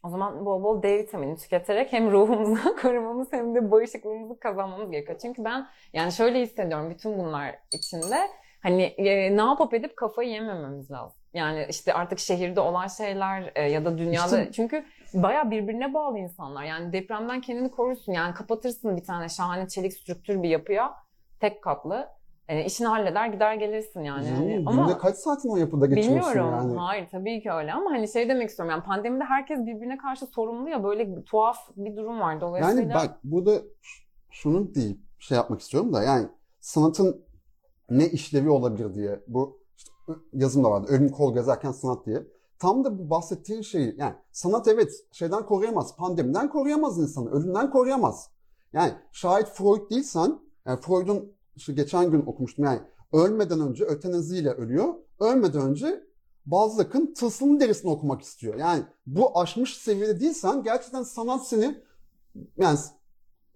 O 0.03 0.09
zaman 0.09 0.45
bol 0.45 0.63
bol 0.63 0.83
D 0.83 0.97
vitamini 0.97 1.37
tüketerek 1.37 1.93
hem 1.93 2.11
ruhumuzu 2.11 2.75
korumamız 2.81 3.27
hem 3.31 3.55
de 3.55 3.71
bağışıklığımızı 3.71 4.39
kazanmamız 4.39 4.91
gerekiyor. 4.91 5.19
Çünkü 5.21 5.43
ben 5.43 5.67
yani 5.93 6.11
şöyle 6.11 6.41
hissediyorum 6.41 6.89
bütün 6.89 7.17
bunlar 7.19 7.55
içinde 7.73 8.15
hani 8.61 8.83
e, 8.83 9.37
ne 9.37 9.41
yapıp 9.41 9.73
edip 9.73 9.97
kafayı 9.97 10.29
yemememiz 10.29 10.91
lazım. 10.91 11.17
Yani 11.33 11.65
işte 11.69 11.93
artık 11.93 12.19
şehirde 12.19 12.59
olan 12.59 12.87
şeyler 12.87 13.51
e, 13.55 13.61
ya 13.71 13.85
da 13.85 13.97
dünyada 13.97 14.25
İşte- 14.41 14.51
çünkü 14.51 14.85
baya 15.13 15.51
birbirine 15.51 15.93
bağlı 15.93 16.17
insanlar. 16.17 16.63
Yani 16.63 16.93
depremden 16.93 17.41
kendini 17.41 17.71
korursun. 17.71 18.11
Yani 18.11 18.33
kapatırsın 18.33 18.97
bir 18.97 19.03
tane 19.03 19.29
şahane 19.29 19.67
çelik 19.67 19.93
strüktür 19.93 20.43
bir 20.43 20.49
yapıya 20.49 20.93
tek 21.39 21.63
katlı. 21.63 22.09
E, 22.47 22.65
işini 22.65 22.87
halleder 22.87 23.27
gider 23.27 23.53
gelirsin 23.55 24.01
yani. 24.01 24.27
Yani 24.27 24.55
günde 24.55 24.69
ama 24.69 24.97
kaç 24.97 25.15
saatini 25.15 25.51
o 25.51 25.57
yapıda 25.57 25.85
geçiriyorsun 25.85 26.33
Bilmiyorum. 26.33 26.67
yani? 26.69 26.77
Hayır 26.79 27.07
tabii 27.11 27.41
ki 27.41 27.51
öyle 27.51 27.73
ama 27.73 27.91
hani 27.91 28.07
şey 28.07 28.29
demek 28.29 28.49
istiyorum 28.49 28.71
yani 28.71 28.83
pandemide 28.83 29.23
herkes 29.23 29.59
birbirine 29.59 29.97
karşı 29.97 30.25
sorumlu 30.25 30.69
ya 30.69 30.83
böyle 30.83 31.23
tuhaf 31.23 31.57
bir 31.75 31.95
durum 31.95 32.19
var 32.19 32.41
dolayısıyla. 32.41 32.81
Yani 32.81 32.93
bak 32.93 33.19
burada 33.23 33.61
şunu 34.31 34.75
deyip 34.75 34.97
şey 35.19 35.35
yapmak 35.35 35.61
istiyorum 35.61 35.93
da 35.93 36.03
yani 36.03 36.27
sanatın 36.59 37.25
ne 37.89 38.05
işlevi 38.05 38.49
olabilir 38.49 38.93
diye 38.93 39.19
bu 39.27 39.59
işte 39.77 39.91
yazım 40.33 40.63
da 40.63 40.71
vardı. 40.71 40.87
Ölüm 40.89 41.09
kol 41.09 41.33
gezerken 41.33 41.71
sanat 41.71 42.05
diye. 42.05 42.23
Tam 42.63 42.83
da 42.83 42.99
bu 42.99 43.09
bahsettiğin 43.09 43.61
şeyi 43.61 43.95
yani 43.97 44.15
sanat 44.31 44.67
evet 44.67 44.91
şeyden 45.11 45.45
koruyamaz. 45.45 45.95
Pandemiden 45.95 46.49
koruyamaz 46.49 46.99
insanı. 46.99 47.31
Ölümden 47.31 47.71
koruyamaz. 47.71 48.29
Yani 48.73 48.93
şayet 49.11 49.47
Freud 49.47 49.89
değilsen 49.89 50.39
yani 50.65 50.81
Freud'un 50.81 51.33
işte 51.55 51.73
geçen 51.73 52.11
gün 52.11 52.25
okumuştum 52.25 52.65
yani 52.65 52.79
ölmeden 53.13 53.59
önce 53.59 53.83
ötenaziyle 53.83 54.51
ölüyor. 54.51 54.93
Ölmeden 55.19 55.61
önce 55.61 56.03
Balzac'ın 56.45 57.13
tılsımlı 57.13 57.59
derisini 57.59 57.91
okumak 57.91 58.21
istiyor. 58.21 58.55
Yani 58.55 58.83
bu 59.07 59.39
aşmış 59.39 59.77
seviyede 59.77 60.19
değilsen 60.19 60.63
gerçekten 60.63 61.03
sanat 61.03 61.47
seni 61.47 61.81
yani 62.57 62.79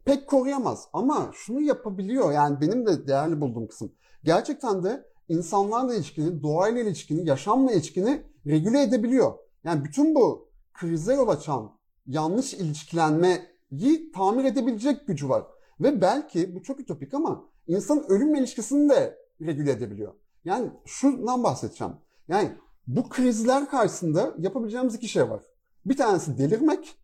pek 0.06 0.28
koruyamaz. 0.28 0.88
Ama 0.94 1.32
şunu 1.34 1.62
yapabiliyor 1.62 2.32
yani 2.32 2.62
benim 2.62 2.86
de 2.86 3.08
değerli 3.08 3.42
bulduğum 3.42 3.68
kısım. 3.68 3.92
Gerçekten 4.24 4.84
de 4.84 5.06
insanlarla 5.30 5.96
ilişkini, 5.96 6.44
doğayla 6.44 6.82
ilişkini, 6.82 7.30
yaşamla 7.30 7.72
ilişkini 7.72 8.24
regüle 8.48 8.82
edebiliyor. 8.82 9.34
Yani 9.64 9.86
bütün 9.86 10.16
bu 10.16 10.50
krize 10.74 11.14
yol 11.14 11.28
açan 11.28 11.78
yanlış 12.08 12.54
ilişkilenmeyi 12.54 14.12
tamir 14.16 14.44
edebilecek 14.44 15.08
gücü 15.08 15.30
var. 15.30 15.44
Ve 15.80 16.02
belki 16.02 16.56
bu 16.56 16.64
çok 16.64 16.80
ütopik 16.80 17.14
ama 17.14 17.46
insanın 17.68 18.04
ölümle 18.04 18.40
ilişkisini 18.40 18.90
de 18.90 19.18
regüle 19.42 19.72
edebiliyor. 19.72 20.14
Yani 20.46 20.72
şundan 20.86 21.44
bahsedeceğim. 21.44 21.94
Yani 22.28 22.52
bu 22.88 23.10
krizler 23.10 23.70
karşısında 23.70 24.34
yapabileceğimiz 24.38 24.96
iki 24.96 25.08
şey 25.08 25.30
var. 25.30 25.44
Bir 25.86 25.98
tanesi 25.98 26.38
delirmek, 26.38 26.98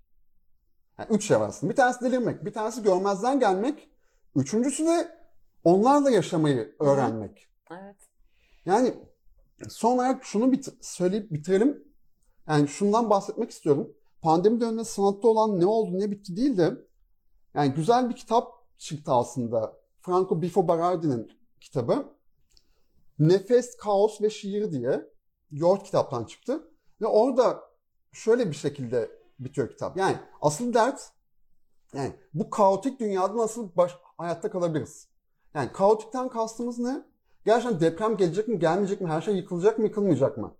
yani 1.00 1.08
üç 1.10 1.28
şey 1.28 1.40
var 1.40 1.48
aslında. 1.48 1.72
Bir 1.72 1.76
tanesi 1.76 2.02
delirmek, 2.02 2.46
bir 2.46 2.54
tanesi 2.54 2.84
görmezden 2.84 3.40
gelmek, 3.40 3.90
üçüncüsü 4.36 4.86
de 4.86 5.18
onlarla 5.64 6.10
yaşamayı 6.10 6.76
öğrenmek. 6.80 7.48
Evet. 7.72 7.96
Yani 8.66 8.94
son 9.70 9.96
olarak 9.96 10.26
şunu 10.26 10.52
bit- 10.52 10.78
söyleyip 10.82 11.32
bitirelim. 11.32 11.84
Yani 12.48 12.68
şundan 12.68 13.10
bahsetmek 13.10 13.52
istiyorum. 13.52 13.94
Pandemi 14.22 14.62
döneminde 14.62 14.84
sanatta 14.84 15.28
olan 15.28 15.60
ne 15.60 15.66
oldu 15.66 16.00
ne 16.00 16.12
bitti 16.12 16.36
değil 16.36 16.58
de 16.58 16.74
yani 17.54 17.74
güzel 17.74 18.10
bir 18.10 18.16
kitap 18.16 18.52
çıktı 18.78 19.12
aslında. 19.12 19.74
Franco 20.02 20.42
Bifo 20.42 20.68
Berardi'nin 20.68 21.32
kitabı. 21.62 22.14
Nefes, 23.20 23.78
Kaos 23.78 24.22
ve 24.22 24.30
Şiir 24.30 24.72
diye 24.72 25.10
Yoğurt 25.52 25.84
kitaptan 25.84 26.24
çıktı. 26.24 26.72
Ve 27.02 27.06
orada 27.06 27.64
şöyle 28.12 28.50
bir 28.50 28.56
şekilde 28.56 29.12
bitiyor 29.40 29.70
kitap. 29.70 29.98
Yani 29.98 30.18
asıl 30.42 30.74
dert 30.74 31.12
yani 31.94 32.16
bu 32.34 32.50
kaotik 32.50 33.00
dünyada 33.00 33.38
nasıl 33.38 33.76
baş, 33.76 33.98
hayatta 34.18 34.52
kalabiliriz? 34.52 35.08
Yani 35.54 35.72
kaotikten 35.72 36.30
kastımız 36.30 36.80
ne? 36.80 37.04
Gerçekten 37.46 37.80
deprem 37.80 38.18
gelecek 38.18 38.48
mi, 38.48 38.60
gelmeyecek 38.60 39.02
mi? 39.02 39.08
Her 39.08 39.22
şey 39.22 39.36
yıkılacak 39.36 39.80
mı, 39.80 39.86
yıkılmayacak 39.86 40.38
mı? 40.38 40.56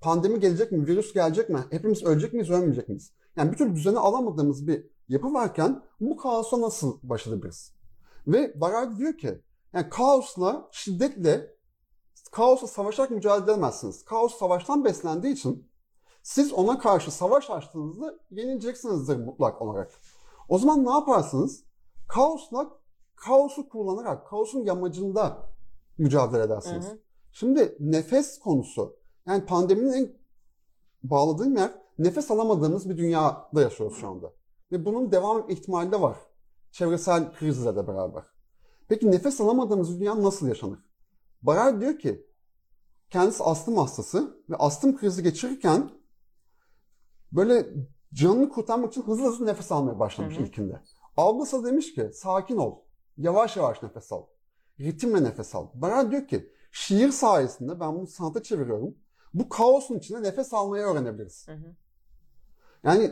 Pandemi 0.00 0.40
gelecek 0.40 0.72
mi, 0.72 0.86
virüs 0.86 1.12
gelecek 1.12 1.48
mi? 1.48 1.64
Hepimiz 1.70 2.04
ölecek 2.04 2.32
miyiz, 2.32 2.50
ölmeyecek 2.50 2.88
miyiz? 2.88 3.12
Yani 3.36 3.52
bir 3.52 3.56
türlü 3.56 3.74
düzene 3.74 3.98
alamadığımız 3.98 4.66
bir 4.66 4.86
yapı 5.08 5.34
varken 5.34 5.82
bu 6.00 6.16
kaosa 6.16 6.60
nasıl 6.60 6.98
baş 7.02 7.26
edebiliriz? 7.26 7.72
Ve 8.26 8.60
Barardi 8.60 8.98
diyor 8.98 9.18
ki, 9.18 9.42
yani 9.72 9.88
kaosla, 9.88 10.68
şiddetle, 10.72 11.56
kaosla 12.30 12.66
savaşarak 12.66 13.10
mücadele 13.10 13.44
edemezsiniz. 13.44 14.04
Kaos 14.04 14.38
savaştan 14.38 14.84
beslendiği 14.84 15.34
için 15.34 15.68
siz 16.22 16.52
ona 16.52 16.78
karşı 16.78 17.10
savaş 17.10 17.50
açtığınızda 17.50 18.18
yenileceksinizdir 18.30 19.16
mutlak 19.16 19.62
olarak. 19.62 19.90
O 20.48 20.58
zaman 20.58 20.84
ne 20.84 20.90
yaparsınız? 20.90 21.64
Kaosla, 22.08 22.70
kaosu 23.16 23.68
kullanarak, 23.68 24.26
kaosun 24.26 24.64
yamacında 24.64 25.51
mücadele 25.98 26.42
edersiniz. 26.42 26.86
Hı 26.86 26.90
hı. 26.90 26.98
Şimdi 27.32 27.76
nefes 27.80 28.38
konusu. 28.38 28.96
Yani 29.26 29.44
pandeminin 29.44 29.92
en 29.92 30.12
bağladığım 31.02 31.56
yer 31.56 31.70
nefes 31.98 32.30
alamadığımız 32.30 32.90
bir 32.90 32.96
dünyada 32.96 33.60
yaşıyoruz 33.62 33.98
şu 34.00 34.08
anda. 34.08 34.32
Ve 34.72 34.84
bunun 34.84 35.12
devam 35.12 35.50
ihtimali 35.50 35.92
de 35.92 36.00
var. 36.00 36.16
Çevresel 36.70 37.32
krizle 37.32 37.76
de 37.76 37.86
beraber. 37.86 38.22
Peki 38.88 39.10
nefes 39.10 39.40
alamadığımız 39.40 40.00
dünya 40.00 40.22
nasıl 40.22 40.48
yaşanır? 40.48 40.78
Barar 41.42 41.80
diyor 41.80 41.98
ki 41.98 42.26
kendisi 43.10 43.44
astım 43.44 43.76
hastası 43.76 44.44
ve 44.50 44.56
astım 44.56 44.96
krizi 44.96 45.22
geçirirken 45.22 45.90
böyle 47.32 47.66
canını 48.14 48.48
kurtarmak 48.48 48.92
için 48.92 49.02
hızlı 49.02 49.26
hızlı 49.26 49.46
nefes 49.46 49.72
almaya 49.72 49.98
başlamış 49.98 50.36
Hı 50.36 50.40
hı. 50.40 50.44
ilkinde. 50.44 50.82
Ablası 51.16 51.64
demiş 51.64 51.94
ki 51.94 52.10
sakin 52.14 52.56
ol. 52.56 52.78
Yavaş 53.16 53.56
yavaş 53.56 53.82
nefes 53.82 54.12
al. 54.12 54.22
Ritimle 54.80 55.24
nefes 55.24 55.54
al. 55.54 55.66
Barar 55.74 56.10
diyor 56.10 56.26
ki 56.26 56.52
şiir 56.72 57.10
sayesinde 57.10 57.80
ben 57.80 57.94
bunu 57.94 58.06
sanata 58.06 58.42
çeviriyorum. 58.42 58.94
bu 59.34 59.48
kaosun 59.48 59.98
içinde 59.98 60.22
nefes 60.22 60.54
almayı 60.54 60.84
öğrenebiliriz. 60.84 61.48
Hı 61.48 61.52
hı. 61.52 61.74
Yani 62.84 63.10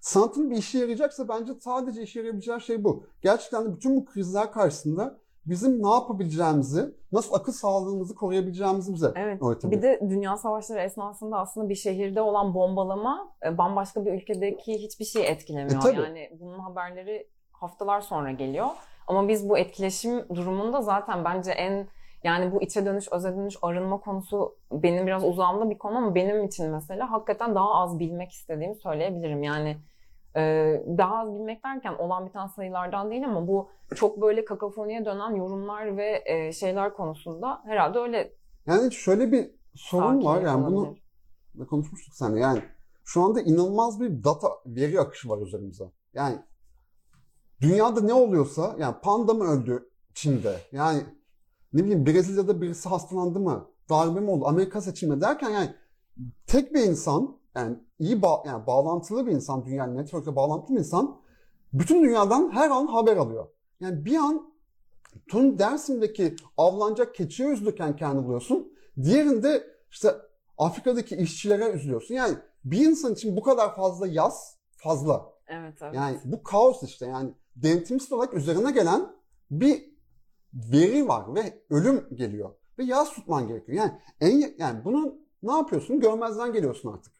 sanatın 0.00 0.50
bir 0.50 0.56
işe 0.56 0.78
yarayacaksa 0.78 1.28
bence 1.28 1.52
sadece 1.60 2.02
işe 2.02 2.18
yarayabileceği 2.18 2.60
şey 2.60 2.84
bu. 2.84 3.06
Gerçekten 3.22 3.64
de 3.64 3.76
bütün 3.76 3.96
bu 3.96 4.04
krizler 4.04 4.52
karşısında 4.52 5.18
bizim 5.46 5.82
ne 5.82 5.90
yapabileceğimizi, 5.90 6.94
nasıl 7.12 7.34
akıl 7.34 7.52
sağlığımızı 7.52 8.14
koruyabileceğimizi 8.14 8.94
bize 8.94 9.12
Evet. 9.16 9.42
öğretebilir. 9.42 9.78
Bir 9.78 9.82
de 9.82 10.00
dünya 10.10 10.36
savaşları 10.36 10.80
esnasında 10.80 11.38
aslında 11.38 11.68
bir 11.68 11.74
şehirde 11.74 12.20
olan 12.20 12.54
bombalama 12.54 13.34
e, 13.46 13.58
bambaşka 13.58 14.06
bir 14.06 14.12
ülkedeki 14.12 14.74
hiçbir 14.74 15.04
şeyi 15.04 15.24
etkilemiyor. 15.24 15.80
E, 15.80 15.82
tabii. 15.82 16.00
yani 16.00 16.30
bunun 16.40 16.58
haberleri 16.58 17.28
haftalar 17.52 18.00
sonra 18.00 18.30
geliyor. 18.32 18.66
Ama 19.06 19.28
biz 19.28 19.48
bu 19.48 19.58
etkileşim 19.58 20.28
durumunda 20.34 20.82
zaten 20.82 21.24
bence 21.24 21.50
en 21.50 21.88
yani 22.24 22.52
bu 22.52 22.62
içe 22.62 22.86
dönüş, 22.86 23.12
öze 23.12 23.36
dönüş, 23.36 23.56
arınma 23.62 24.00
konusu 24.00 24.56
benim 24.72 25.06
biraz 25.06 25.24
uzağımda 25.24 25.70
bir 25.70 25.78
konu 25.78 25.96
ama 25.96 26.14
benim 26.14 26.44
için 26.44 26.70
mesela 26.70 27.10
hakikaten 27.10 27.54
daha 27.54 27.74
az 27.74 27.98
bilmek 27.98 28.32
istediğimi 28.32 28.74
söyleyebilirim. 28.74 29.42
Yani 29.42 29.76
e, 30.36 30.42
daha 30.98 31.18
az 31.18 31.34
bilmek 31.34 31.64
derken 31.64 31.94
olan 31.94 32.26
biten 32.26 32.46
sayılardan 32.46 33.10
değil 33.10 33.24
ama 33.24 33.48
bu 33.48 33.68
çok 33.94 34.22
böyle 34.22 34.44
kakafoniye 34.44 35.04
dönen 35.04 35.34
yorumlar 35.34 35.96
ve 35.96 36.22
e, 36.26 36.52
şeyler 36.52 36.94
konusunda 36.94 37.62
herhalde 37.64 37.98
öyle 37.98 38.32
Yani 38.66 38.92
şöyle 38.92 39.32
bir 39.32 39.50
sorun 39.74 40.24
var 40.24 40.42
yani 40.42 40.66
bunu 40.66 40.80
olabilir. 40.80 41.66
konuşmuştuk 41.68 42.14
seninle. 42.14 42.40
Yani 42.40 42.62
şu 43.04 43.22
anda 43.22 43.40
inanılmaz 43.40 44.00
bir 44.00 44.24
data 44.24 44.48
veri 44.66 45.00
akışı 45.00 45.28
var 45.28 45.46
üzerimize. 45.46 45.84
Yani 46.14 46.38
dünyada 47.60 48.00
ne 48.00 48.14
oluyorsa 48.14 48.76
yani 48.78 48.94
panda 49.02 49.34
mı 49.34 49.44
öldü 49.44 49.90
Çin'de? 50.14 50.60
Yani 50.72 51.02
ne 51.72 51.84
bileyim 51.84 52.06
Brezilya'da 52.06 52.62
birisi 52.62 52.88
hastalandı 52.88 53.40
mı? 53.40 53.68
Darbe 53.90 54.20
mi 54.20 54.30
oldu? 54.30 54.46
Amerika 54.46 54.80
seçimi 54.80 55.20
derken 55.20 55.50
yani 55.50 55.74
tek 56.46 56.74
bir 56.74 56.82
insan 56.82 57.36
yani 57.54 57.76
iyi 57.98 58.22
bağ, 58.22 58.42
yani 58.46 58.66
bağlantılı 58.66 59.26
bir 59.26 59.32
insan 59.32 59.64
dünya 59.64 59.86
network'e 59.86 60.36
bağlantılı 60.36 60.76
bir 60.76 60.80
insan 60.80 61.20
bütün 61.72 62.04
dünyadan 62.04 62.50
her 62.52 62.70
an 62.70 62.86
haber 62.86 63.16
alıyor. 63.16 63.48
Yani 63.80 64.04
bir 64.04 64.16
an 64.16 64.54
Tun 65.28 65.58
Dersim'deki 65.58 66.36
avlanacak 66.56 67.14
keçiye 67.14 67.48
üzülürken 67.48 67.96
kendini 67.96 68.24
buluyorsun. 68.24 68.72
Diğerinde 69.02 69.64
işte 69.90 70.14
Afrika'daki 70.58 71.16
işçilere 71.16 71.70
üzülüyorsun. 71.70 72.14
Yani 72.14 72.36
bir 72.64 72.86
insan 72.86 73.12
için 73.12 73.36
bu 73.36 73.42
kadar 73.42 73.76
fazla 73.76 74.06
yaz 74.06 74.56
fazla. 74.76 75.32
Evet 75.48 75.74
evet. 75.82 75.94
Yani 75.94 76.20
bu 76.24 76.42
kaos 76.42 76.82
işte 76.82 77.06
yani 77.06 77.30
denetimsel 77.56 78.18
olarak 78.18 78.34
üzerine 78.34 78.70
gelen 78.70 79.12
bir 79.50 79.84
veri 80.54 81.08
var 81.08 81.34
ve 81.34 81.62
ölüm 81.70 82.06
geliyor. 82.14 82.50
Ve 82.78 82.84
yaz 82.84 83.10
tutman 83.12 83.48
gerekiyor. 83.48 83.78
Yani 83.78 83.92
en 84.20 84.54
yani 84.58 84.84
bunu 84.84 85.14
ne 85.42 85.52
yapıyorsun? 85.52 86.00
Görmezden 86.00 86.52
geliyorsun 86.52 86.92
artık. 86.92 87.12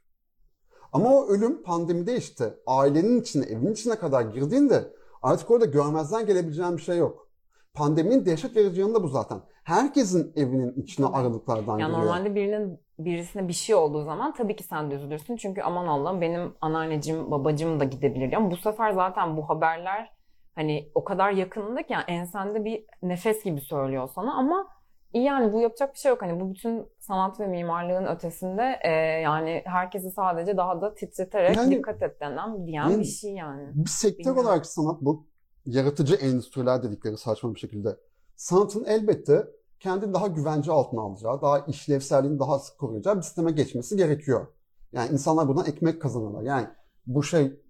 Ama 0.93 1.11
o 1.15 1.27
ölüm 1.29 1.63
pandemide 1.63 2.17
işte 2.17 2.55
ailenin 2.67 3.21
içine, 3.21 3.45
evin 3.47 3.73
içine 3.73 3.95
kadar 3.97 4.23
girdiğinde 4.23 4.93
artık 5.23 5.51
orada 5.51 5.65
görmezden 5.65 6.27
gelebileceğin 6.27 6.77
bir 6.77 6.83
şey 6.83 6.99
yok. 6.99 7.29
Pandeminin 7.75 8.27
dehşet 8.27 8.57
verici 8.57 8.81
yanı 8.81 8.95
da 8.95 9.03
bu 9.03 9.09
zaten. 9.09 9.39
Herkesin 9.65 10.33
evinin 10.37 10.73
içine 10.73 11.07
aralıklardan 11.07 11.79
Ya 11.79 11.87
giriyor. 11.87 12.03
normalde 12.03 12.35
birinin 12.35 12.81
birisine 12.99 13.49
bir 13.49 13.53
şey 13.53 13.75
olduğu 13.75 14.05
zaman 14.05 14.35
tabii 14.35 14.57
ki 14.57 14.65
sen 14.65 14.91
de 14.91 14.95
üzülürsün. 14.95 15.37
Çünkü 15.37 15.63
aman 15.63 15.87
Allah'ım 15.87 16.21
benim 16.21 16.55
anneanneciğim, 16.61 17.31
babacığım 17.31 17.81
da 17.81 17.85
gidebilir. 17.85 18.33
Ama 18.33 18.51
bu 18.51 18.57
sefer 18.57 18.93
zaten 18.93 19.37
bu 19.37 19.49
haberler 19.49 20.16
hani 20.57 20.91
o 20.95 21.05
kadar 21.05 21.31
yakınında 21.31 21.83
ki 21.83 21.93
yani 21.93 22.05
ensende 22.09 22.65
bir 22.65 22.85
nefes 23.03 23.45
gibi 23.45 23.61
söylüyor 23.61 24.09
sana 24.15 24.35
ama 24.35 24.69
iyi 25.13 25.25
yani 25.25 25.53
bu 25.53 25.61
yapacak 25.61 25.95
bir 25.95 25.99
şey 25.99 26.11
yok. 26.11 26.23
Hani 26.23 26.41
bu 26.41 26.51
bütün 26.51 26.87
sanat 26.99 27.41
ve 27.41 27.47
mimarlığın 27.47 28.07
ötesinde 28.07 28.79
e, 28.85 28.91
yani 29.21 29.63
herkesi 29.67 30.11
sadece 30.11 30.57
daha 30.57 30.81
da 30.81 30.95
titreterek 30.95 31.57
Yani- 31.57 31.77
dikkat 31.77 32.03
et 32.03 32.21
denen 32.21 32.67
diyen 32.67 32.83
Yani- 32.91 32.99
bir 32.99 33.05
şey 33.05 33.33
yani. 33.35 33.71
Bir 33.75 33.91
sektör 33.91 34.19
Bilmiyorum. 34.19 34.47
olarak 34.47 34.67
sanat 34.67 35.01
bu 35.01 35.27
yaratıcı 35.67 36.15
endüstriler 36.15 36.83
dedikleri 36.83 37.17
saçma 37.17 37.55
bir 37.55 37.59
şekilde. 37.61 37.97
Sanatın 38.37 38.85
elbette 38.85 39.47
kendi 39.81 40.15
daha 40.15 40.27
güvence 40.27 40.73
altına 40.73 41.01
alacağı, 41.01 41.43
daha 41.43 41.59
işlevselliğini 41.59 42.39
daha 42.39 42.59
sık 42.59 42.79
koruyacağı 42.79 43.17
bir 43.17 43.23
sisteme 43.23 43.53
geçmesi 43.53 43.97
gerekiyor. 43.97 44.47
Yani 44.93 45.13
insanlar 45.13 45.49
buradan 45.49 45.67
ekmek 45.67 46.03
kazanıyorlar. 46.03 46.43
Yani 46.43 46.67
bu 47.07 47.23
şey 47.23 47.61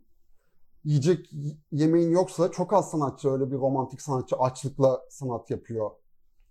yiyecek 0.87 1.31
yemeğin 1.73 2.11
yoksa 2.11 2.51
çok 2.51 2.73
az 2.73 2.91
sanatçı 2.91 3.31
öyle 3.31 3.51
bir 3.51 3.57
romantik 3.57 4.03
sanatçı 4.03 4.37
açlıkla 4.37 5.01
sanat 5.11 5.51
yapıyor. 5.51 5.91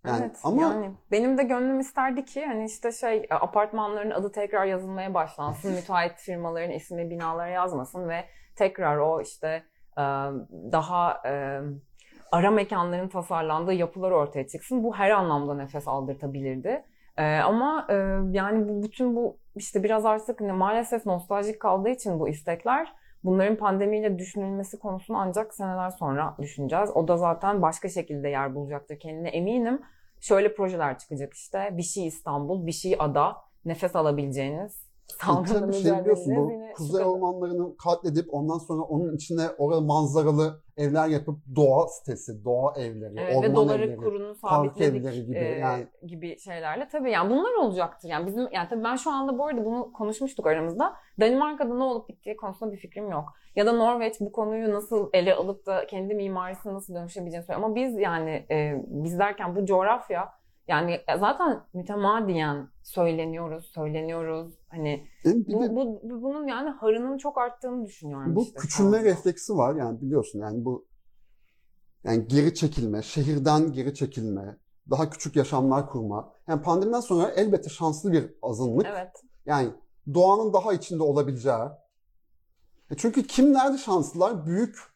Yani 0.05 0.25
evet, 0.25 0.39
ama 0.43 0.61
yani 0.61 0.91
benim 1.11 1.38
de 1.38 1.43
gönlüm 1.43 1.79
isterdi 1.79 2.25
ki 2.25 2.45
hani 2.45 2.65
işte 2.65 2.91
şey 2.91 3.17
e, 3.17 3.33
apartmanların 3.33 4.11
adı 4.11 4.31
tekrar 4.31 4.65
yazılmaya 4.65 5.13
başlansın, 5.13 5.73
müteahhit 5.75 6.17
firmaların 6.17 6.71
ismi 6.71 7.09
binalara 7.09 7.47
yazmasın 7.47 8.09
ve 8.09 8.25
tekrar 8.55 8.97
o 8.97 9.21
işte 9.21 9.63
e, 9.97 10.03
daha 10.71 11.21
e, 11.25 11.61
ara 12.31 12.51
mekanların 12.51 13.07
tasarlandığı 13.07 13.73
yapılar 13.73 14.11
ortaya 14.11 14.47
çıksın. 14.47 14.83
Bu 14.83 14.95
her 14.95 15.11
anlamda 15.11 15.55
nefes 15.55 15.88
aldırtabilirdi. 15.88 16.83
Ama 17.43 17.88
e, 17.89 17.93
yani 18.31 18.69
bu 18.69 18.83
bütün 18.83 19.15
bu 19.15 19.38
işte 19.55 19.83
biraz 19.83 20.05
artık 20.05 20.41
ne- 20.41 20.51
maalesef 20.51 21.05
nostaljik 21.05 21.59
kaldığı 21.59 21.89
için 21.89 22.19
bu 22.19 22.29
istekler 22.29 22.93
bunların 23.26 23.55
pandemiyle 23.57 24.19
düşünülmesi 24.19 24.80
konusunu 24.80 25.17
ancak 25.17 25.53
seneler 25.53 25.89
sonra 25.89 26.36
düşüneceğiz. 26.39 26.89
O 26.95 27.07
da 27.07 27.17
zaten 27.17 27.61
başka 27.61 27.89
şekilde 27.89 28.30
yer 28.30 28.55
bulacaktır 28.55 28.99
kendine 28.99 29.30
eminim. 29.30 29.82
Şöyle 30.21 30.55
projeler 30.55 30.99
çıkacak 30.99 31.34
işte. 31.34 31.69
Bir 31.71 31.84
şey 31.84 32.07
İstanbul, 32.07 32.65
bir 32.65 32.71
şey 32.71 32.95
ada. 32.99 33.38
Nefes 33.65 33.95
alabileceğiniz. 33.95 34.84
Tabii 35.20 35.74
şey 35.74 35.91
biliyorsun 35.99 36.36
bu 36.36 36.51
kuzey 36.76 37.01
kadar. 37.01 37.06
ormanlarını 37.14 37.78
katledip 37.78 38.34
ondan 38.34 38.58
sonra 38.58 38.82
onun 38.82 39.16
içine 39.16 39.41
orada 39.58 39.82
manzaralı 39.82 40.62
evler 40.78 41.08
yapıp 41.08 41.36
doğa 41.56 41.88
sitesi, 41.88 42.45
doğa 42.45 42.74
evleri, 42.78 43.14
Evet, 43.20 43.36
orman 43.36 43.51
ve 43.51 43.56
doları 43.56 43.84
evleri. 43.84 43.97
kurunu 43.97 44.36
park 44.41 44.82
evleri 44.82 45.26
gibi, 45.26 45.38
e, 45.38 45.43
yani. 45.43 45.88
gibi 46.08 46.39
şeylerle 46.39 46.88
tabii 46.91 47.12
yani 47.12 47.30
bunlar 47.30 47.53
olacaktır. 47.53 48.10
Yani 48.10 48.28
bizim 48.28 48.47
yani 48.51 48.68
tabii 48.70 48.84
ben 48.84 48.95
şu 48.95 49.12
anda 49.12 49.38
bu 49.38 49.45
arada 49.45 49.66
bunu 49.66 49.93
konuşmuştuk 49.93 50.47
aramızda. 50.47 50.93
Danimarka'da 51.20 51.74
ne 51.76 51.84
olup 51.84 52.10
bittiği 52.10 52.36
konusunda 52.38 52.72
bir 52.72 52.78
fikrim 52.78 53.12
yok. 53.12 53.34
Ya 53.56 53.66
da 53.66 53.72
Norveç 53.72 54.16
bu 54.20 54.32
konuyu 54.32 54.74
nasıl 54.74 55.10
ele 55.14 55.36
alıp 55.36 55.66
da 55.66 55.88
kendi 55.88 56.16
mimarisine 56.16 56.74
nasıl 56.74 56.95
dönüşebileceğini 56.95 57.45
söylüyor. 57.45 57.66
Ama 57.66 57.76
biz 57.76 57.97
yani 57.97 58.45
e, 58.51 58.84
biz 58.88 59.20
derken 59.20 59.56
bu 59.56 59.66
coğrafya 59.66 60.30
yani 60.68 61.01
zaten 61.20 61.61
mütemadiyen 61.74 62.70
söyleniyoruz, 62.84 63.66
söyleniyoruz. 63.66 64.53
Hani 64.68 65.07
bir 65.26 65.59
de 65.59 65.76
bu, 65.76 65.76
bu, 65.76 66.01
bu- 66.03 66.22
bunun 66.22 66.47
yani 66.47 66.70
harının 66.70 67.18
çok 67.18 67.38
arttığını 67.38 67.86
düşünüyorum. 67.86 68.36
Bu 68.36 68.41
işte 68.41 68.59
küçülme 68.59 68.97
anda. 68.97 69.09
refleksi 69.09 69.57
var 69.57 69.76
yani 69.76 70.01
biliyorsun 70.01 70.39
yani 70.39 70.66
bu 70.66 70.88
yani 72.03 72.28
geri 72.28 72.55
çekilme, 72.55 73.01
şehirden 73.01 73.72
geri 73.72 73.93
çekilme, 73.93 74.57
daha 74.89 75.09
küçük 75.09 75.36
yaşamlar 75.36 75.89
kurma. 75.89 76.34
Yani 76.47 76.61
pandemiden 76.61 76.99
sonra 76.99 77.30
elbette 77.30 77.70
şanslı 77.70 78.11
bir 78.11 78.34
azınlık. 78.41 78.86
Evet. 78.86 79.11
Yani 79.45 79.70
doğanın 80.13 80.53
daha 80.53 80.74
içinde 80.74 81.03
olabileceği. 81.03 81.70
E 82.91 82.95
çünkü 82.97 83.28
kimlerdi 83.28 83.78
şanslılar? 83.78 84.45
Büyük 84.45 84.94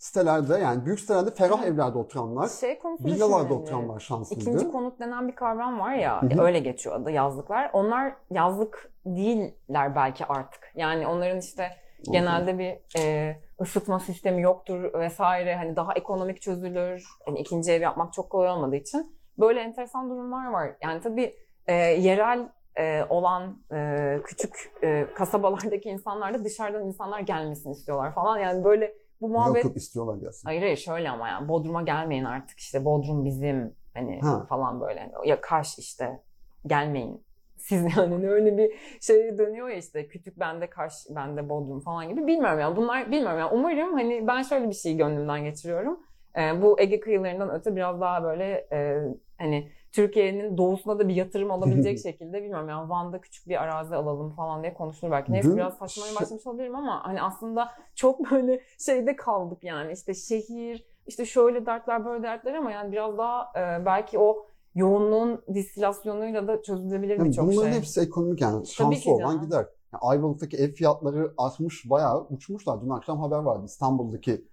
sitelerde 0.00 0.58
yani 0.58 0.86
büyük 0.86 1.00
sitelerde 1.00 1.30
ferah 1.30 1.64
evlerde 1.64 1.98
oturanlar, 1.98 2.48
Şey 2.48 2.78
villalarda 3.00 3.54
oturanlar 3.54 4.00
şanslıydı. 4.00 4.42
İkinci 4.42 4.68
konut 4.70 5.00
denen 5.00 5.28
bir 5.28 5.34
kavram 5.34 5.80
var 5.80 5.94
ya, 5.94 6.22
Hı 6.22 6.26
hı. 6.26 6.42
öyle 6.42 6.58
geçiyor 6.58 6.96
adı 6.96 7.10
yazlıklar. 7.10 7.70
Onlar 7.72 8.12
yazlık 8.30 8.92
değiller 9.06 9.94
belki 9.94 10.26
artık. 10.26 10.72
Yani 10.74 11.06
onların 11.06 11.38
işte 11.38 11.70
genelde 12.10 12.58
bir 12.58 13.00
e, 13.00 13.36
ısıtma 13.60 14.00
sistemi 14.00 14.42
yoktur 14.42 14.92
vesaire. 14.94 15.56
Hani 15.56 15.76
daha 15.76 15.94
ekonomik 15.94 16.42
çözülür. 16.42 17.04
Hani 17.26 17.38
ikinci 17.38 17.72
ev 17.72 17.80
yapmak 17.80 18.12
çok 18.12 18.30
kolay 18.30 18.50
olmadığı 18.50 18.76
için 18.76 19.16
böyle 19.38 19.60
enteresan 19.60 20.10
durumlar 20.10 20.50
var. 20.50 20.70
Yani 20.82 21.00
tabii 21.00 21.34
e, 21.66 21.74
yerel 21.74 22.48
e, 22.78 23.04
olan 23.08 23.62
e, 23.72 24.18
küçük 24.24 24.72
e, 24.82 25.06
kasabalardaki 25.14 25.88
insanlar 25.88 26.34
da 26.34 26.44
dışarıdan 26.44 26.86
insanlar 26.86 27.20
gelmesini 27.20 27.72
istiyorlar 27.72 28.14
falan. 28.14 28.38
Yani 28.38 28.64
böyle 28.64 28.94
bu 29.20 29.28
muhabbet 29.28 29.56
Yok 29.56 29.64
yok 29.64 29.76
istiyorlar 29.76 30.16
gelsin. 30.16 30.48
Hayır 30.48 30.60
hayır 30.62 30.76
şöyle 30.76 31.10
ama 31.10 31.28
yani 31.28 31.48
Bodrum'a 31.48 31.82
gelmeyin 31.82 32.24
artık 32.24 32.58
işte 32.58 32.84
Bodrum 32.84 33.24
bizim 33.24 33.74
hani 33.94 34.20
Ha. 34.20 34.46
falan 34.48 34.80
böyle 34.80 35.12
ya 35.24 35.40
Kaş 35.40 35.78
işte 35.78 36.20
gelmeyin. 36.66 37.24
Siz 37.56 37.84
yani 37.96 38.30
öyle 38.30 38.58
bir 38.58 38.72
şey 39.00 39.38
dönüyor 39.38 39.68
ya 39.68 39.76
işte 39.76 40.08
kütük 40.08 40.40
bende 40.40 40.70
Kaş 40.70 40.92
bende 41.10 41.48
Bodrum 41.48 41.80
falan 41.80 42.08
gibi 42.08 42.26
bilmiyorum 42.26 42.60
yani 42.60 42.76
bunlar 42.76 43.10
bilmiyorum 43.10 43.38
yani 43.38 43.50
umarım 43.54 43.92
hani 43.94 44.26
ben 44.26 44.42
şöyle 44.42 44.68
bir 44.68 44.74
şey 44.74 44.96
gönlümden 44.96 45.44
geçiriyorum. 45.44 46.00
Ee, 46.38 46.62
bu 46.62 46.80
Ege 46.80 47.00
kıyılarından 47.00 47.50
öte 47.50 47.76
biraz 47.76 48.00
daha 48.00 48.22
böyle 48.22 48.66
e, 48.72 48.98
hani 49.38 49.68
Türkiye'nin 49.92 50.58
doğusuna 50.58 50.98
da 50.98 51.08
bir 51.08 51.14
yatırım 51.14 51.50
olabilecek 51.50 51.98
şekilde 52.02 52.42
bilmiyorum 52.42 52.68
yani 52.68 52.90
Van'da 52.90 53.20
küçük 53.20 53.48
bir 53.48 53.62
arazi 53.62 53.94
alalım 53.96 54.30
falan 54.30 54.62
diye 54.62 54.74
konuşulur 54.74 55.12
belki. 55.12 55.32
Neyse 55.32 55.48
Dün 55.48 55.56
biraz 55.56 55.74
saçmaya 55.74 56.06
şey- 56.06 56.16
başlamış 56.20 56.46
olabilirim 56.46 56.76
ama 56.76 57.04
hani 57.06 57.22
aslında 57.22 57.68
çok 57.94 58.20
böyle 58.30 58.60
şeyde 58.78 59.16
kaldık 59.16 59.64
yani 59.64 59.92
işte 59.92 60.14
şehir 60.14 60.86
işte 61.06 61.24
şöyle 61.24 61.66
dertler 61.66 62.04
böyle 62.04 62.22
dertler 62.22 62.54
ama 62.54 62.72
yani 62.72 62.92
biraz 62.92 63.18
daha 63.18 63.52
e, 63.56 63.86
belki 63.86 64.18
o 64.18 64.46
yoğunluğun 64.74 65.42
distilasyonuyla 65.54 66.48
da 66.48 66.62
çözülebilir 66.62 67.16
Yani 67.18 67.28
birçok 67.28 67.46
bunların 67.46 67.70
şey. 67.70 67.78
hepsi 67.78 68.00
ekonomik 68.00 68.40
yani. 68.40 68.62
ki 68.62 68.74
Şansı 68.74 69.10
olan 69.10 69.18
canım. 69.20 69.40
gider. 69.44 69.66
Yani 69.92 70.00
Ayvalık'taki 70.00 70.56
ev 70.56 70.72
fiyatları 70.72 71.34
artmış 71.38 71.90
bayağı 71.90 72.26
uçmuşlar. 72.30 72.80
Dün 72.82 72.88
akşam 72.90 73.20
haber 73.20 73.38
vardı. 73.38 73.62
İstanbul'daki 73.66 74.44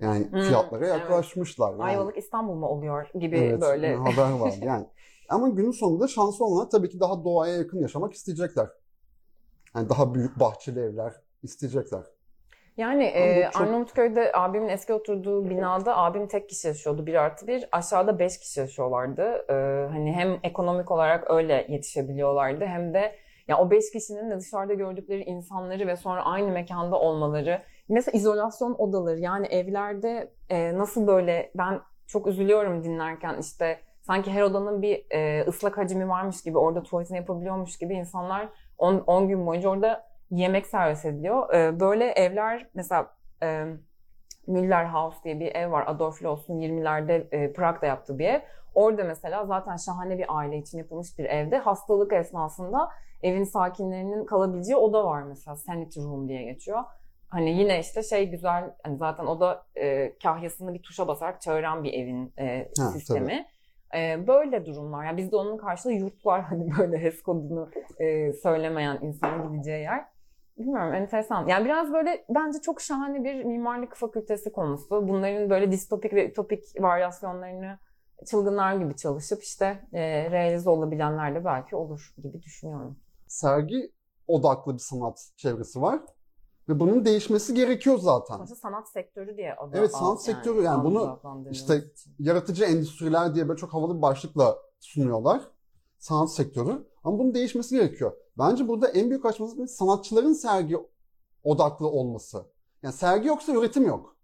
yani 0.00 0.30
Hmm, 0.30 0.40
fiyatlara 0.40 0.86
evet. 0.86 0.98
yaklaşmışlar. 1.00 1.70
Yani. 1.70 1.82
Ayvalık 1.82 2.16
İstanbul 2.16 2.54
mu 2.54 2.66
oluyor 2.66 3.10
gibi 3.20 3.38
Evet, 3.38 3.60
böyle. 3.60 3.94
haber 3.94 4.30
var 4.32 4.54
yani. 4.62 4.86
Ama 5.28 5.48
günün 5.48 5.70
sonunda 5.70 6.08
şansı 6.08 6.44
olanlar 6.44 6.70
tabii 6.70 6.88
ki 6.88 7.00
daha 7.00 7.24
doğaya 7.24 7.56
yakın 7.56 7.78
yaşamak 7.80 8.12
isteyecekler. 8.14 8.68
Yani 9.76 9.88
daha 9.88 10.14
büyük 10.14 10.40
bahçeli 10.40 10.80
evler 10.80 11.14
isteyecekler. 11.42 12.02
Yani 12.76 13.04
e, 13.04 13.50
çok- 13.52 13.62
Arnavutköy'de 13.62 14.32
abimin 14.34 14.68
eski 14.68 14.92
oturduğu 14.92 15.50
binada 15.50 15.96
abim 15.96 16.26
tek 16.28 16.48
kişi 16.48 16.68
yaşıyordu. 16.68 17.06
Bir 17.06 17.14
artı 17.14 17.46
bir. 17.46 17.68
Aşağıda 17.72 18.18
beş 18.18 18.38
kişi 18.38 18.60
yaşıyorlardı. 18.60 19.22
E, 19.48 19.54
hani 19.92 20.12
hem 20.12 20.38
ekonomik 20.42 20.90
olarak 20.90 21.30
öyle 21.30 21.66
yetişebiliyorlardı 21.68 22.64
hem 22.64 22.94
de 22.94 23.16
ya 23.48 23.58
o 23.58 23.70
beş 23.70 23.90
kişinin 23.92 24.30
de 24.30 24.38
dışarıda 24.40 24.74
gördükleri 24.74 25.22
insanları 25.22 25.86
ve 25.86 25.96
sonra 25.96 26.24
aynı 26.24 26.50
mekanda 26.50 26.96
olmaları. 27.00 27.62
Mesela 27.90 28.18
izolasyon 28.18 28.74
odaları 28.78 29.20
yani 29.20 29.46
evlerde 29.46 30.32
e, 30.48 30.78
nasıl 30.78 31.06
böyle 31.06 31.50
ben 31.54 31.80
çok 32.06 32.26
üzülüyorum 32.26 32.84
dinlerken 32.84 33.38
işte 33.40 33.78
sanki 34.02 34.30
her 34.30 34.42
odanın 34.42 34.82
bir 34.82 35.06
e, 35.10 35.44
ıslak 35.46 35.78
hacmi 35.78 36.08
varmış 36.08 36.42
gibi 36.42 36.58
orada 36.58 36.82
tuvaletini 36.82 37.16
yapabiliyormuş 37.16 37.78
gibi 37.78 37.94
insanlar 37.94 38.48
10 38.78 39.28
gün 39.28 39.46
boyunca 39.46 39.68
orada 39.68 40.10
yemek 40.30 40.66
servis 40.66 41.04
ediliyor. 41.04 41.54
Ee, 41.54 41.80
böyle 41.80 42.04
evler 42.04 42.66
mesela 42.74 43.14
e, 43.42 43.64
Müller 44.46 44.84
House 44.84 45.18
diye 45.24 45.40
bir 45.40 45.54
ev 45.54 45.70
var. 45.70 45.84
Adolf 45.86 46.22
Loos'un 46.22 46.58
20'lerde 46.58 47.28
e, 47.30 47.52
Prag'da 47.52 47.86
yaptığı 47.86 48.18
bir 48.18 48.28
ev. 48.28 48.40
Orada 48.74 49.04
mesela 49.04 49.46
zaten 49.46 49.76
şahane 49.76 50.18
bir 50.18 50.26
aile 50.28 50.58
için 50.58 50.78
yapılmış 50.78 51.18
bir 51.18 51.24
evde. 51.24 51.58
Hastalık 51.58 52.12
esnasında 52.12 52.88
evin 53.22 53.44
sakinlerinin 53.44 54.24
kalabileceği 54.24 54.76
oda 54.76 55.04
var 55.04 55.22
mesela. 55.22 55.56
Sanity 55.56 56.00
Room 56.00 56.28
diye 56.28 56.42
geçiyor. 56.42 56.84
Hani 57.30 57.50
yine 57.50 57.80
işte 57.80 58.02
şey 58.02 58.30
güzel 58.30 58.74
hani 58.82 58.98
zaten 58.98 59.26
o 59.26 59.40
da 59.40 59.66
e, 59.76 60.18
kahyasını 60.22 60.74
bir 60.74 60.82
tuşa 60.82 61.08
basarak 61.08 61.42
çağıran 61.42 61.84
bir 61.84 61.92
evin 61.92 62.32
e, 62.38 62.68
Ha, 62.78 62.88
sistemi. 62.88 63.46
E, 63.94 64.26
böyle 64.26 64.66
durumlar. 64.66 65.04
Yani 65.04 65.16
bizde 65.16 65.36
onun 65.36 65.56
karşılığı 65.56 65.92
yurt 65.92 66.26
var 66.26 66.40
hani 66.48 66.70
böyle 66.78 66.98
HES 67.02 67.22
kodunu 67.22 67.70
e, 67.98 68.32
söylemeyen 68.32 68.98
insanın 69.02 69.52
gideceği 69.52 69.82
yer. 69.82 70.04
Bilmiyorum 70.58 70.94
enteresan. 70.94 71.46
Yani 71.46 71.64
biraz 71.64 71.92
böyle 71.92 72.24
bence 72.28 72.60
çok 72.60 72.80
şahane 72.80 73.24
bir 73.24 73.44
mimarlık 73.44 73.96
fakültesi 73.96 74.52
konusu. 74.52 75.08
Bunların 75.08 75.50
böyle 75.50 75.72
distopik 75.72 76.14
ve 76.14 76.28
ütopik 76.28 76.64
varyasyonlarını 76.80 77.78
çılgınlar 78.26 78.74
gibi 78.74 78.96
çalışıp 78.96 79.42
işte 79.42 79.80
e, 79.92 80.30
realize 80.30 80.70
olabilenler 80.70 81.34
de 81.34 81.44
belki 81.44 81.76
olur 81.76 82.14
gibi 82.22 82.42
düşünüyorum. 82.42 82.98
Sergi 83.26 83.92
odaklı 84.28 84.74
bir 84.74 84.78
sanat 84.78 85.30
çevresi 85.36 85.82
var. 85.82 86.00
Ve 86.70 86.80
bunun 86.80 87.04
değişmesi 87.04 87.54
gerekiyor 87.54 87.98
zaten. 87.98 88.36
Sonuçta 88.36 88.56
sanat 88.56 88.88
sektörü 88.88 89.36
diye 89.36 89.54
adı 89.54 89.76
Evet, 89.78 89.92
sanat 89.92 90.22
sektörü 90.22 90.62
yani 90.62 90.84
bunu 90.84 91.20
işte. 91.50 91.84
Yaratıcı 92.18 92.64
endüstriler 92.64 93.34
diye 93.34 93.48
böyle 93.48 93.58
çok 93.58 93.74
havalı 93.74 93.96
bir 93.96 94.02
başlıkla 94.02 94.58
sunuyorlar. 94.80 95.42
Sanat 95.98 96.32
sektörü. 96.32 96.86
Ama 97.04 97.18
bunun 97.18 97.34
değişmesi 97.34 97.76
gerekiyor. 97.76 98.12
Bence 98.38 98.68
burada 98.68 98.88
en 98.88 99.10
büyük 99.10 99.24
açmamız 99.26 99.70
sanatçıların 99.70 100.32
sergi 100.32 100.76
odaklı 101.44 101.86
olması. 101.86 102.44
Yani 102.82 102.94
sergi 102.94 103.28
yoksa 103.28 103.52
üretim 103.52 103.86
yok. 103.86 104.16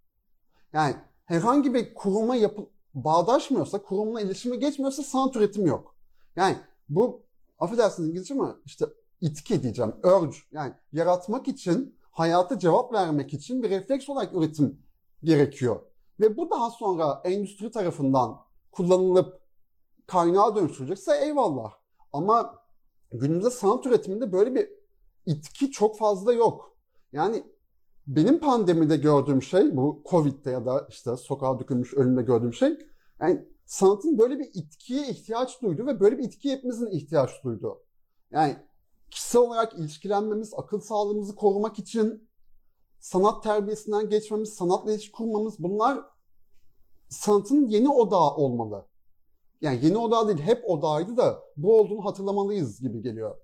Yani 0.72 0.94
herhangi 1.24 1.74
bir 1.74 1.94
kuruma 1.94 2.36
yapı 2.36 2.66
bağdaşmıyorsa, 2.94 3.82
kurumla 3.82 4.20
iletişime 4.20 4.56
geçmiyorsa 4.56 5.02
sanat 5.02 5.36
üretimi 5.36 5.68
yok. 5.68 5.94
Yani 6.36 6.56
bu 6.88 7.22
affedersiniz 7.58 8.08
İngilizce 8.08 8.34
ama 8.34 8.56
işte 8.64 8.86
itki 9.20 9.62
diyeceğim, 9.62 9.92
urge. 10.04 10.36
Yani 10.52 10.72
yaratmak 10.92 11.48
için, 11.48 11.96
hayata 12.16 12.58
cevap 12.58 12.92
vermek 12.92 13.34
için 13.34 13.62
bir 13.62 13.70
refleks 13.70 14.08
olarak 14.08 14.34
üretim 14.34 14.82
gerekiyor. 15.22 15.80
Ve 16.20 16.36
bu 16.36 16.50
daha 16.50 16.70
sonra 16.70 17.22
endüstri 17.24 17.70
tarafından 17.70 18.36
kullanılıp 18.72 19.40
kaynağa 20.06 20.56
dönüştürecekse 20.56 21.16
eyvallah. 21.16 21.72
Ama 22.12 22.54
günümüzde 23.12 23.50
sanat 23.50 23.86
üretiminde 23.86 24.32
böyle 24.32 24.54
bir 24.54 24.68
itki 25.26 25.70
çok 25.70 25.98
fazla 25.98 26.32
yok. 26.32 26.76
Yani 27.12 27.44
benim 28.06 28.40
pandemide 28.40 28.96
gördüğüm 28.96 29.42
şey 29.42 29.76
bu 29.76 30.02
Covid'de 30.10 30.50
ya 30.50 30.66
da 30.66 30.86
işte 30.90 31.16
sokağa 31.16 31.60
dökülmüş 31.60 31.94
ölümde 31.94 32.22
gördüğüm 32.22 32.54
şey 32.54 32.78
yani 33.20 33.44
sanatın 33.64 34.18
böyle 34.18 34.38
bir 34.38 34.50
itkiye 34.54 35.08
ihtiyaç 35.08 35.62
duydu 35.62 35.86
ve 35.86 36.00
böyle 36.00 36.18
bir 36.18 36.24
itkiye 36.24 36.56
hepimizin 36.56 36.90
ihtiyaç 36.90 37.30
duydu. 37.44 37.82
Yani 38.30 38.56
kişisel 39.10 39.42
olarak 39.42 39.74
ilişkilenmemiz, 39.74 40.54
akıl 40.56 40.80
sağlığımızı 40.80 41.34
korumak 41.36 41.78
için 41.78 42.28
sanat 42.98 43.42
terbiyesinden 43.42 44.08
geçmemiz, 44.08 44.54
sanatla 44.54 44.92
ilişki 44.92 45.12
kurmamız 45.12 45.58
bunlar 45.58 46.04
sanatın 47.08 47.66
yeni 47.66 47.88
odağı 47.88 48.34
olmalı. 48.34 48.86
Yani 49.60 49.84
yeni 49.84 49.98
odağı 49.98 50.28
değil, 50.28 50.38
hep 50.38 50.70
odağıydı 50.70 51.16
da 51.16 51.42
bu 51.56 51.80
olduğunu 51.80 52.04
hatırlamalıyız 52.04 52.80
gibi 52.80 53.02
geliyor. 53.02 53.36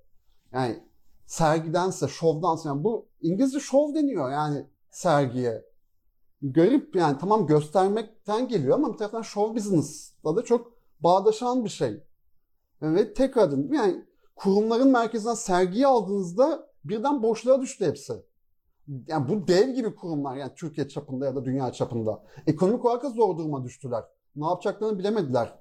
Yani 0.53 0.85
sergidense, 1.27 2.09
şovdansa 2.09 2.69
yani 2.69 2.85
bu 2.85 3.07
İngilizce 3.21 3.61
şov 3.61 3.95
deniyor 3.95 4.31
yani 4.31 4.67
sergiye. 4.91 5.65
Garip 6.43 6.97
yani 6.97 7.19
tamam 7.19 7.47
göstermekten 7.47 8.49
geliyor 8.49 8.75
ama 8.75 8.93
bir 8.93 8.99
taraftan 8.99 9.23
show 9.23 9.57
business'la 9.57 10.37
da 10.37 10.43
çok 10.43 10.73
bağdaşan 11.01 11.65
bir 11.65 11.71
şey. 11.71 12.05
Ve 12.83 13.15
tekrar 13.15 13.53
dedim 13.53 13.73
yani 13.73 14.05
kurumların 14.37 14.91
merkezinden 14.91 15.35
sergiyi 15.35 15.87
aldığınızda 15.87 16.69
birden 16.85 17.23
boşluğa 17.23 17.61
düştü 17.61 17.87
hepsi. 17.87 18.13
Yani 19.07 19.29
bu 19.29 19.49
dev 19.49 19.75
gibi 19.75 19.95
kurumlar 19.95 20.37
yani 20.37 20.53
Türkiye 20.57 20.89
çapında 20.89 21.27
ya 21.27 21.37
da 21.37 21.45
dünya 21.45 21.73
çapında. 21.73 22.23
Ekonomik 22.47 22.85
olarak 22.85 23.03
da 23.03 23.11
zor 23.11 23.39
duruma 23.39 23.65
düştüler. 23.65 24.05
Ne 24.37 24.47
yapacaklarını 24.47 24.99
bilemediler. 24.99 25.59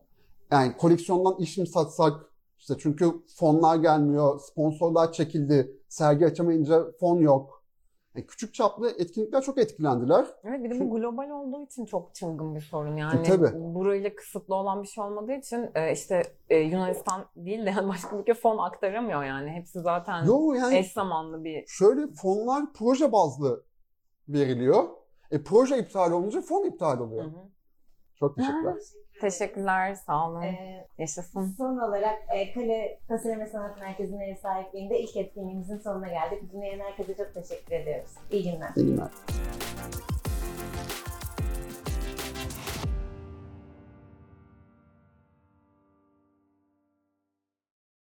Yani 0.51 0.77
koleksiyondan 0.77 1.35
iş 1.39 1.57
mi 1.57 1.67
satsak 1.67 2.31
işte 2.57 2.75
çünkü 2.79 3.11
fonlar 3.35 3.75
gelmiyor, 3.75 4.39
sponsorlar 4.39 5.11
çekildi, 5.11 5.77
sergi 5.89 6.25
açamayınca 6.25 6.91
fon 6.99 7.19
yok. 7.19 7.60
Yani 8.15 8.25
küçük 8.27 8.53
çaplı 8.53 8.89
etkinlikler 8.89 9.41
çok 9.41 9.57
etkilendiler. 9.57 10.25
Evet 10.43 10.63
bir 10.63 10.69
de 10.69 10.73
bu 10.73 10.77
Çünkü- 10.77 10.95
global 10.95 11.29
olduğu 11.29 11.65
için 11.65 11.85
çok 11.85 12.15
çılgın 12.15 12.55
bir 12.55 12.61
sorun 12.61 12.97
yani. 12.97 13.19
E, 13.19 13.23
tabii. 13.23 13.51
Burayla 13.55 14.15
kısıtlı 14.15 14.55
olan 14.55 14.83
bir 14.83 14.87
şey 14.87 15.03
olmadığı 15.03 15.33
için 15.33 15.69
e, 15.75 15.91
işte 15.93 16.23
e, 16.49 16.57
Yunanistan 16.57 17.25
değil 17.35 17.65
de 17.65 17.69
yani 17.69 17.87
başka 17.87 18.15
bir 18.15 18.21
ülke 18.21 18.33
fon 18.33 18.57
aktaramıyor 18.57 19.23
yani. 19.23 19.49
Hepsi 19.49 19.81
zaten 19.81 20.25
Yo 20.25 20.53
yani 20.53 20.77
eş 20.77 20.91
zamanlı 20.91 21.43
bir 21.43 21.67
şöyle 21.67 22.07
fonlar 22.07 22.73
proje 22.73 23.11
bazlı 23.11 23.63
veriliyor. 24.29 24.83
E 25.31 25.43
proje 25.43 25.79
iptal 25.79 26.11
olunca 26.11 26.41
fon 26.41 26.63
iptal 26.63 26.99
oluyor. 26.99 27.23
Hı 27.23 27.27
hı. 27.27 27.49
Çok 28.15 28.35
teşekkürler. 28.35 28.75
Teşekkürler, 29.21 29.93
sağ 29.95 30.29
olun. 30.29 30.41
Ee, 30.41 30.87
Yaşasın. 30.97 31.53
son 31.57 31.77
olarak 31.77 32.19
e, 32.29 32.53
Kale 32.53 32.99
Tasarım 33.07 33.39
ve 33.39 33.47
Sanat 33.47 33.79
Merkezi'nin 33.79 34.19
ev 34.19 34.35
sahipliğinde 34.35 34.99
ilk 34.99 35.17
etkinliğimizin 35.17 35.77
sonuna 35.77 36.07
geldik. 36.07 36.51
Dinleyen 36.53 36.79
herkese 36.79 37.15
çok 37.17 37.33
teşekkür 37.33 37.75
ediyoruz. 37.75 38.11
İyi 38.31 38.43
günler. 38.43 38.69
İyi 38.75 38.85
günler. 38.85 39.07